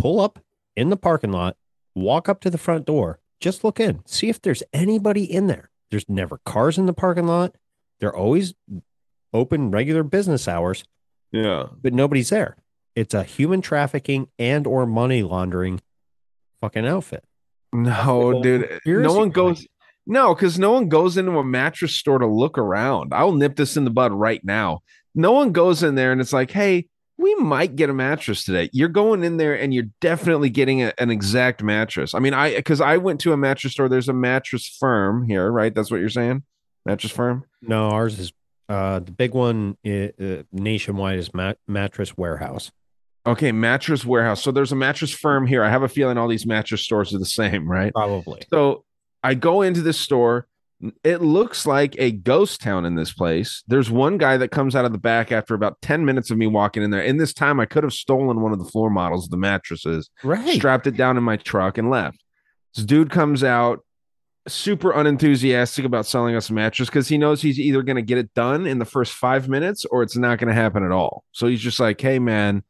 [0.00, 0.40] pull up
[0.74, 1.56] in the parking lot,
[1.96, 5.70] walk up to the front door, just look in, see if there's anybody in there.
[5.90, 7.56] There's never cars in the parking lot.
[7.98, 8.54] They're always
[9.32, 10.84] open regular business hours,
[11.32, 11.66] Yeah.
[11.82, 12.56] but nobody's there.
[12.94, 15.80] It's a human trafficking and or money laundering
[16.60, 17.24] fucking outfit.
[17.72, 18.80] No, Well, dude.
[18.86, 19.66] No one goes
[20.08, 23.12] no, because no one goes into a mattress store to look around.
[23.12, 24.80] I'll nip this in the bud right now.
[25.16, 26.86] No one goes in there and it's like, hey,
[27.26, 28.70] we might get a mattress today.
[28.72, 32.14] You're going in there and you're definitely getting a- an exact mattress.
[32.14, 33.88] I mean, I because I went to a mattress store.
[33.88, 35.74] There's a mattress firm here, right?
[35.74, 36.44] That's what you're saying,
[36.84, 37.44] mattress firm.
[37.60, 38.32] No, ours is
[38.68, 42.70] uh the big one uh, nationwide is mat- mattress warehouse.
[43.26, 44.40] Okay, mattress warehouse.
[44.42, 45.64] So there's a mattress firm here.
[45.64, 47.92] I have a feeling all these mattress stores are the same, right?
[47.92, 48.42] Probably.
[48.52, 48.84] So
[49.24, 50.46] I go into this store.
[51.02, 53.62] It looks like a ghost town in this place.
[53.66, 56.46] There's one guy that comes out of the back after about 10 minutes of me
[56.46, 57.00] walking in there.
[57.00, 60.10] In this time, I could have stolen one of the floor models of the mattresses,
[60.22, 60.54] Right.
[60.56, 62.22] strapped it down in my truck, and left.
[62.74, 63.80] This dude comes out
[64.48, 68.18] super unenthusiastic about selling us a mattress because he knows he's either going to get
[68.18, 71.24] it done in the first five minutes or it's not going to happen at all.
[71.32, 72.62] So he's just like, hey, man,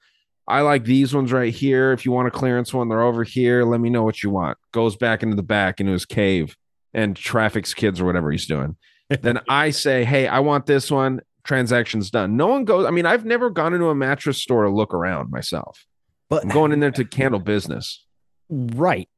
[0.48, 1.92] I like these ones right here.
[1.92, 3.64] If you want a clearance one, they're over here.
[3.64, 4.56] Let me know what you want.
[4.72, 6.56] Goes back into the back into his cave
[6.96, 8.74] and traffics kids or whatever he's doing.
[9.22, 11.20] then I say, hey, I want this one.
[11.44, 12.36] Transaction's done.
[12.36, 12.86] No one goes.
[12.86, 15.86] I mean, I've never gone into a mattress store to look around myself.
[16.28, 18.04] But I'm going in there to candle business.
[18.48, 19.08] Right.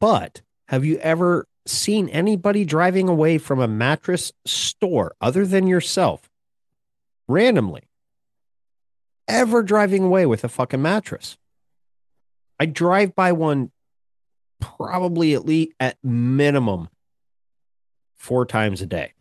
[0.00, 6.30] But have you ever seen anybody driving away from a mattress store other than yourself
[7.28, 7.88] randomly
[9.28, 11.36] ever driving away with a fucking mattress?
[12.58, 13.72] I drive by one
[14.60, 16.88] probably at least at minimum
[18.24, 19.12] four times a day.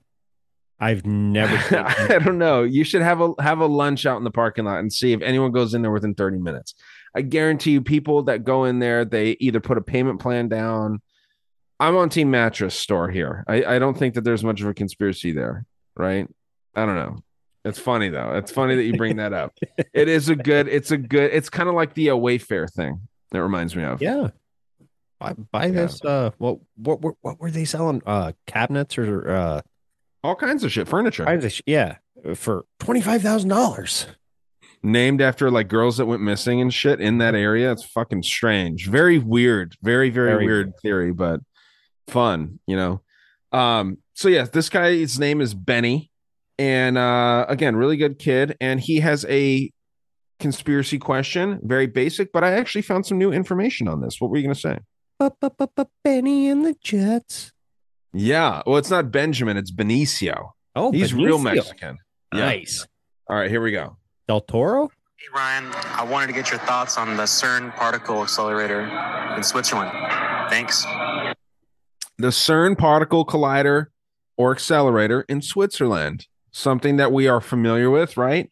[0.80, 2.64] I've never I don't know.
[2.64, 5.22] You should have a have a lunch out in the parking lot and see if
[5.22, 6.74] anyone goes in there within 30 minutes.
[7.16, 11.02] I guarantee you, people that go in there, they either put a payment plan down.
[11.80, 13.44] I'm on team mattress store here.
[13.48, 15.66] I, I don't think that there's much of a conspiracy there,
[15.96, 16.28] right?
[16.76, 17.18] I don't know.
[17.66, 18.36] It's funny though.
[18.36, 19.54] It's funny that you bring that up.
[19.94, 20.68] it is a good.
[20.68, 21.32] It's a good.
[21.34, 23.08] It's kind of like the uh, Wayfair thing.
[23.32, 24.02] That reminds me of.
[24.02, 24.30] Yeah.
[25.24, 26.04] Buy, buy this.
[26.04, 28.02] Uh, what, what, what, what were they selling?
[28.06, 29.62] Uh, cabinets or uh,
[30.24, 31.26] all kinds of shit, furniture.
[31.26, 31.98] kinds of sh- yeah,
[32.36, 34.08] for twenty five thousand dollars.
[34.84, 37.72] named after like girls that went missing and shit in that area.
[37.72, 38.88] It's fucking strange.
[38.88, 39.76] Very weird.
[39.82, 41.40] Very, very, Very weird theory, but
[42.08, 43.02] fun, you know.
[43.52, 46.10] Um, so yeah, this guy, his name is Benny.
[46.60, 48.56] And uh again, really good kid.
[48.62, 49.72] And he has a
[50.40, 54.20] conspiracy question, very basic, but I actually found some new information on this.
[54.20, 54.78] What were you gonna say?
[56.04, 57.52] Benny and the Jets.
[58.14, 58.62] Yeah.
[58.66, 60.52] Well, it's not Benjamin, it's Benicio.
[60.76, 61.44] Oh, he's real Benicio.
[61.56, 61.98] Mexican.
[62.34, 62.40] Yeah.
[62.46, 62.88] Nice.
[63.30, 63.98] All right, here we go.
[64.28, 64.90] Del Toro.
[65.18, 68.82] Hey Ryan, I wanted to get your thoughts on the CERN particle accelerator
[69.38, 69.92] in Switzerland.
[70.50, 70.84] Thanks.
[72.18, 73.88] the CERN particle collider
[74.38, 78.50] or accelerator in Switzerland, something that we are familiar with, right?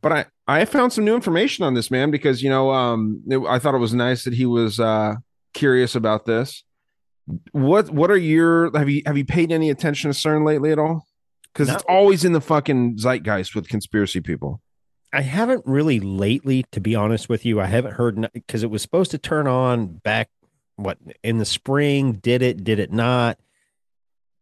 [0.00, 3.38] But I I found some new information on this man because you know um it-
[3.48, 5.14] I thought it was nice that he was uh
[5.58, 6.62] curious about this.
[7.52, 10.78] What what are your have you have you paid any attention to CERN lately at
[10.78, 11.06] all?
[11.52, 14.62] Because it's always in the fucking zeitgeist with conspiracy people.
[15.12, 17.60] I haven't really lately, to be honest with you.
[17.60, 20.30] I haven't heard because it was supposed to turn on back
[20.76, 22.12] what in the spring.
[22.12, 22.62] Did it?
[22.62, 23.38] Did it not?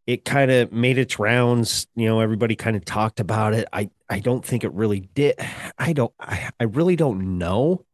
[0.06, 1.86] It kind of made its rounds.
[1.96, 3.66] You know, everybody kind of talked about it.
[3.72, 5.36] I I don't think it really did.
[5.78, 6.12] I don't.
[6.20, 7.84] I, I really don't know,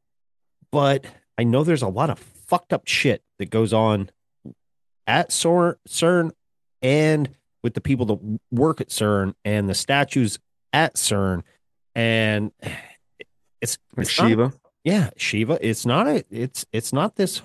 [0.70, 1.04] but
[1.38, 2.18] I know there's a lot of
[2.52, 4.10] fucked up shit that goes on
[5.06, 6.30] at CERN,
[6.82, 7.30] and
[7.62, 10.38] with the people that work at CERN and the statues
[10.74, 11.42] at CERN
[11.94, 12.52] and
[13.62, 14.52] it's, Like it's not- Shiva?
[14.84, 15.58] yeah, Shiva.
[15.66, 17.40] It's not a it's it's not this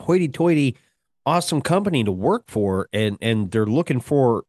[0.00, 0.76] hoity-toity
[1.24, 4.44] awesome company to work for and and they're looking for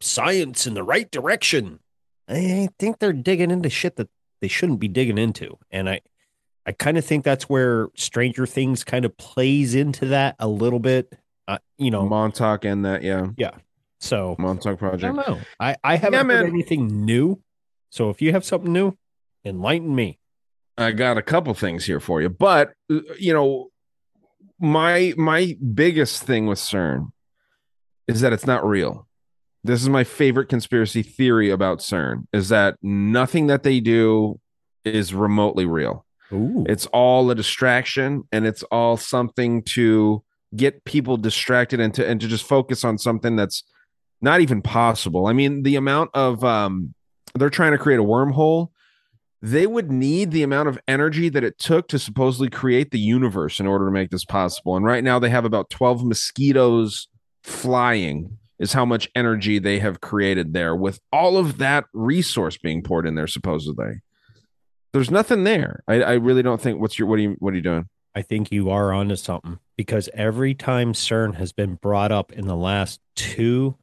[0.00, 1.78] science in the right direction.
[2.28, 4.10] I think they're digging into shit that
[4.42, 5.58] they shouldn't be digging into.
[5.70, 6.00] And I
[6.64, 10.78] I kind of think that's where Stranger Things kind of plays into that a little
[10.78, 11.12] bit.
[11.48, 13.28] Uh, you know, Montauk and that, yeah.
[13.36, 13.50] Yeah.
[13.98, 15.04] So Montauk Project.
[15.04, 15.40] I don't know.
[15.58, 17.40] I, I haven't Yeah, heard anything new.
[17.90, 18.96] So if you have something new,
[19.44, 20.18] enlighten me.
[20.78, 23.70] I got a couple things here for you, but uh, you know,
[24.58, 27.10] my my biggest thing with CERN
[28.06, 29.08] is that it's not real.
[29.64, 34.40] This is my favorite conspiracy theory about CERN is that nothing that they do
[34.84, 36.04] is remotely real.
[36.32, 36.64] Ooh.
[36.68, 40.22] It's all a distraction and it's all something to
[40.54, 43.64] get people distracted and to and to just focus on something that's
[44.20, 45.26] not even possible.
[45.26, 46.94] I mean, the amount of um
[47.34, 48.68] they're trying to create a wormhole
[49.42, 53.58] they would need the amount of energy that it took to supposedly create the universe
[53.58, 54.76] in order to make this possible.
[54.76, 57.08] And right now they have about 12 mosquitoes
[57.42, 62.84] flying is how much energy they have created there with all of that resource being
[62.84, 64.00] poured in there supposedly.
[64.92, 65.82] There's nothing there.
[65.88, 67.88] I, I really don't think what's your what are you what are you doing?
[68.14, 72.46] I think you are onto something because every time CERN has been brought up in
[72.46, 73.76] the last two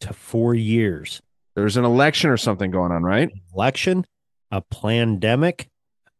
[0.00, 1.20] to four years,
[1.56, 3.30] There's an election or something going on, right?
[3.54, 4.04] election,
[4.50, 5.68] a pandemic,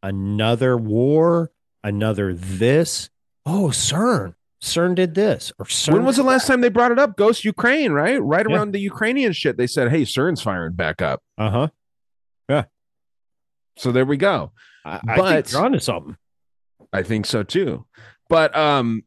[0.03, 1.51] another war,
[1.85, 3.09] another this.
[3.47, 4.35] Oh, CERN.
[4.63, 5.53] CERN did this.
[5.59, 7.17] Or CERN when was the last time they brought it up?
[7.17, 8.23] Ghost Ukraine, right?
[8.23, 8.57] Right Yeah.
[8.57, 9.57] around the Ukrainian shit.
[9.57, 11.21] They said, hey, CERN's firing back up.
[11.39, 11.69] Uh huh.
[13.77, 14.53] So there we go.
[14.85, 16.17] I, I But- think you're onto something.
[16.93, 17.87] I think so too.
[18.29, 19.03] But um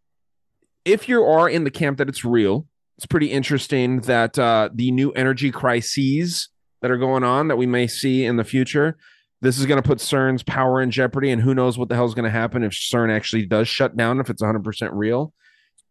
[0.85, 2.67] if you are in the camp that it's real,
[2.97, 6.49] it's pretty interesting that uh the new energy crises
[6.81, 8.97] that are going on that we may see in the future,
[9.41, 12.05] this is going to put CERN's power in jeopardy and who knows what the hell
[12.05, 15.33] is going to happen if CERN actually does shut down if it's 100% real.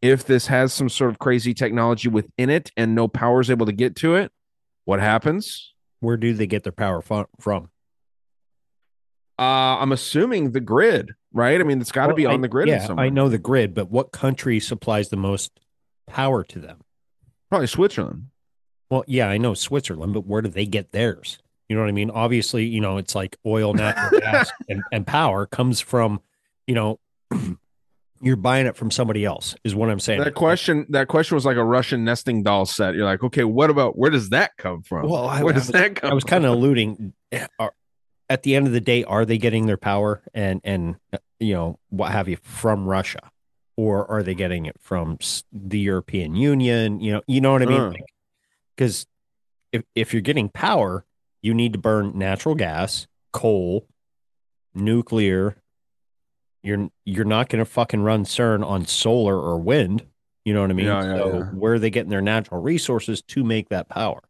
[0.03, 3.67] If this has some sort of crazy technology within it and no power is able
[3.67, 4.31] to get to it,
[4.85, 5.73] what happens?
[6.01, 7.69] Where do they get their power from?
[9.39, 11.61] Uh I'm assuming the grid, right?
[11.61, 12.87] I mean, it's got to Well, be on I- the grid Yeah.
[12.97, 15.59] I know the grid, but what country supplies the most
[16.07, 16.81] power to them?
[17.51, 18.27] Probably Switzerland.
[18.91, 21.39] Well, yeah, I know Switzerland, but where do they get theirs?
[21.69, 22.11] You know what I mean?
[22.11, 26.21] Obviously, you know, it's like oil, natural gas, and, and power comes from,
[26.67, 27.01] you know,
[28.21, 29.55] you're buying it from somebody else.
[29.65, 30.21] Is what I'm saying.
[30.21, 32.95] That question, that question was like a Russian nesting doll set.
[32.95, 35.09] You're like, okay, what about where does that come from?
[35.09, 36.11] Well, I, where I does was, that come?
[36.11, 37.13] I was kind of alluding.
[37.33, 37.73] eh, Are,
[38.29, 41.55] at the end of the day, are they getting their power and and uh, you
[41.55, 43.31] know what have you from Russia,
[43.77, 45.19] or are they getting it from
[45.53, 47.01] the European Union?
[47.01, 47.91] You know, you know what I Uh.
[47.91, 48.03] mean?
[48.77, 49.07] Because
[49.73, 51.05] if if you're getting power,
[51.43, 53.87] you need to burn natural gas, coal,
[54.75, 55.57] nuclear.
[56.63, 60.07] You're you're not going to fucking run CERN on solar or wind.
[60.45, 60.87] You know what I mean?
[60.87, 61.43] Yeah, yeah, so yeah.
[61.51, 64.21] where are they getting their natural resources to make that power?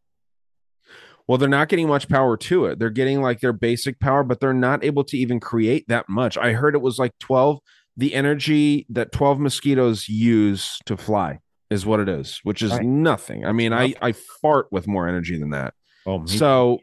[1.27, 2.79] Well, they're not getting much power to it.
[2.79, 6.37] They're getting like their basic power, but they're not able to even create that much.
[6.37, 7.61] I heard it was like 12,
[7.97, 11.39] the energy that 12 mosquitoes use to fly
[11.71, 12.85] is what it is, which is Right.
[12.85, 13.47] nothing.
[13.47, 15.73] I mean, I, I fart with more energy than that.
[16.07, 16.81] Oh, so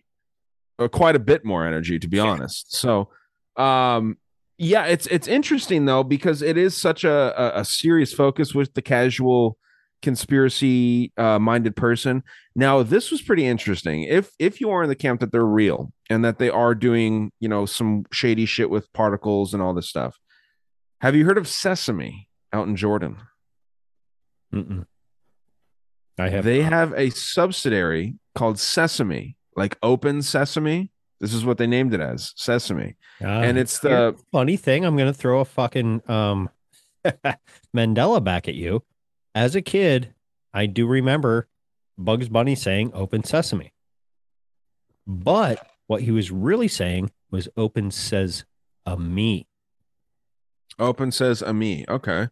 [0.79, 2.75] uh, quite a bit more energy, to be honest.
[2.75, 3.09] So,
[3.57, 4.17] um,
[4.57, 8.73] yeah, it's it's interesting though because it is such a a, a serious focus with
[8.73, 9.57] the casual
[10.01, 12.23] conspiracy uh, minded person.
[12.55, 14.03] Now, this was pretty interesting.
[14.03, 17.31] If if you are in the camp that they're real and that they are doing
[17.39, 20.17] you know some shady shit with particles and all this stuff,
[21.01, 23.17] have you heard of Sesame out in Jordan?
[24.53, 24.85] Mm-mm.
[26.19, 26.43] I have.
[26.43, 30.91] They have a subsidiary called Sesame, like Open Sesame.
[31.19, 32.95] This is what they named it as Sesame.
[33.41, 34.85] and it's the the funny thing.
[34.85, 36.49] I'm going to throw a fucking um,
[37.75, 38.83] Mandela back at you.
[39.33, 40.13] As a kid,
[40.53, 41.47] I do remember
[41.97, 43.73] Bugs Bunny saying "Open Sesame,"
[45.07, 48.45] but what he was really saying was "Open says
[48.85, 49.47] a me."
[50.79, 51.85] Open says a me.
[51.87, 52.29] Okay.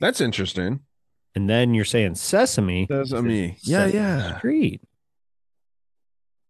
[0.00, 0.80] That's interesting.
[1.34, 2.86] And then you're saying sesame.
[2.88, 3.58] Says a me.
[3.62, 4.38] Yeah, yeah.
[4.38, 4.80] Street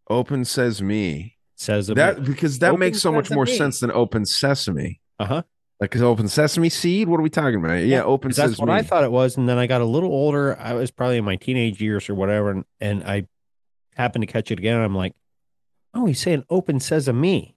[0.08, 1.36] Open says me.
[1.56, 2.26] says a That me.
[2.26, 3.56] because that Open makes so much more me.
[3.56, 5.00] sense than open sesame.
[5.18, 5.42] Uh huh.
[5.84, 7.08] Like open sesame seed?
[7.08, 7.74] What are we talking about?
[7.84, 8.70] Yeah, open 'Cause says That's what.
[8.70, 10.58] I thought it was, and then I got a little older.
[10.58, 13.26] I was probably in my teenage years or whatever, and, and I
[13.96, 14.80] happened to catch it again.
[14.80, 15.14] I'm like,
[15.92, 17.56] oh, he's saying "open sesame,"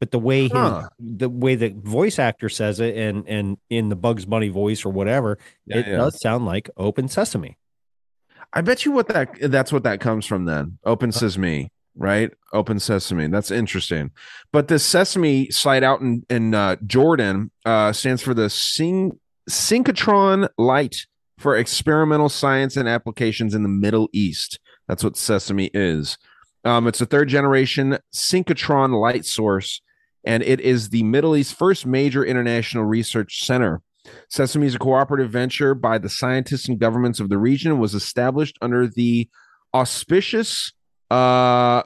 [0.00, 3.96] but the way his, the way the voice actor says it, and and in the
[3.96, 5.96] Bugs Bunny voice or whatever, Yeah, it yeah.
[5.96, 7.56] does sound like "open sesame."
[8.52, 10.78] I bet you what that that's what that comes from then.
[10.84, 12.30] Open sesame, right?
[12.52, 13.26] Open sesame.
[13.26, 14.12] That's interesting.
[14.52, 19.18] But this sesame site out in in uh, Jordan uh, stands for the Syn-
[19.50, 21.06] synchrotron light
[21.38, 24.58] for experimental science and applications in the Middle East.
[24.86, 26.16] That's what sesame is.
[26.64, 29.80] Um, it's a third generation synchrotron light source,
[30.24, 33.82] and it is the Middle East's first major international research center.
[34.30, 37.78] Sesame is a cooperative venture by the scientists and governments of the region.
[37.78, 39.28] Was established under the
[39.74, 40.72] auspicious.
[41.10, 41.82] Uh,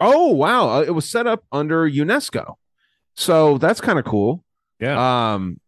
[0.00, 0.68] oh wow!
[0.68, 2.54] Uh, It was set up under UNESCO,
[3.14, 4.44] so that's kind of cool.
[4.80, 5.34] Yeah.
[5.34, 5.60] Um,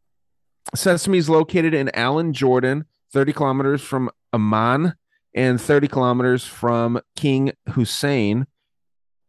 [0.75, 4.95] Sesame is located in Allan, Jordan, thirty kilometers from Amman
[5.35, 8.47] and thirty kilometers from King Hussein.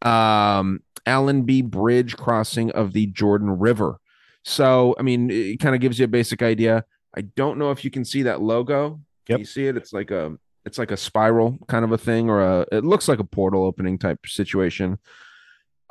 [0.02, 3.98] Um, Allenby Bridge crossing of the Jordan River.
[4.44, 6.86] So, I mean, it kind of gives you a basic idea.
[7.16, 9.02] I don't know if you can see that logo.
[9.28, 9.78] Can you see it?
[9.78, 10.36] It's like a
[10.66, 13.64] it's like a spiral kind of a thing, or a it looks like a portal
[13.64, 15.00] opening type situation.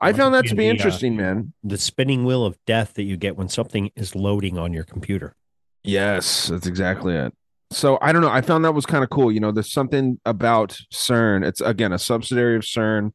[0.01, 1.53] I found that to be The, uh, interesting, man.
[1.63, 5.35] The spinning wheel of death that you get when something is loading on your computer.
[5.85, 7.35] Yes, that's exactly it.
[7.71, 8.31] So I don't know.
[8.31, 9.31] I found that was kind of cool.
[9.31, 11.47] You know, there's something about CERN.
[11.47, 13.13] It's again a subsidiary of CERN,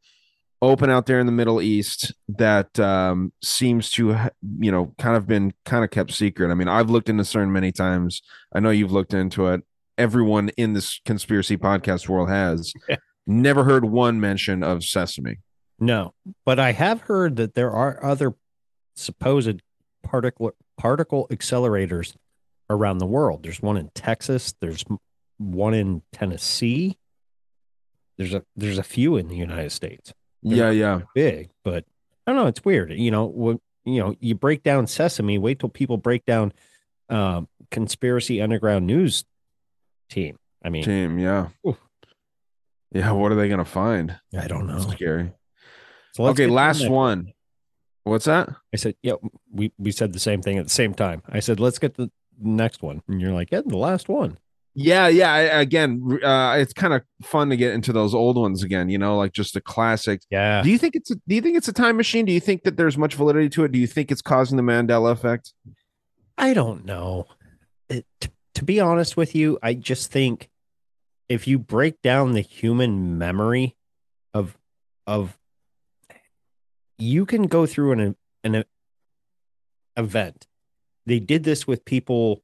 [0.62, 4.16] open out there in the Middle East that um, seems to,
[4.60, 6.52] you know, kind of been kind of kept secret.
[6.52, 8.22] I mean, I've looked into CERN many times.
[8.54, 9.62] I know you've looked into it.
[9.98, 12.74] Everyone in this conspiracy podcast world has.
[13.28, 15.38] Never heard one mention of Sesame.
[15.80, 16.14] No,
[16.46, 18.36] but I have heard that there are other
[18.96, 19.62] supposed
[20.04, 22.16] particle particle accelerators
[22.70, 23.44] around the world.
[23.44, 24.54] There's one in Texas.
[24.62, 24.86] There's
[25.38, 26.98] one in Tennessee.
[28.18, 30.14] There's a there's a few in the United States.
[30.44, 31.02] They're Yeah, yeah.
[31.14, 31.84] big, but
[32.28, 32.48] I don't know.
[32.48, 32.92] It's weird.
[32.94, 35.38] You know, when you know you break down Sesame.
[35.38, 36.54] Wait till people break down
[37.10, 39.26] um, conspiracy underground news
[40.10, 40.38] team.
[40.64, 41.50] I mean, Team, yeah.
[42.92, 44.18] Yeah, what are they gonna find?
[44.38, 44.80] I don't know.
[44.80, 45.32] Scary.
[46.14, 47.34] So okay, to last one.
[48.04, 48.50] What's that?
[48.74, 49.14] I said, yeah,
[49.52, 51.24] we, we said the same thing at the same time.
[51.28, 53.02] I said, let's get the next one.
[53.08, 54.38] And you're like, yeah, the last one.
[54.76, 55.34] Yeah, yeah.
[55.34, 58.90] I, again, uh, it's kind of fun to get into those old ones again.
[58.90, 60.26] You know, like just the classics.
[60.30, 60.62] Yeah.
[60.62, 62.26] Do you think it's a, Do you think it's a time machine?
[62.26, 63.72] Do you think that there's much validity to it?
[63.72, 65.54] Do you think it's causing the Mandela effect?
[66.38, 67.26] I don't know.
[67.90, 68.06] It,
[68.56, 70.50] to be honest with you, I just think
[71.30, 73.76] if you break down the human memory
[74.34, 74.58] of
[75.08, 75.38] of
[76.98, 78.64] you can go through an an
[79.98, 80.48] event.
[81.06, 82.42] They did this with people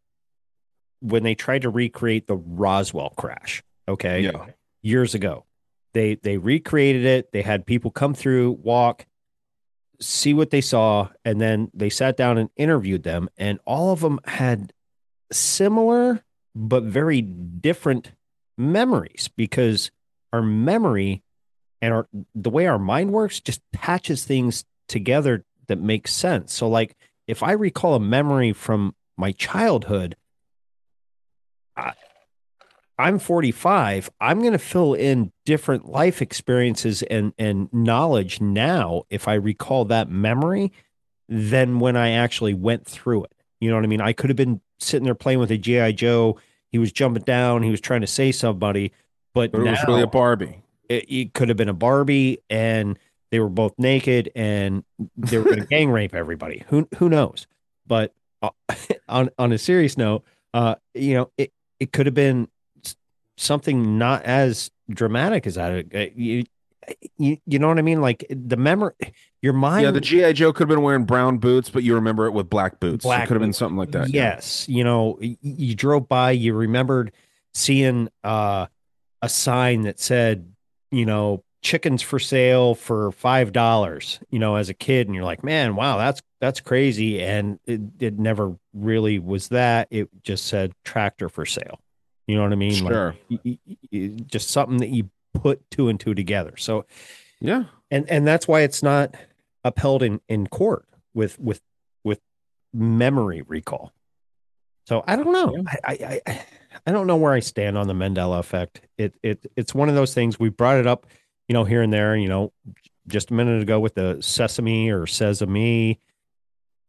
[1.00, 3.64] when they tried to recreate the Roswell crash.
[3.88, 4.48] Okay, Yeah.
[4.82, 5.46] years ago,
[5.94, 7.32] they they recreated it.
[7.32, 9.06] They had people come through, walk,
[10.00, 14.02] see what they saw, and then they sat down and interviewed them, and all of
[14.02, 14.74] them had
[15.32, 18.12] similar but very different
[18.58, 19.92] memories because
[20.34, 21.24] our memory
[21.82, 26.54] and our the way our mind works just patches things together that make sense.
[26.54, 26.96] So like
[27.28, 30.16] if I recall a memory from my childhood,
[31.76, 31.94] I,
[33.00, 39.28] I'm 45, I'm going to fill in different life experiences and and knowledge now if
[39.28, 40.72] I recall that memory
[41.28, 43.41] than when I actually went through it.
[43.62, 44.02] You know what I mean?
[44.02, 46.38] I could have been sitting there playing with a GI Joe.
[46.72, 47.64] He was jumping down.
[47.64, 48.92] He was trying to say somebody,
[49.34, 50.62] but, But it was really a Barbie.
[50.90, 52.98] it, it could have been a Barbie, and
[53.30, 54.84] they were both naked, and
[55.16, 56.64] they were going to gang rape everybody.
[56.68, 57.46] Who who knows?
[57.88, 58.50] But uh,
[59.08, 60.24] on on a serious note,
[60.54, 62.48] uh, you know, it it could have been
[63.38, 65.86] something not as dramatic as that.
[65.94, 66.44] Uh, You,
[67.18, 68.02] you you know what I mean?
[68.02, 68.94] Like the memory,
[69.42, 69.84] your mind.
[69.84, 72.50] Yeah, the GI Joe could have been wearing brown boots, but you remember it with
[72.50, 73.04] black boots.
[73.04, 74.10] Black it could have been something like that.
[74.10, 74.34] yeah.
[74.36, 77.12] Yes, you know, you drove by, you remembered
[77.54, 78.68] seeing uh,
[79.22, 80.52] a sign that said,
[80.92, 84.20] you know, chickens for sale for five dollars.
[84.30, 87.82] You know, as a kid, and you're like, man, wow, that's that's crazy, and it,
[88.00, 89.88] it never really was that.
[89.92, 91.80] It just said tractor for sale.
[92.28, 92.84] You know what I mean?
[92.84, 93.16] Like, Sure.
[93.30, 93.60] y-
[94.26, 96.58] just something that you put two and two together.
[96.58, 96.86] So
[97.40, 99.16] yeah, and and that's why it's not
[99.64, 101.62] upheld in in court with with
[102.04, 102.20] with
[102.74, 103.94] memory recall.
[104.88, 105.64] So I don't know.
[105.68, 106.46] I, I I
[106.86, 108.82] I don't know where I stand on the Mandela effect.
[108.98, 111.08] It it it's one of those things we brought it up,
[111.48, 112.16] you know, here and there.
[112.16, 112.54] You know,
[113.08, 116.00] just a minute ago with the sesame or sesame,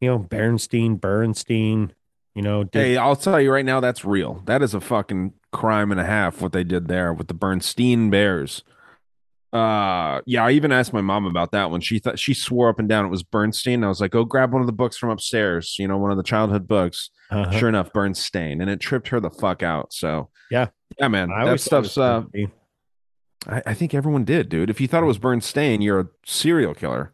[0.01, 1.93] you know, Bernstein, Bernstein.
[2.35, 4.43] You know, did, Hey, I'll tell you right now, that's real.
[4.47, 8.11] That is a fucking crime and a half what they did there with the Bernstein
[8.11, 8.63] Bears.
[9.53, 11.83] Uh, yeah, I even asked my mom about that one.
[11.83, 13.85] She thought she swore up and down it was Bernstein.
[13.85, 16.17] I was like, "Go grab one of the books from upstairs." You know, one of
[16.17, 17.11] the childhood books.
[17.31, 17.51] Uh-huh.
[17.59, 19.93] Sure enough, Bernstein, and it tripped her the fuck out.
[19.93, 20.69] So yeah,
[20.99, 21.99] yeah, man, I that always thought it stuff's.
[21.99, 22.23] Uh,
[23.47, 24.71] I, I think everyone did, dude.
[24.71, 27.13] If you thought it was Bernstein, you're a serial killer.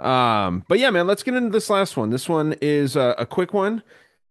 [0.00, 2.10] Um, but yeah, man, let's get into this last one.
[2.10, 3.82] This one is uh, a quick one,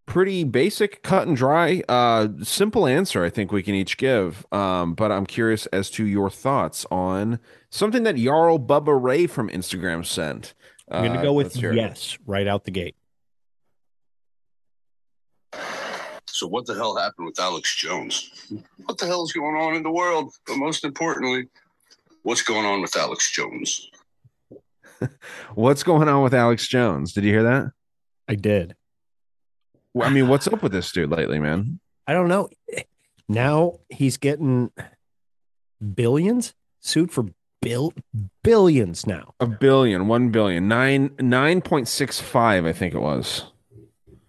[0.07, 3.23] pretty basic, cut and dry, uh, simple answer.
[3.23, 4.45] I think we can each give.
[4.51, 7.39] Um, but I'm curious as to your thoughts on
[7.69, 10.55] something that Jarl Bubba Ray from Instagram sent.
[10.89, 11.75] I'm gonna Uh, go with let's it.
[11.75, 12.95] yes right out the gate.
[16.29, 18.29] So what the hell happened with Alex Jones?
[18.85, 20.33] What the hell is going on in the world?
[20.45, 21.49] But most importantly,
[22.23, 23.89] what's going on with Alex Jones?
[25.53, 27.13] What's going on with Alex Jones?
[27.13, 27.71] Did you hear that?
[28.27, 28.75] I did.
[30.01, 31.79] I mean, what's up with this dude lately, man?
[32.05, 32.49] I don't know.
[33.29, 34.71] Now he's getting
[35.93, 37.25] billions sued for
[37.61, 37.93] bill
[38.43, 39.33] billions now.
[39.39, 43.51] A billion, one billion, nine, nine point six five, I think it was.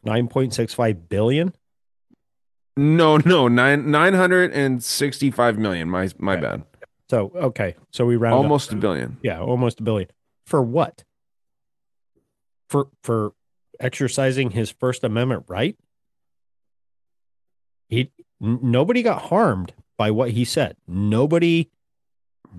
[0.07, 1.53] 9.65 billion.
[2.77, 5.90] No, no, nine nine hundred and sixty five million.
[5.90, 6.62] My my bad.
[7.11, 9.19] So okay, so we round up- Almost a billion.
[9.23, 10.09] Yeah, almost a billion.
[10.47, 11.05] For what?
[12.69, 13.32] For for
[13.80, 15.76] exercising his First Amendment right?
[17.88, 18.10] He
[18.40, 20.76] nobody got harmed by what he said.
[20.86, 21.70] Nobody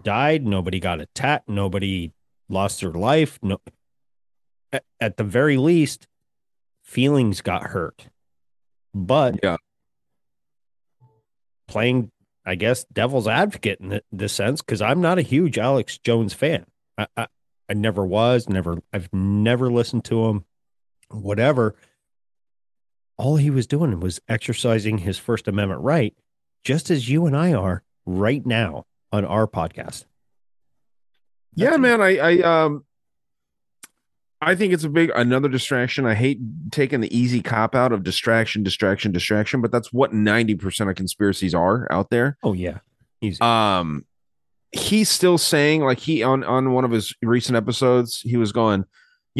[0.04, 0.46] died.
[0.46, 1.48] Nobody got attacked.
[1.48, 2.12] Nobody
[2.50, 3.40] lost their life.
[3.42, 3.60] No,
[4.72, 6.08] at, at the very least,
[6.84, 8.08] feelings got hurt.
[8.94, 9.58] But yeah,
[11.68, 12.12] playing,
[12.46, 16.34] I guess, devil's advocate in th- this sense because I'm not a huge Alex Jones
[16.34, 16.66] fan.
[16.98, 17.28] I, I
[17.70, 18.50] I never was.
[18.50, 18.80] Never.
[18.92, 20.46] I've never listened to him.
[21.10, 21.76] Whatever.
[23.18, 26.16] All he was doing was exercising his First Amendment right,
[26.64, 30.06] just as you and I are right now on our podcast.
[31.54, 32.02] Yeah, man.
[32.02, 32.86] I I um
[34.42, 36.06] I think it's a big another distraction.
[36.06, 36.40] I hate
[36.72, 41.54] taking the easy cop out of distraction, distraction, distraction, but that's what 90% of conspiracies
[41.54, 42.38] are out there.
[42.44, 42.80] Oh yeah.
[43.22, 43.42] Easy.
[43.42, 44.06] Um
[44.72, 48.86] he's still saying like he on on one of his recent episodes, he was going,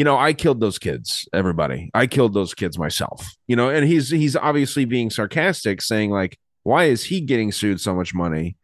[0.00, 1.90] you know, I killed those kids, everybody.
[1.92, 3.36] I killed those kids myself.
[3.46, 7.82] You know, and he's he's obviously being sarcastic saying like why is he getting sued
[7.82, 8.56] so much money?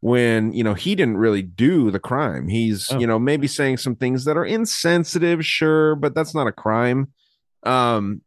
[0.00, 3.96] when you know he didn't really do the crime he's you know maybe saying some
[3.96, 7.08] things that are insensitive sure but that's not a crime
[7.64, 8.22] um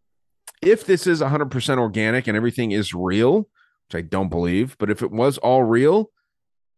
[0.62, 3.48] if this is 100% organic and everything is real
[3.88, 6.12] which i don't believe but if it was all real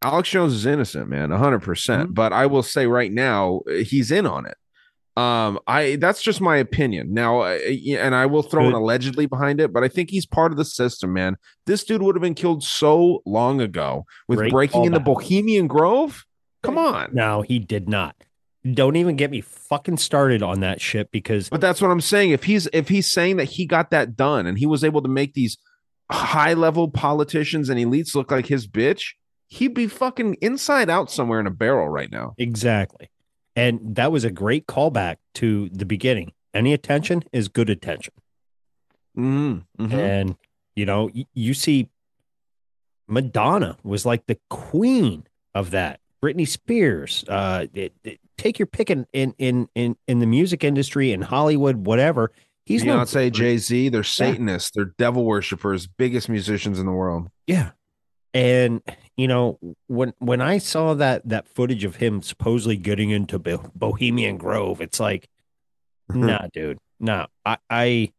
[0.03, 4.45] alex jones is innocent man 100% but i will say right now he's in on
[4.45, 4.57] it
[5.15, 7.13] Um, I that's just my opinion.
[7.13, 10.57] Now, and I will throw an allegedly behind it, but I think he's part of
[10.57, 11.37] the system, man.
[11.65, 15.05] This dude would have been killed so long ago with breaking into callback.
[15.05, 16.25] Bohemian Grove.
[16.63, 17.09] Come on.
[17.13, 18.15] No, he did not.
[18.73, 22.31] Don't even get me fucking started on that shit because But that's what I'm saying.
[22.31, 25.09] If he's if he's saying that he got that done and he was able to
[25.09, 25.57] make these
[26.09, 29.11] high level politicians and elites look like his bitch,
[29.47, 32.33] he'd be fucking inside out somewhere in a barrel right now.
[32.37, 33.09] exactly.
[33.55, 36.31] And that was a great callback to the beginning.
[36.53, 38.13] Any attention is good attention.
[39.17, 39.91] Mm-hmm.
[39.93, 40.35] And
[40.75, 41.89] you know, y- you see
[43.07, 45.99] Madonna was like the queen of that.
[46.23, 50.63] Britney Spears, uh, it- it- take your pick in, in in in in the music
[50.63, 52.31] industry in Hollywood, whatever.
[52.65, 57.29] He's Beyonce, for- Jay Z, they're Satanists, they're devil worshippers, biggest musicians in the world.
[57.45, 57.71] Yeah.
[58.33, 58.81] And
[59.15, 63.71] you know, when when I saw that that footage of him supposedly getting into Bo-
[63.75, 65.29] Bohemian Grove, it's like,
[66.11, 66.25] mm-hmm.
[66.25, 67.27] nah, dude, nah.
[67.45, 68.11] I I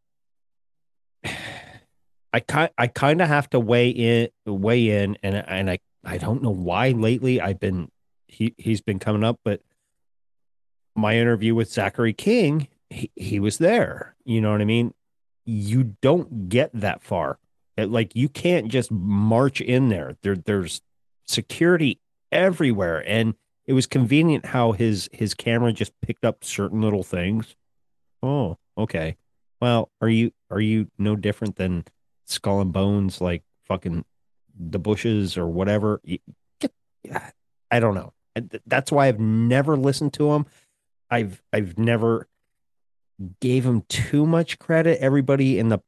[2.33, 6.19] I kind I kind of have to weigh in weigh in, and and I I
[6.19, 7.91] don't know why lately I've been
[8.29, 9.63] he he's been coming up, but
[10.95, 14.15] my interview with Zachary King, he, he was there.
[14.25, 14.95] You know what I mean?
[15.45, 17.39] You don't get that far.
[17.77, 20.17] Like you can't just march in there.
[20.23, 20.81] There there's
[21.27, 23.35] security everywhere and
[23.67, 27.57] it was convenient how his his camera just picked up certain little things.
[28.23, 29.17] Oh, okay.
[29.61, 31.85] Well, are you are you no different than
[32.27, 34.05] Skull and Bones like fucking
[34.59, 36.01] the bushes or whatever?
[37.71, 38.13] I don't know.
[38.67, 40.47] That's why I've never listened to him.
[41.11, 42.29] I've I've never
[43.41, 44.99] gave him too much credit.
[45.01, 45.81] Everybody in the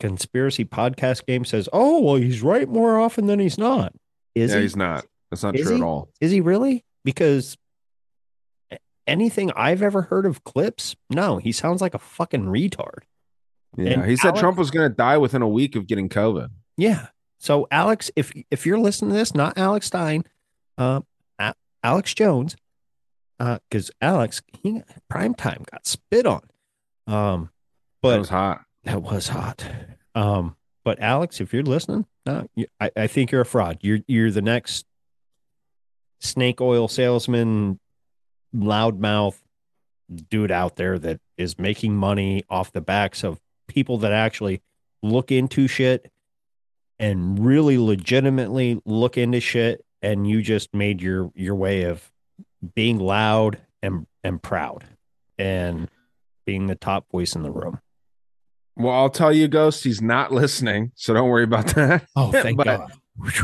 [0.00, 3.92] conspiracy podcast game says, "Oh, well, he's right more often than he's not."
[4.34, 4.62] Is yeah, he?
[4.62, 5.04] he's not.
[5.30, 5.80] That's not Is true he?
[5.82, 6.08] at all.
[6.20, 6.84] Is he really?
[7.04, 7.56] Because
[9.06, 13.00] anything I've ever heard of clips, no, he sounds like a fucking retard.
[13.76, 16.08] Yeah, And he said Alex- Trump was going to die within a week of getting
[16.08, 16.48] COVID.
[16.76, 17.08] Yeah.
[17.38, 20.24] So Alex, if if you're listening to this, not Alex Stein,
[20.76, 21.00] uh,
[21.82, 22.56] Alex Jones,
[23.38, 26.42] uh, because Alex he prime time got spit on.
[27.06, 27.50] Um,
[28.02, 28.64] but That was hot.
[28.84, 29.64] That was hot.
[30.14, 33.78] Um, but Alex, if you're listening, no, you, I, I think you're a fraud.
[33.82, 34.86] You're you're the next
[36.20, 37.78] snake oil salesman,
[38.54, 39.36] loudmouth
[40.28, 44.60] dude out there that is making money off the backs of people that actually
[45.02, 46.10] look into shit
[46.98, 52.10] and really legitimately look into shit and you just made your your way of
[52.74, 54.84] being loud and and proud
[55.38, 55.88] and
[56.44, 57.80] being the top voice in the room.
[58.82, 62.06] Well, I'll tell you, Ghost, he's not listening, so don't worry about that.
[62.16, 62.92] Oh, thank but, God.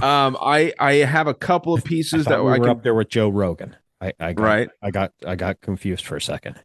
[0.02, 2.82] Um, I I have a couple of pieces thought that we I were can up
[2.82, 3.76] there with Joe Rogan.
[4.00, 4.68] I, I got, Right.
[4.82, 6.56] I got I got confused for a second.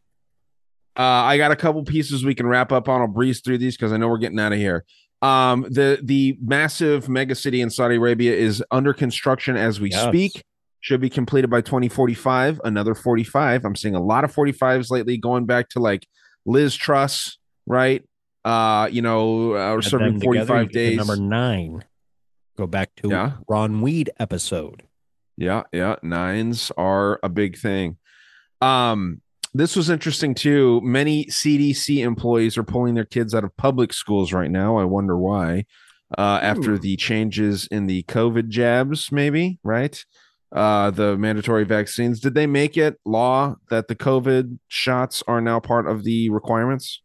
[0.96, 3.00] Uh, I got a couple pieces we can wrap up on.
[3.00, 4.84] I'll breeze through these because I know we're getting out of here.
[5.22, 10.06] Um, the the massive mega city in Saudi Arabia is under construction as we Yes.
[10.08, 10.42] speak.
[10.80, 12.60] Should be completed by 2045.
[12.64, 13.64] Another 45.
[13.64, 16.06] I'm seeing a lot of 45s lately, going back to like
[16.44, 18.02] Liz Truss, right?
[18.44, 20.96] Uh, you know, uh, Add serving them together, 45 days.
[20.96, 21.84] Number nine.
[22.56, 23.32] Go back to Yeah.
[23.48, 24.82] Ron Weed episode.
[25.36, 27.96] Yeah, yeah, nines are a big thing.
[28.60, 29.22] Um,
[29.54, 30.80] this was interesting too.
[30.82, 34.76] Many CDC employees are pulling their kids out of public schools right now.
[34.76, 35.64] I wonder why.
[36.16, 40.04] Uh, after the changes in the COVID jabs, maybe right?
[40.54, 42.20] Uh, the mandatory vaccines.
[42.20, 47.00] Did they make it law that the COVID shots are now part of the requirements?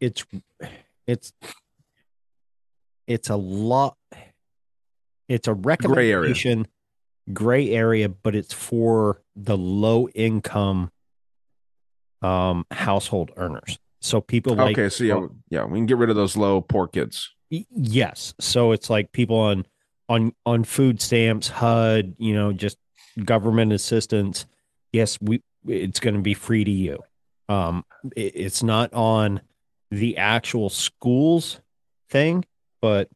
[0.00, 0.24] It's
[1.06, 1.32] it's
[3.06, 3.96] it's a lot.
[5.28, 5.60] It's a area.
[5.62, 6.66] recommendation,
[7.32, 10.90] gray area, but it's for the low income
[12.22, 13.78] um household earners.
[14.00, 16.88] So people like okay, so yeah, yeah, we can get rid of those low poor
[16.88, 17.30] kids.
[17.50, 18.32] Yes.
[18.40, 19.66] So it's like people on
[20.08, 22.78] on on food stamps, HUD, you know, just
[23.24, 24.46] government assistance.
[24.92, 27.00] Yes, we it's going to be free to you.
[27.48, 27.84] Um
[28.16, 29.42] it- it's not on
[29.90, 31.60] the actual schools
[32.10, 32.44] thing,
[32.80, 33.08] but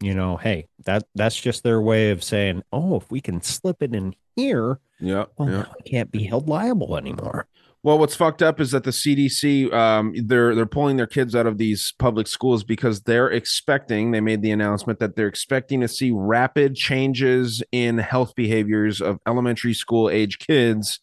[0.00, 3.82] you know, hey, that that's just their way of saying, "Oh, if we can slip
[3.82, 5.64] it in here, Yeah, well, yeah.
[5.76, 7.46] we can't be held liable anymore."
[7.84, 11.46] Well, what's fucked up is that the CDC um, they're they're pulling their kids out
[11.46, 14.10] of these public schools because they're expecting.
[14.12, 19.18] They made the announcement that they're expecting to see rapid changes in health behaviors of
[19.26, 21.00] elementary school age kids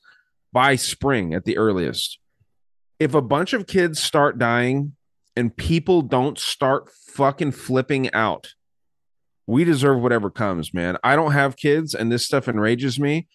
[0.54, 2.18] by spring at the earliest.
[3.00, 4.94] If a bunch of kids start dying
[5.36, 8.56] and people don't start fucking flipping out,
[9.48, 10.98] we deserve whatever comes, man.
[11.04, 13.28] I don't have kids, and this stuff enrages me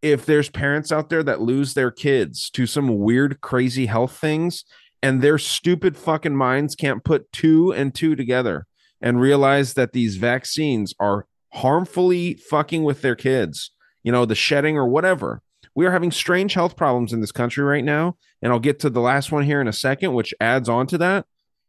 [0.00, 4.64] if there's parents out there that lose their kids to some weird, crazy health things,
[5.02, 8.66] and their stupid fucking minds can't put two and two together
[9.00, 13.70] and realize that these vaccines are harmfully fucking with their kids,
[14.02, 15.42] you know, the shedding or whatever.
[15.78, 18.16] We are having strange health problems in this country right now.
[18.42, 20.98] And I'll get to the last one here in a second, which adds on to
[20.98, 21.24] that.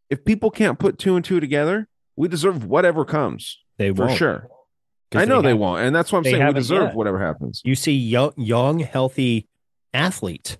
[0.09, 3.59] If people can't put two and two together, we deserve whatever comes.
[3.77, 4.17] They for won't.
[4.17, 4.47] sure.
[5.13, 5.83] I know they, haven't- won't.
[5.83, 6.43] And that's what I'm saying.
[6.43, 6.95] We deserve yet.
[6.95, 7.61] whatever happens.
[7.63, 9.47] You see young, young, healthy
[9.93, 10.57] athletes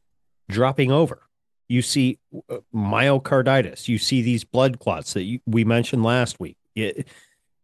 [0.48, 1.24] dropping over.
[1.68, 2.20] You see
[2.52, 3.88] uh, myocarditis.
[3.88, 6.58] You see these blood clots that you, we mentioned last week.
[6.76, 7.08] It,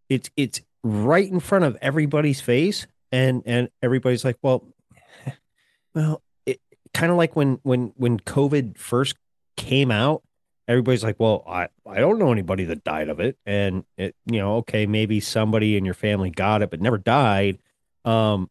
[0.10, 4.68] it's it's right in front of everybody's face, and and everybody's like, well,
[5.96, 6.60] well, it
[6.94, 9.16] kind of like when when when COVID first
[9.58, 10.22] came out.
[10.68, 13.38] Everybody's like, well, I, I don't know anybody that died of it.
[13.46, 17.60] And it, you know, okay, maybe somebody in your family got it, but never died.
[18.04, 18.50] Um,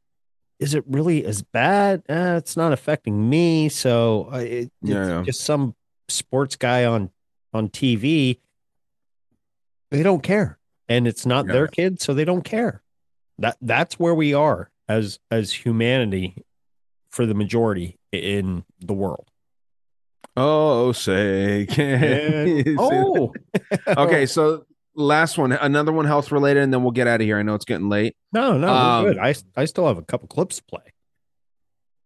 [0.60, 2.04] is it really as bad?
[2.08, 3.68] Uh, it's not affecting me.
[3.68, 5.22] So uh, it, it's Yeah, yeah.
[5.22, 5.74] just some
[6.08, 7.10] sports guy on
[7.52, 8.38] on TV.
[9.90, 10.58] They don't care,
[10.88, 12.82] and it's not their kid, so they don't care.
[13.38, 16.43] That that's where we are as as humanity
[17.14, 19.30] for the majority in the world.
[20.36, 23.32] Oh, say can Oh.
[23.88, 24.26] okay.
[24.26, 24.66] So
[24.96, 27.38] last one, another one health related, and then we'll get out of here.
[27.38, 28.16] I know it's getting late.
[28.32, 29.18] No, no, Um, we're good.
[29.20, 30.82] I I still have a couple clips to play.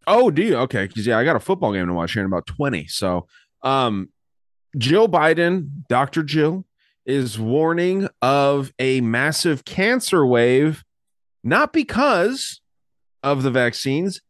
[0.06, 0.56] Oh, do you?
[0.56, 2.86] Okay, because yeah, I got a football game to watch here in about twenty.
[2.86, 3.26] So,
[3.62, 4.10] um,
[4.76, 6.66] Jill Biden, Doctor Jill,
[7.06, 10.84] is warning of a massive cancer wave,
[11.42, 12.60] not because
[13.22, 14.20] of the vaccines.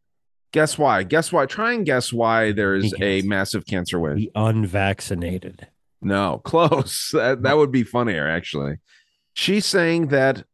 [0.53, 1.03] Guess why?
[1.03, 1.47] Guess why?
[1.47, 4.16] Try and guess why there is a massive cancer wave.
[4.16, 5.66] The unvaccinated.
[6.01, 7.11] No, close.
[7.12, 8.77] That, that would be funnier, actually.
[9.35, 10.45] She's saying that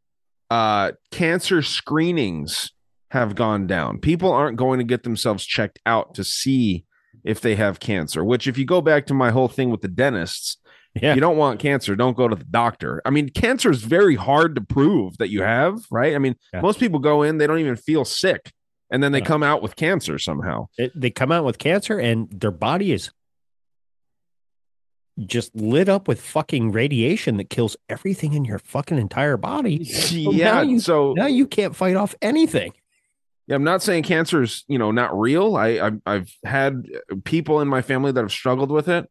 [0.51, 2.73] uh, cancer screenings
[3.11, 4.01] have gone down.
[4.01, 6.85] People aren't going to get themselves checked out to see
[7.23, 9.89] if they have cancer, which, if you go back to my whole thing with the
[9.89, 10.59] dentists,
[10.95, 11.15] yeah.
[11.15, 13.01] you don't want cancer, don't go to the doctor.
[13.05, 16.15] I mean, cancer is very hard to prove that you have, right?
[16.15, 18.53] I mean, most people go in, they don't even feel sick,
[18.91, 20.69] and then they come out with cancer somehow.
[20.79, 23.11] It, they come out with cancer and their body is
[25.27, 29.85] just lit up with fucking radiation that kills everything in your fucking entire body.
[29.95, 32.73] So now Yeah, you, so- now you can't fight off anything.
[33.47, 35.55] Yeah, I'm not saying cancer is, you know, not real.
[35.57, 36.87] I I've, I've had
[37.25, 39.07] people in my family that have struggled with it,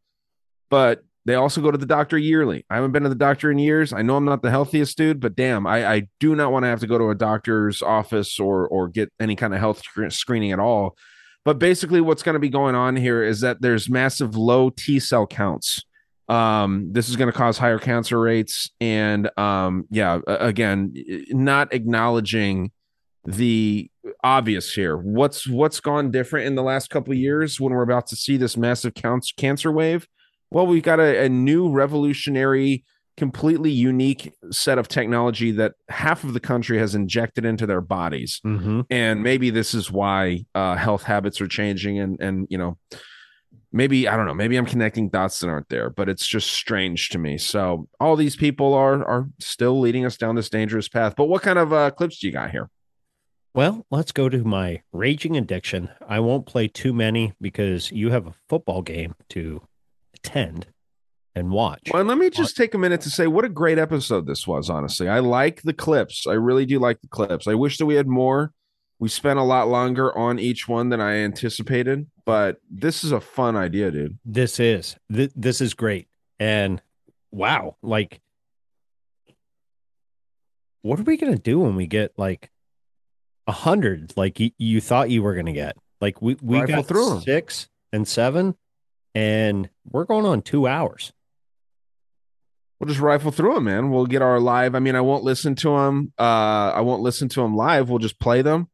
[0.71, 2.65] but they also go to the doctor yearly.
[2.69, 3.93] I haven't been to the doctor in years.
[3.93, 6.67] I know I'm not the healthiest dude, but damn, I, I do not want to
[6.67, 10.51] have to go to a doctor's office or or get any kind of health screening
[10.51, 10.97] at all.
[11.45, 14.99] But basically, what's going to be going on here is that there's massive low T
[14.99, 15.83] cell counts.
[16.29, 20.93] Um, this is going to cause higher cancer rates, and um, yeah, again,
[21.29, 22.71] not acknowledging
[23.25, 23.89] the
[24.23, 24.97] obvious here.
[24.97, 28.57] What's what's gone different in the last couple years when we're about to see this
[28.57, 30.07] massive counts cancer wave?
[30.53, 32.83] Well, we've got a, a new revolutionary,
[33.17, 38.39] completely unique set of technology that half of the country has injected into their bodies.
[38.45, 38.81] Mm-hmm.
[38.89, 42.77] And maybe this is why uh, health habits are changing and and you know
[43.71, 47.09] maybe I don't know, maybe I'm connecting dots that aren't there, but it's just strange
[47.09, 47.37] to me.
[47.37, 51.15] So all these people are are still leading us down this dangerous path.
[51.17, 52.69] But what kind of uh, clips do you got here?
[53.55, 55.89] Well, let's go to my raging addiction.
[56.07, 59.61] I won't play too many because you have a football game to
[60.23, 60.67] attend
[61.35, 61.89] and watch.
[61.91, 64.47] Well, and let me just take a minute to say what a great episode this
[64.47, 65.09] was, honestly.
[65.09, 66.27] I like the clips.
[66.27, 67.47] I really do like the clips.
[67.47, 68.51] I wish that we had more.
[68.99, 73.19] We spent a lot longer on each one than I anticipated, but this is a
[73.19, 74.17] fun idea, dude.
[74.23, 76.07] This is th- this is great.
[76.39, 76.81] And
[77.31, 78.21] wow, like
[80.83, 82.51] what are we gonna do when we get like
[83.47, 85.75] a hundred like y- you thought you were gonna get?
[85.99, 88.55] Like we we Rifle got through six and seven,
[89.15, 91.13] and we're going on two hours.
[92.79, 93.91] We'll just rifle through them, man.
[93.91, 94.75] We'll get our live.
[94.75, 96.11] I mean, I won't listen to them.
[96.19, 97.89] Uh, I won't listen to them live.
[97.89, 98.67] We'll just play them.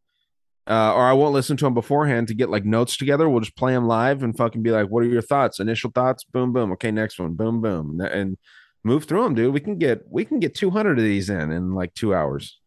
[0.67, 3.27] Uh, or I won't listen to them beforehand to get like notes together.
[3.29, 5.59] We'll just play them live and fucking be like, "What are your thoughts?
[5.59, 6.23] Initial thoughts?
[6.23, 6.71] Boom, boom.
[6.73, 7.33] Okay, next one.
[7.33, 8.37] Boom, boom." And- And
[8.83, 9.53] move through them, dude.
[9.53, 12.59] We can get we can get two hundred of these in in like two hours.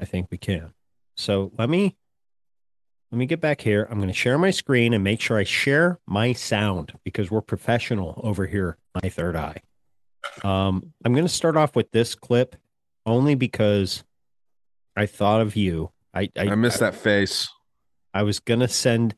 [0.00, 0.72] I think we can.
[1.16, 1.96] So let me
[3.12, 3.86] let me get back here.
[3.90, 7.42] I'm going to share my screen and make sure I share my sound because we're
[7.42, 8.78] professional over here.
[9.02, 9.60] My third eye.
[10.42, 12.56] Um, I'm going to start off with this clip
[13.04, 14.02] only because
[14.96, 15.90] I thought of you.
[16.14, 17.50] I I, I missed that face.
[18.14, 19.14] I was going to send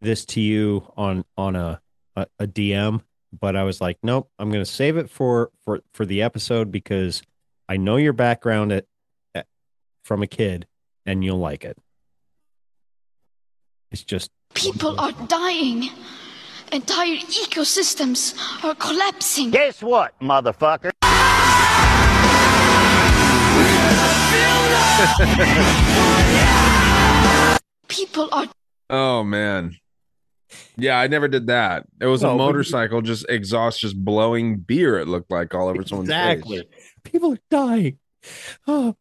[0.00, 1.80] this to you on on a,
[2.16, 3.02] a a DM,
[3.38, 4.28] but I was like, nope.
[4.40, 7.22] I'm going to save it for for for the episode because
[7.68, 8.86] I know your background at,
[9.32, 9.46] at
[10.02, 10.66] from a kid
[11.06, 11.78] and you'll like it.
[13.90, 15.90] It's just People are dying.
[16.72, 18.34] Entire ecosystems
[18.64, 19.50] are collapsing.
[19.50, 20.90] Guess what, motherfucker?
[27.88, 28.46] People are
[28.90, 29.76] Oh man.
[30.76, 31.84] Yeah, I never did that.
[32.00, 34.98] It was No, a motorcycle, just exhaust, just blowing beer.
[34.98, 36.58] It looked like all over someone's exactly.
[36.58, 36.66] face.
[37.04, 37.98] People are dying.
[38.66, 38.94] Oh,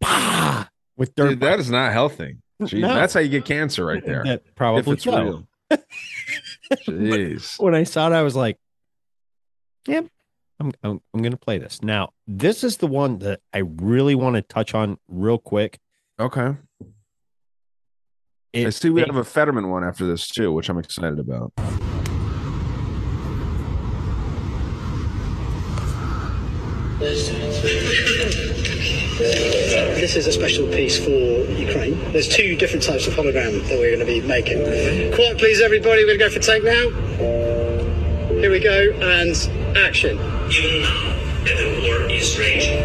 [0.00, 0.66] Bah!
[0.96, 1.30] with dirt.
[1.30, 2.38] Dude, that is not healthy.
[2.62, 2.94] Jeez, No.
[2.94, 4.24] That's how you get cancer right there.
[4.24, 5.22] That probably if it's so.
[5.22, 5.48] real.
[6.72, 7.60] Jeez.
[7.62, 8.58] when I saw it, I was like,
[9.86, 10.06] "Yep,
[10.58, 14.16] I'm I'm, I'm going to play this." Now, this is the one that I really
[14.16, 15.78] want to touch on real quick.
[16.18, 16.56] Okay.
[18.56, 21.52] I see we it- have a Fetterman one after this too, which I'm excited about.
[29.18, 31.98] Uh, this is a special piece for Ukraine.
[32.12, 34.58] There's two different types of hologram that we're going to be making.
[35.12, 36.04] Quiet, please, everybody.
[36.04, 36.88] We're going to go for take now.
[38.38, 39.34] Here we go, and
[39.76, 40.14] action.
[40.52, 42.78] Even now that the war is raging,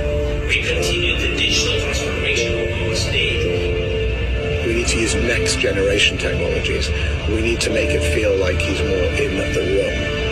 [0.47, 4.65] we continue the digital transformation of our state.
[4.65, 6.89] We need to use next generation technologies.
[7.30, 10.23] We need to make it feel like he's more in the room.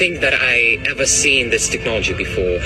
[0.00, 2.58] Think that I ever seen this technology before.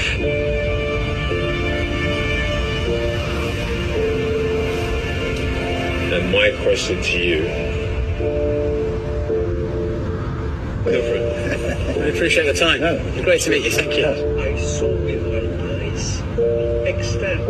[6.14, 7.42] And my question to you.
[10.84, 11.98] Go for it.
[11.98, 12.78] I appreciate the time.
[13.24, 13.70] Great to meet you.
[13.72, 14.06] Thank you.
[14.06, 15.42] I saw with my
[15.74, 17.40] eyes the extent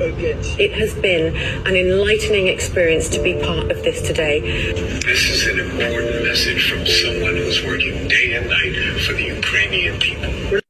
[0.00, 4.40] It has been an enlightening experience to be part of this today.
[4.40, 9.98] This is an important message from someone who's working day and night for the Ukrainian
[10.00, 10.60] people.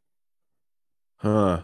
[1.18, 1.62] Huh.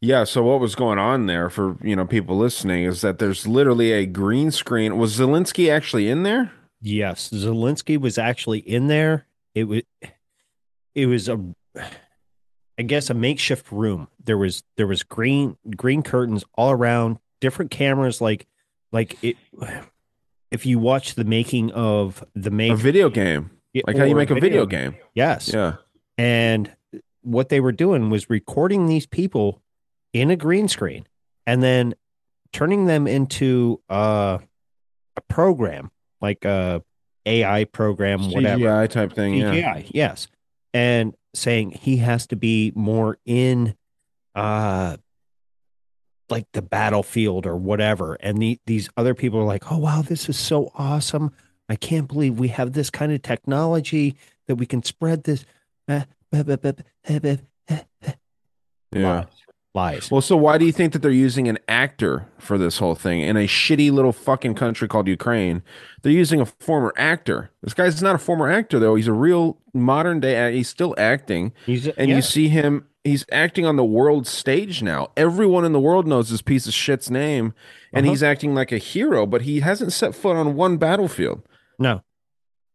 [0.00, 3.46] Yeah, so what was going on there for, you know, people listening is that there's
[3.46, 4.96] literally a green screen.
[4.96, 6.52] Was Zelensky actually in there?
[6.80, 9.26] Yes, Zelensky was actually in there.
[9.54, 9.82] It was
[10.94, 11.38] it was a
[12.78, 14.08] I guess a makeshift room.
[14.22, 18.46] There was there was green green curtains all around, different cameras like
[18.92, 19.36] like it
[20.50, 23.50] if you watch the making of the make A video game.
[23.72, 24.96] Yeah, Like how you make a video game.
[25.14, 25.50] Yes.
[25.52, 25.76] Yeah.
[26.18, 26.74] And
[27.22, 29.62] what they were doing was recording these people
[30.12, 31.06] in a green screen
[31.46, 31.94] and then
[32.52, 34.38] turning them into uh,
[35.16, 35.90] a program,
[36.20, 36.82] like a
[37.24, 38.60] AI program, whatever.
[38.62, 39.34] CGI type thing.
[39.34, 39.82] Yeah.
[39.90, 40.28] Yes.
[40.74, 43.74] And saying he has to be more in
[44.34, 44.96] uh
[46.30, 48.14] like the battlefield or whatever.
[48.14, 51.32] And the, these other people are like, oh wow, this is so awesome.
[51.68, 54.16] I can't believe we have this kind of technology
[54.46, 55.44] that we can spread this.
[55.86, 56.72] Buh, buh, buh."
[58.92, 59.24] Yeah.
[59.74, 60.10] Lies.
[60.10, 63.20] Well, so why do you think that they're using an actor for this whole thing
[63.22, 65.62] in a shitty little fucking country called Ukraine?
[66.02, 67.50] They're using a former actor.
[67.62, 68.96] This guy's not a former actor though.
[68.96, 70.54] He's a real modern day.
[70.54, 71.52] He's still acting.
[71.64, 72.16] He's and yeah.
[72.16, 72.86] you see him.
[73.02, 75.08] He's acting on the world stage now.
[75.16, 77.54] Everyone in the world knows this piece of shit's name,
[77.94, 78.12] and Uh-huh.
[78.12, 79.24] he's acting like a hero.
[79.26, 81.42] But he hasn't set foot on one battlefield.
[81.78, 82.02] No.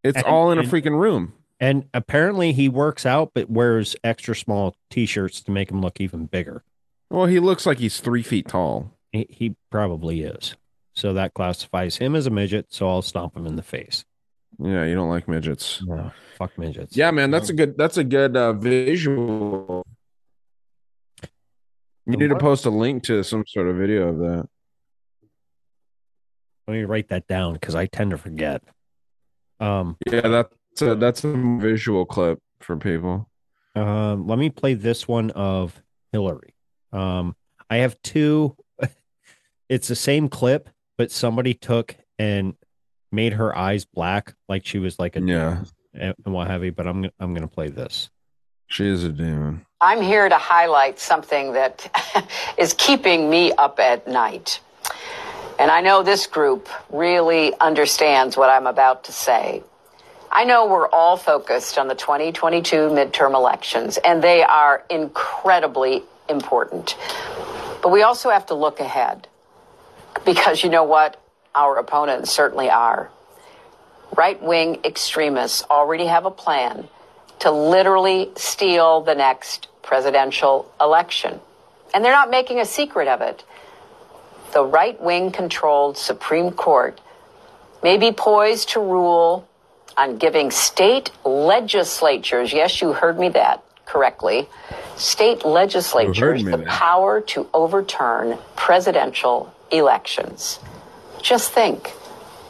[0.04, 1.34] It's And- all in a freaking room.
[1.60, 6.26] And apparently he works out, but wears extra small t-shirts to make him look even
[6.26, 6.64] bigger.
[7.10, 8.94] Well, he looks like he's three feet tall.
[9.12, 10.56] He, he probably is.
[10.96, 12.68] So that classifies him as a midget.
[12.70, 14.04] So I'll stomp him in the face.
[14.60, 15.82] Yeah, you don't like midgets.
[15.86, 16.98] No, fuck midgets.
[16.98, 19.86] Yeah, man, that's a good that's a good uh, visual.
[22.06, 24.50] You need to post a link to some sort of video of that.
[26.68, 28.64] Let me write that down because I tend to forget.
[29.60, 31.32] Um, Yeah, that's a that's a
[31.62, 33.30] visual clip for people.
[33.76, 35.82] um, let me play this one of
[36.12, 36.56] Hillary.
[36.92, 37.36] Um,
[37.70, 38.56] I have two.
[39.70, 42.56] it's the same clip, but somebody took and
[43.12, 45.64] made her eyes black, like she was like a Yeah.
[45.94, 46.72] and and what have you.
[46.72, 48.10] But I'm I'm gonna play this.
[48.70, 49.66] She is a demon.
[49.80, 51.90] I'm here to highlight something that
[52.58, 54.60] is keeping me up at night.
[55.60, 59.64] And I know this group really understands what I'm about to say.
[60.32, 66.98] I know we're all focused on the 2022 midterm elections, and they are incredibly important.
[67.82, 69.28] But we also have to look ahead
[70.26, 71.22] because you know what?
[71.56, 73.10] Our opponents certainly are.
[74.16, 76.88] Right wing extremists already have a plan
[77.40, 81.40] to literally steal the next presidential election.
[81.94, 83.44] And they're not making a secret of it.
[84.54, 87.00] The right wing controlled Supreme Court
[87.84, 89.48] may be poised to rule
[89.96, 94.48] on giving state legislatures, yes, you heard me that correctly,
[94.98, 100.60] state legislatures the power to overturn presidential elections.
[101.22, 101.94] Just think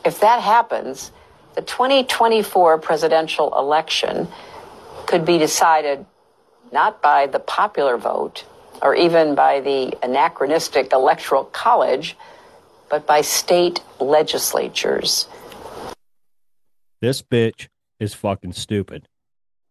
[0.06, 1.12] if that happens,
[1.56, 4.28] the 2024 presidential election
[5.06, 6.06] could be decided
[6.72, 8.46] not by the popular vote
[8.82, 12.16] or even by the anachronistic electoral college,
[12.90, 15.28] but by state legislatures.
[17.02, 17.68] This bitch
[18.00, 19.08] is fucking stupid.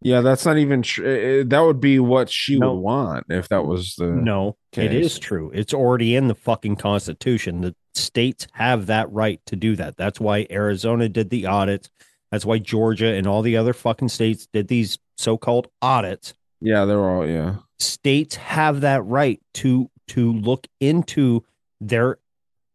[0.03, 1.07] Yeah, that's not even true.
[1.07, 2.75] Eh, eh, that would be what she No.
[2.75, 5.07] would want if that was the No, it case.
[5.15, 5.51] is true.
[5.55, 7.63] It's already in the fucking constitution.
[7.63, 9.97] The states have that right to do that.
[9.97, 11.89] That's why Arizona did the audits.
[12.31, 16.35] That's why Georgia and all the other fucking states did these so-called audits.
[16.61, 17.57] Yeah, they're all yeah.
[17.79, 21.45] States have that right to to look into
[21.81, 22.19] their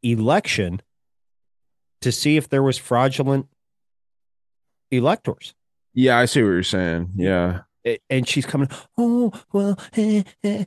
[0.04, 0.82] election
[2.02, 3.48] to see if there was fraudulent
[4.92, 5.54] electors.
[5.94, 7.12] Yeah, I see what you're saying.
[7.16, 7.62] Yeah.
[8.10, 10.66] And she's coming, oh, well, eh, eh."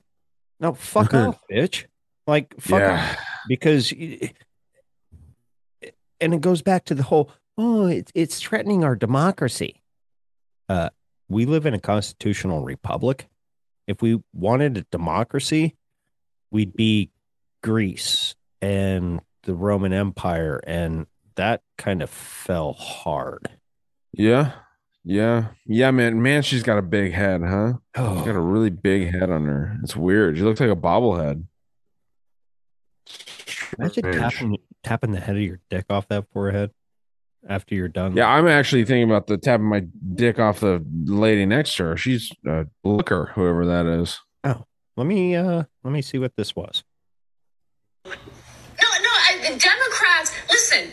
[0.61, 1.85] no, fuck off, bitch.
[2.27, 3.11] Like, fuck Yeah.
[3.13, 3.19] off.
[3.49, 4.33] Because, and
[6.35, 9.83] it goes back to the whole, oh, it's, it's threatening our democracy.
[10.69, 10.91] Uh,
[11.29, 13.29] we live in a constitutional republic.
[13.87, 15.77] If we wanted a democracy,
[16.51, 17.11] we'd be
[17.63, 21.07] Greece and the Roman Empire, and
[21.37, 23.51] that kind of fell hard.
[24.13, 24.53] Yeah.
[25.05, 25.49] Yeah.
[25.67, 26.23] Yeah, man.
[26.23, 27.75] Man, she's got a big head, huh?
[27.95, 28.17] Oh.
[28.17, 29.79] She's got a really big head on her.
[29.83, 30.37] It's weird.
[30.37, 31.45] She looks like a bobblehead.
[33.79, 36.71] Imagine tapping tapping the head of your dick off that forehead
[37.49, 38.17] after you're done.
[38.17, 41.97] Yeah, I'm actually thinking about the tapping my dick off the lady next to her.
[41.97, 44.21] She's a looker, whoever that is.
[44.45, 44.65] Oh,
[44.97, 46.85] let me uh let me see what this was.
[48.05, 50.91] No, no, I, the Democrats, listen,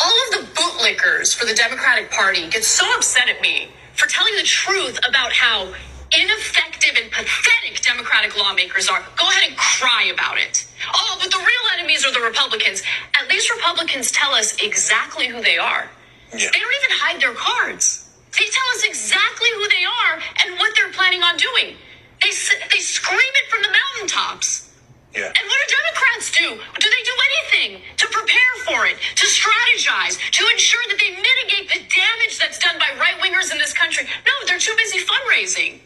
[0.00, 4.34] all of the bootlickers for the Democratic Party get so upset at me for telling
[4.36, 5.72] the truth about how
[6.18, 9.02] ineffective and pathetic Democratic lawmakers are.
[9.16, 10.66] Go ahead and cry about it.
[10.92, 12.82] Oh, but the real enemies are the Republicans.
[13.20, 15.88] At least Republicans tell us exactly who they are.
[16.32, 16.48] Yeah.
[16.52, 18.08] They don't even hide their cards.
[18.38, 21.76] They tell us exactly who they are and what they're planning on doing.
[22.22, 22.30] They,
[22.72, 24.69] they scream it from the mountaintops.
[25.14, 25.26] Yeah.
[25.26, 26.48] And what do Democrats do?
[26.54, 31.66] Do they do anything to prepare for it, to strategize, to ensure that they mitigate
[31.66, 34.06] the damage that's done by right wingers in this country?
[34.06, 35.80] No, they're too busy fundraising.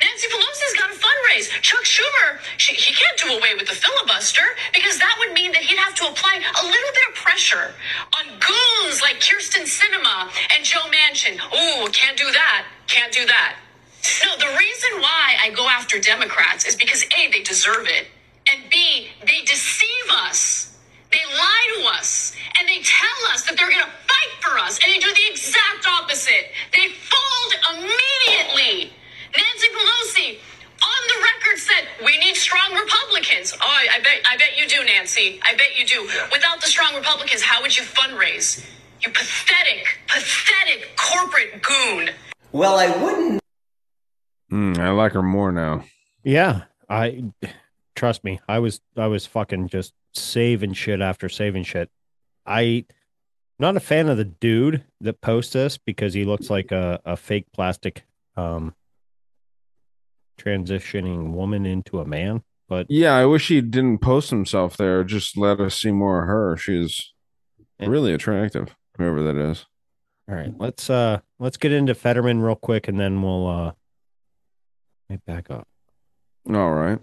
[0.00, 1.48] Nancy Pelosi's got to fundraise.
[1.62, 4.42] Chuck Schumer, she, he can't do away with the filibuster
[4.74, 7.72] because that would mean that he'd have to apply a little bit of pressure
[8.20, 11.40] on goons like Kyrsten Sinema and Joe Manchin.
[11.40, 12.66] Ooh, can't do that.
[12.88, 13.56] Can't do that.
[14.24, 18.08] No, the reason why I go after Democrats is because A, they deserve it,
[18.54, 20.78] and B, they deceive us.
[21.10, 24.78] They lie to us, and they tell us that they're going to fight for us,
[24.82, 26.50] and they do the exact opposite.
[26.72, 28.92] They fold immediately.
[29.30, 30.38] Nancy Pelosi,
[30.82, 33.54] on the record, said we need strong Republicans.
[33.54, 35.40] Oh, I, I bet, I bet you do, Nancy.
[35.44, 36.02] I bet you do.
[36.32, 38.64] Without the strong Republicans, how would you fundraise?
[39.02, 42.10] You pathetic, pathetic corporate goon.
[42.52, 43.40] Well, I wouldn't.
[44.50, 45.84] Mm, I like her more now.
[46.24, 47.24] Yeah, I
[47.94, 48.40] trust me.
[48.48, 51.90] I was I was fucking just saving shit after saving shit.
[52.46, 52.86] I
[53.58, 57.16] not a fan of the dude that posts this because he looks like a, a
[57.16, 58.04] fake plastic
[58.36, 58.74] um
[60.38, 62.42] transitioning woman into a man.
[62.68, 65.04] But Yeah, I wish he didn't post himself there.
[65.04, 66.56] Just let us see more of her.
[66.56, 67.12] She's
[67.78, 69.66] really attractive, whoever that is.
[70.28, 73.72] all right, let's uh let's get into Fetterman real quick and then we'll uh
[75.26, 75.68] back up.
[76.48, 76.98] All right.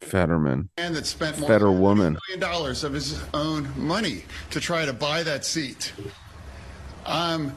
[0.00, 0.70] Fetterman.
[0.76, 2.16] man that spent more Fetter woman.
[2.26, 5.92] million dollars of his own money to try to buy that seat.
[7.06, 7.56] I'm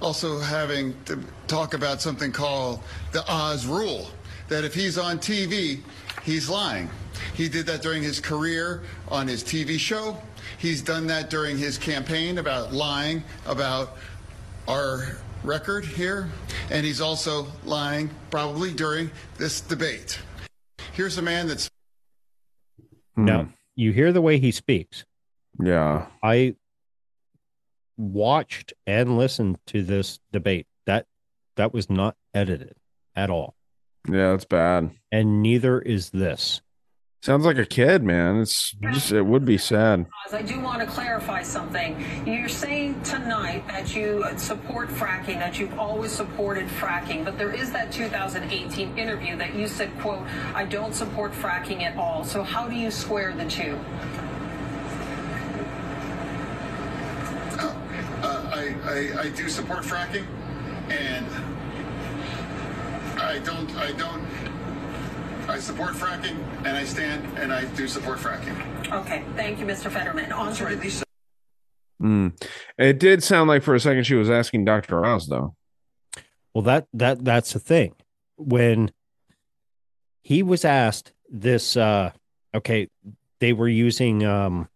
[0.00, 2.80] also having to talk about something called
[3.12, 4.08] the Oz rule
[4.48, 5.80] that if he's on TV,
[6.22, 6.88] he's lying.
[7.34, 10.16] He did that during his career on his TV show.
[10.58, 13.96] He's done that during his campaign about lying about
[14.68, 16.28] our record here.
[16.70, 20.18] And he's also lying probably during this debate.
[20.92, 21.70] Here's a man that's
[23.24, 23.50] Now, hmm.
[23.74, 25.04] you hear the way he speaks.
[25.62, 26.06] Yeah.
[26.22, 26.54] I
[27.96, 30.66] watched and listened to this debate.
[30.86, 31.06] That
[31.56, 32.76] that was not edited
[33.14, 33.54] at all.
[34.08, 34.90] Yeah, that's bad.
[35.12, 36.62] And neither is this.
[37.22, 38.40] Sounds like a kid, man.
[38.40, 40.06] It's just it would be sad.
[40.32, 42.02] I do want to clarify something.
[42.24, 47.72] You're saying tonight that you support fracking, that you've always supported fracking, but there is
[47.72, 52.24] that 2018 interview that you said, quote, I don't support fracking at all.
[52.24, 53.78] So how do you square the two?
[57.58, 60.24] Uh, I, I, I do support fracking,
[60.88, 61.26] and
[63.20, 64.26] I don't, I don't,
[65.50, 68.56] I support fracking, and I stand, and I do support fracking.
[68.92, 69.90] Okay, thank you, Mr.
[69.90, 70.30] Fetterman.
[70.30, 71.04] On to the
[72.00, 72.40] Mm.
[72.78, 75.04] It did sound like for a second she was asking Dr.
[75.04, 75.56] Oz though.
[76.54, 77.94] Well, that that that's the thing.
[78.36, 78.92] When
[80.22, 82.12] he was asked this, uh,
[82.54, 82.88] okay,
[83.40, 84.68] they were using um,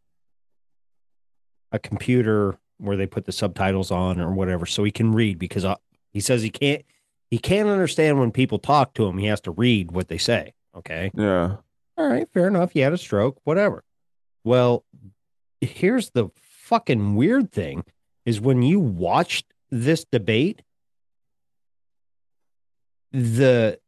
[1.70, 5.64] a computer where they put the subtitles on or whatever, so he can read because
[5.64, 5.76] uh,
[6.12, 6.82] he says he can't
[7.30, 9.18] he can't understand when people talk to him.
[9.18, 10.52] He has to read what they say.
[10.76, 11.10] Okay.
[11.14, 11.56] Yeah.
[11.96, 12.72] All right, fair enough.
[12.72, 13.84] He had a stroke, whatever.
[14.42, 14.84] Well,
[15.60, 17.84] here's the fucking weird thing
[18.26, 20.62] is when you watched this debate,
[23.12, 23.78] the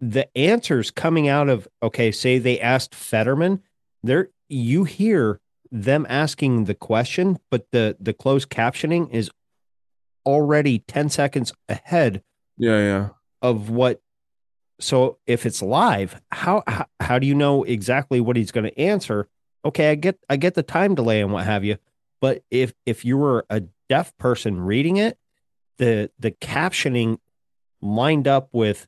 [0.00, 3.62] the answers coming out of okay, say they asked Fetterman,
[4.02, 5.40] there you hear
[5.70, 9.30] them asking the question, but the the closed captioning is
[10.24, 12.22] already 10 seconds ahead
[12.58, 13.08] Yeah, yeah.
[13.42, 14.00] of what
[14.80, 18.78] so if it's live how how, how do you know exactly what he's going to
[18.80, 19.28] answer?
[19.64, 21.78] Okay i get i get the time delay and what have you
[22.20, 25.18] but if if you were a deaf person reading it
[25.78, 27.18] the the captioning
[27.80, 28.86] lined up with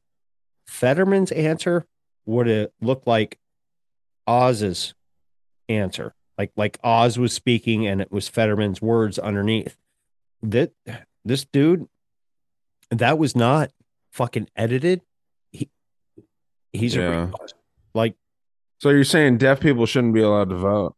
[0.67, 1.87] fetterman's answer
[2.25, 3.39] would it look like
[4.27, 4.95] oz's
[5.69, 9.77] answer like like oz was speaking and it was fetterman's words underneath.
[10.43, 10.73] That
[11.23, 11.87] this dude
[12.91, 13.73] that was not
[14.11, 15.03] fucking edited
[16.73, 17.29] he's Yeah.
[17.29, 17.33] a
[17.95, 18.15] like
[18.79, 20.95] So you're saying deaf people shouldn't be allowed to vote?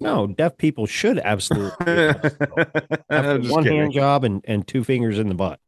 [0.00, 3.78] no deaf people should absolutely have I'm a one kidding.
[3.78, 5.60] hand job and and two fingers in the butt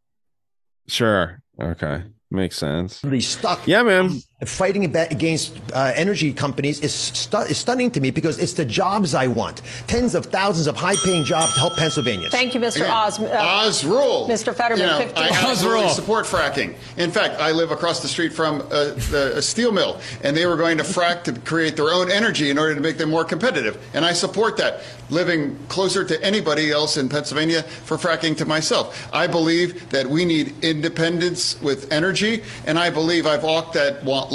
[0.89, 1.43] Sure.
[1.61, 2.03] Okay.
[2.31, 3.03] Makes sense.
[3.03, 3.67] Really stuck.
[3.67, 4.21] Yeah, man.
[4.45, 9.15] Fighting against uh, energy companies is, stu- is stunning to me because it's the jobs
[9.15, 9.63] I want.
[9.87, 12.33] Tens of thousands of high-paying jobs to help Pennsylvanians.
[12.33, 12.83] Thank you, Mr.
[12.83, 13.19] Again, Oz.
[13.19, 14.29] Uh, Oz rule.
[14.29, 14.55] Mr.
[14.55, 16.75] Fetterman, You know, 15 I absolutely support fracking.
[16.99, 20.45] In fact, I live across the street from a, the, a steel mill, and they
[20.45, 23.25] were going to frack to create their own energy in order to make them more
[23.25, 23.83] competitive.
[23.95, 24.83] And I support that.
[25.09, 29.09] Living closer to anybody else in Pennsylvania for fracking to myself.
[29.15, 34.26] I believe that we need independence with energy, and I believe I've walked that wa-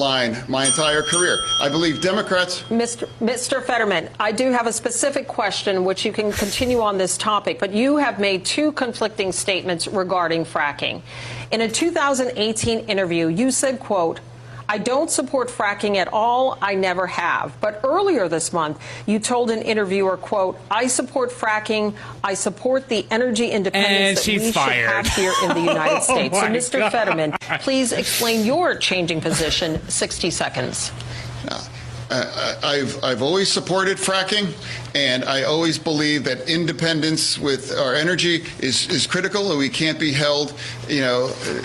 [0.47, 1.37] my entire career.
[1.59, 3.07] I believe Democrats Mr.
[3.19, 3.63] Mr.
[3.63, 7.73] Fetterman, I do have a specific question which you can continue on this topic, but
[7.73, 11.01] you have made two conflicting statements regarding fracking.
[11.51, 14.19] In a 2018 interview, you said, quote,
[14.71, 16.57] I don't support fracking at all.
[16.61, 17.59] I never have.
[17.59, 21.93] But earlier this month, you told an interviewer, quote, I support fracking.
[22.23, 25.05] I support the energy And independence that she's we fired.
[25.05, 26.39] should have here in the United Oh States.
[26.39, 26.79] so, Mr.
[26.79, 26.91] God.
[26.93, 29.85] Fetterman, please explain your changing position.
[29.89, 30.93] 60 seconds.
[32.09, 34.51] Uh, I've I've always supported fracking,
[34.95, 39.97] and I always believe that independence with our energy is is critical, and we can't
[39.97, 40.53] be held,
[40.89, 41.61] you know, uh,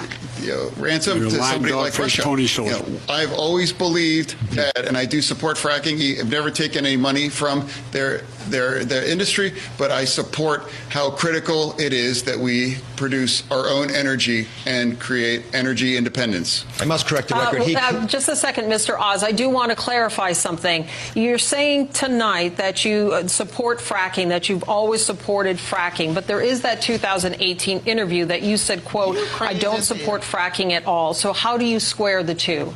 [0.47, 2.23] you know, ransom to somebody like faced Russia.
[2.23, 5.97] pony You know, I've always believed that, and I do support fracking.
[6.20, 11.74] I've never taken any money from their their their industry, but I support how critical
[11.81, 16.64] it is that we produce our own energy and create energy independence.
[16.81, 17.59] I must correct the Uh, record.
[17.60, 18.98] well, He- uh, just a second, Mr.
[18.98, 19.23] Oz.
[19.24, 20.86] I do want to clarify something.
[21.14, 26.40] You're saying tonight that you uh, support fracking, that you've always supported fracking, but there
[26.40, 31.33] is that 2018 interview that you said, "quote I don't support fracking at all." So
[31.33, 32.73] how do you square the two?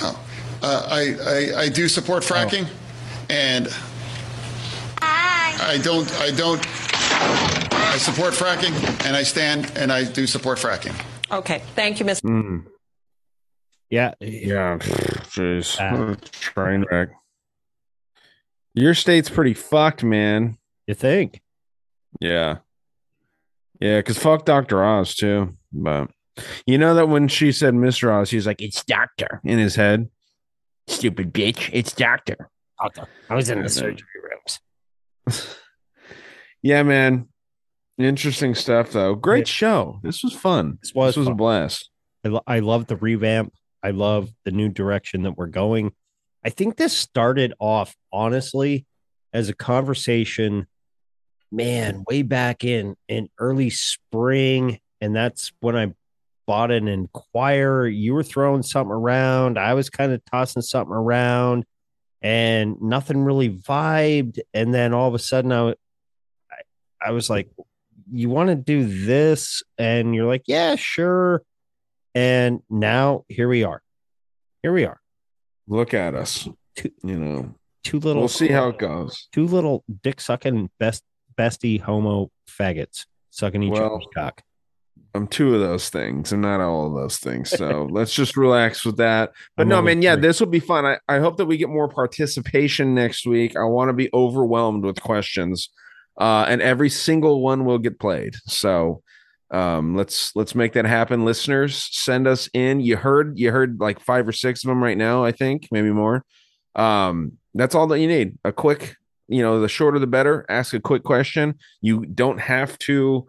[0.00, 0.20] Oh,
[0.62, 1.00] uh, I,
[1.58, 2.68] I I do support fracking,
[3.30, 3.68] and
[5.02, 6.64] I don't I don't
[7.72, 8.74] I support fracking,
[9.06, 10.94] and I stand and I do support fracking.
[11.30, 12.22] Okay, thank you, Mr.
[12.22, 12.66] Mm.
[13.90, 14.14] Yeah.
[14.20, 14.78] Yeah.
[14.78, 15.78] Jeez.
[15.92, 17.10] What a Train wreck.
[18.74, 20.58] Your state's pretty fucked, man.
[20.86, 21.40] You think?
[22.20, 22.58] Yeah.
[23.80, 24.82] Yeah, because fuck Dr.
[24.84, 25.56] Oz too.
[25.72, 26.10] But
[26.66, 28.10] you know that when she said Mr.
[28.12, 30.08] Oz, he was like, it's Doctor in his head.
[30.86, 31.70] Stupid bitch.
[31.72, 32.48] It's Doctor.
[32.80, 33.06] Doctor.
[33.28, 34.06] I was in the surgery
[35.26, 35.56] rooms.
[36.62, 37.28] Yeah, man.
[37.96, 39.14] Interesting stuff though.
[39.14, 40.00] Great show.
[40.02, 40.78] This was fun.
[40.82, 41.36] This was a fun.
[41.36, 41.90] blast.
[42.24, 43.52] I, lo- I love the revamp.
[43.84, 45.92] I love the new direction that we're going.
[46.44, 48.84] I think this started off honestly
[49.32, 50.66] as a conversation,
[51.50, 55.94] man, way back in in early spring, and that's when I
[56.46, 57.86] bought an Inquirer.
[57.88, 59.58] You were throwing something around.
[59.58, 61.64] I was kind of tossing something around,
[62.22, 64.38] and nothing really vibed.
[64.54, 65.76] And then all of a sudden, I, I,
[67.00, 67.48] I was like,
[68.12, 71.42] "You want to do this?" And you're like, "Yeah, sure."
[72.14, 73.82] And now here we are.
[74.62, 75.00] Here we are.
[75.68, 76.48] Look at us.
[77.02, 77.54] You know.
[77.84, 78.22] two little.
[78.22, 79.28] We'll see how it goes.
[79.32, 81.02] Two little dick sucking best
[81.36, 84.42] bestie homo faggots sucking each Well, other's cock.
[85.14, 86.32] I'm two of those things.
[86.32, 87.50] I'm not all of those things.
[87.50, 89.32] So let's just relax with that.
[89.56, 90.84] But I'm no, man, yeah, this will be fun.
[90.84, 93.56] I, I hope that we get more participation next week.
[93.56, 95.70] I want to be overwhelmed with questions.
[96.18, 98.36] Uh, and every single one will get played.
[98.46, 99.02] So
[99.50, 104.00] um let's let's make that happen listeners send us in you heard you heard like
[104.00, 106.24] five or six of them right now i think maybe more
[106.74, 108.96] um that's all that you need a quick
[109.28, 111.54] you know the shorter the better ask a quick question.
[111.80, 113.26] You don't have to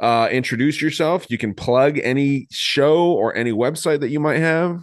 [0.00, 1.26] uh introduce yourself.
[1.30, 4.82] You can plug any show or any website that you might have.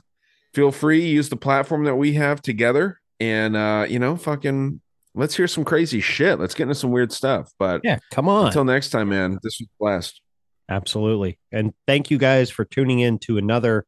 [0.53, 4.81] Feel free use the platform that we have together and uh you know fucking
[5.13, 6.39] let's hear some crazy shit.
[6.39, 7.51] Let's get into some weird stuff.
[7.57, 8.47] But Yeah, come on.
[8.47, 10.21] until next time man this was blast.
[10.67, 11.37] Absolutely.
[11.51, 13.85] And thank you guys for tuning in to another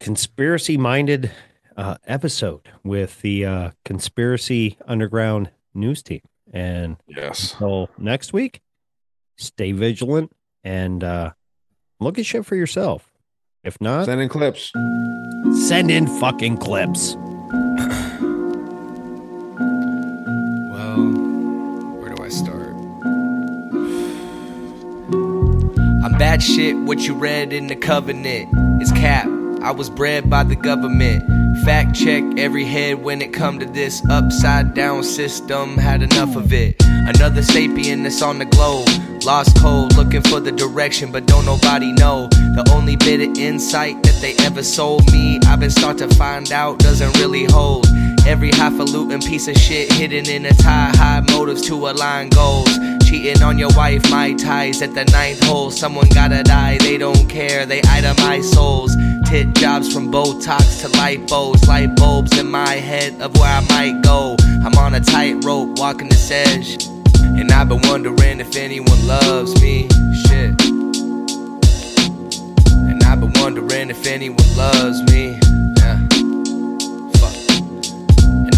[0.00, 1.30] conspiracy minded
[1.76, 6.20] uh, episode with the uh, Conspiracy Underground news team.
[6.52, 8.60] And yes, until next week,
[9.36, 10.32] stay vigilant
[10.64, 11.32] and uh,
[12.00, 13.08] look at shit for yourself.
[13.62, 14.72] If not, send in clips.
[15.66, 17.16] Send in fucking clips.
[20.70, 21.10] Well,
[22.00, 22.70] where do I start?
[26.04, 29.26] I'm bad shit, what you read in the covenant is cap.
[29.62, 31.24] I was bred by the government.
[31.64, 35.76] Fact check every head when it come to this upside down system.
[35.76, 36.76] Had enough of it.
[36.80, 38.88] Another sapien that's on the globe.
[39.24, 42.28] Lost cold, looking for the direction, but don't nobody know.
[42.28, 46.50] The only bit of insight that they ever sold me, I've been start to find
[46.50, 47.86] out doesn't really hold.
[48.26, 52.70] Every highfalutin piece of shit hidden in a tie, high motives to align goals.
[53.08, 55.70] Cheating on your wife, my ties at the ninth hole.
[55.70, 58.94] Someone gotta die, they don't care, they itemize souls.
[59.24, 64.02] Tit jobs from Botox to lipos, light bulbs in my head of where I might
[64.02, 64.36] go.
[64.64, 66.86] I'm on a tightrope walking this edge,
[67.22, 69.88] and I've been wondering if anyone loves me.
[70.26, 70.60] Shit.
[72.90, 75.38] And I've been wondering if anyone loves me.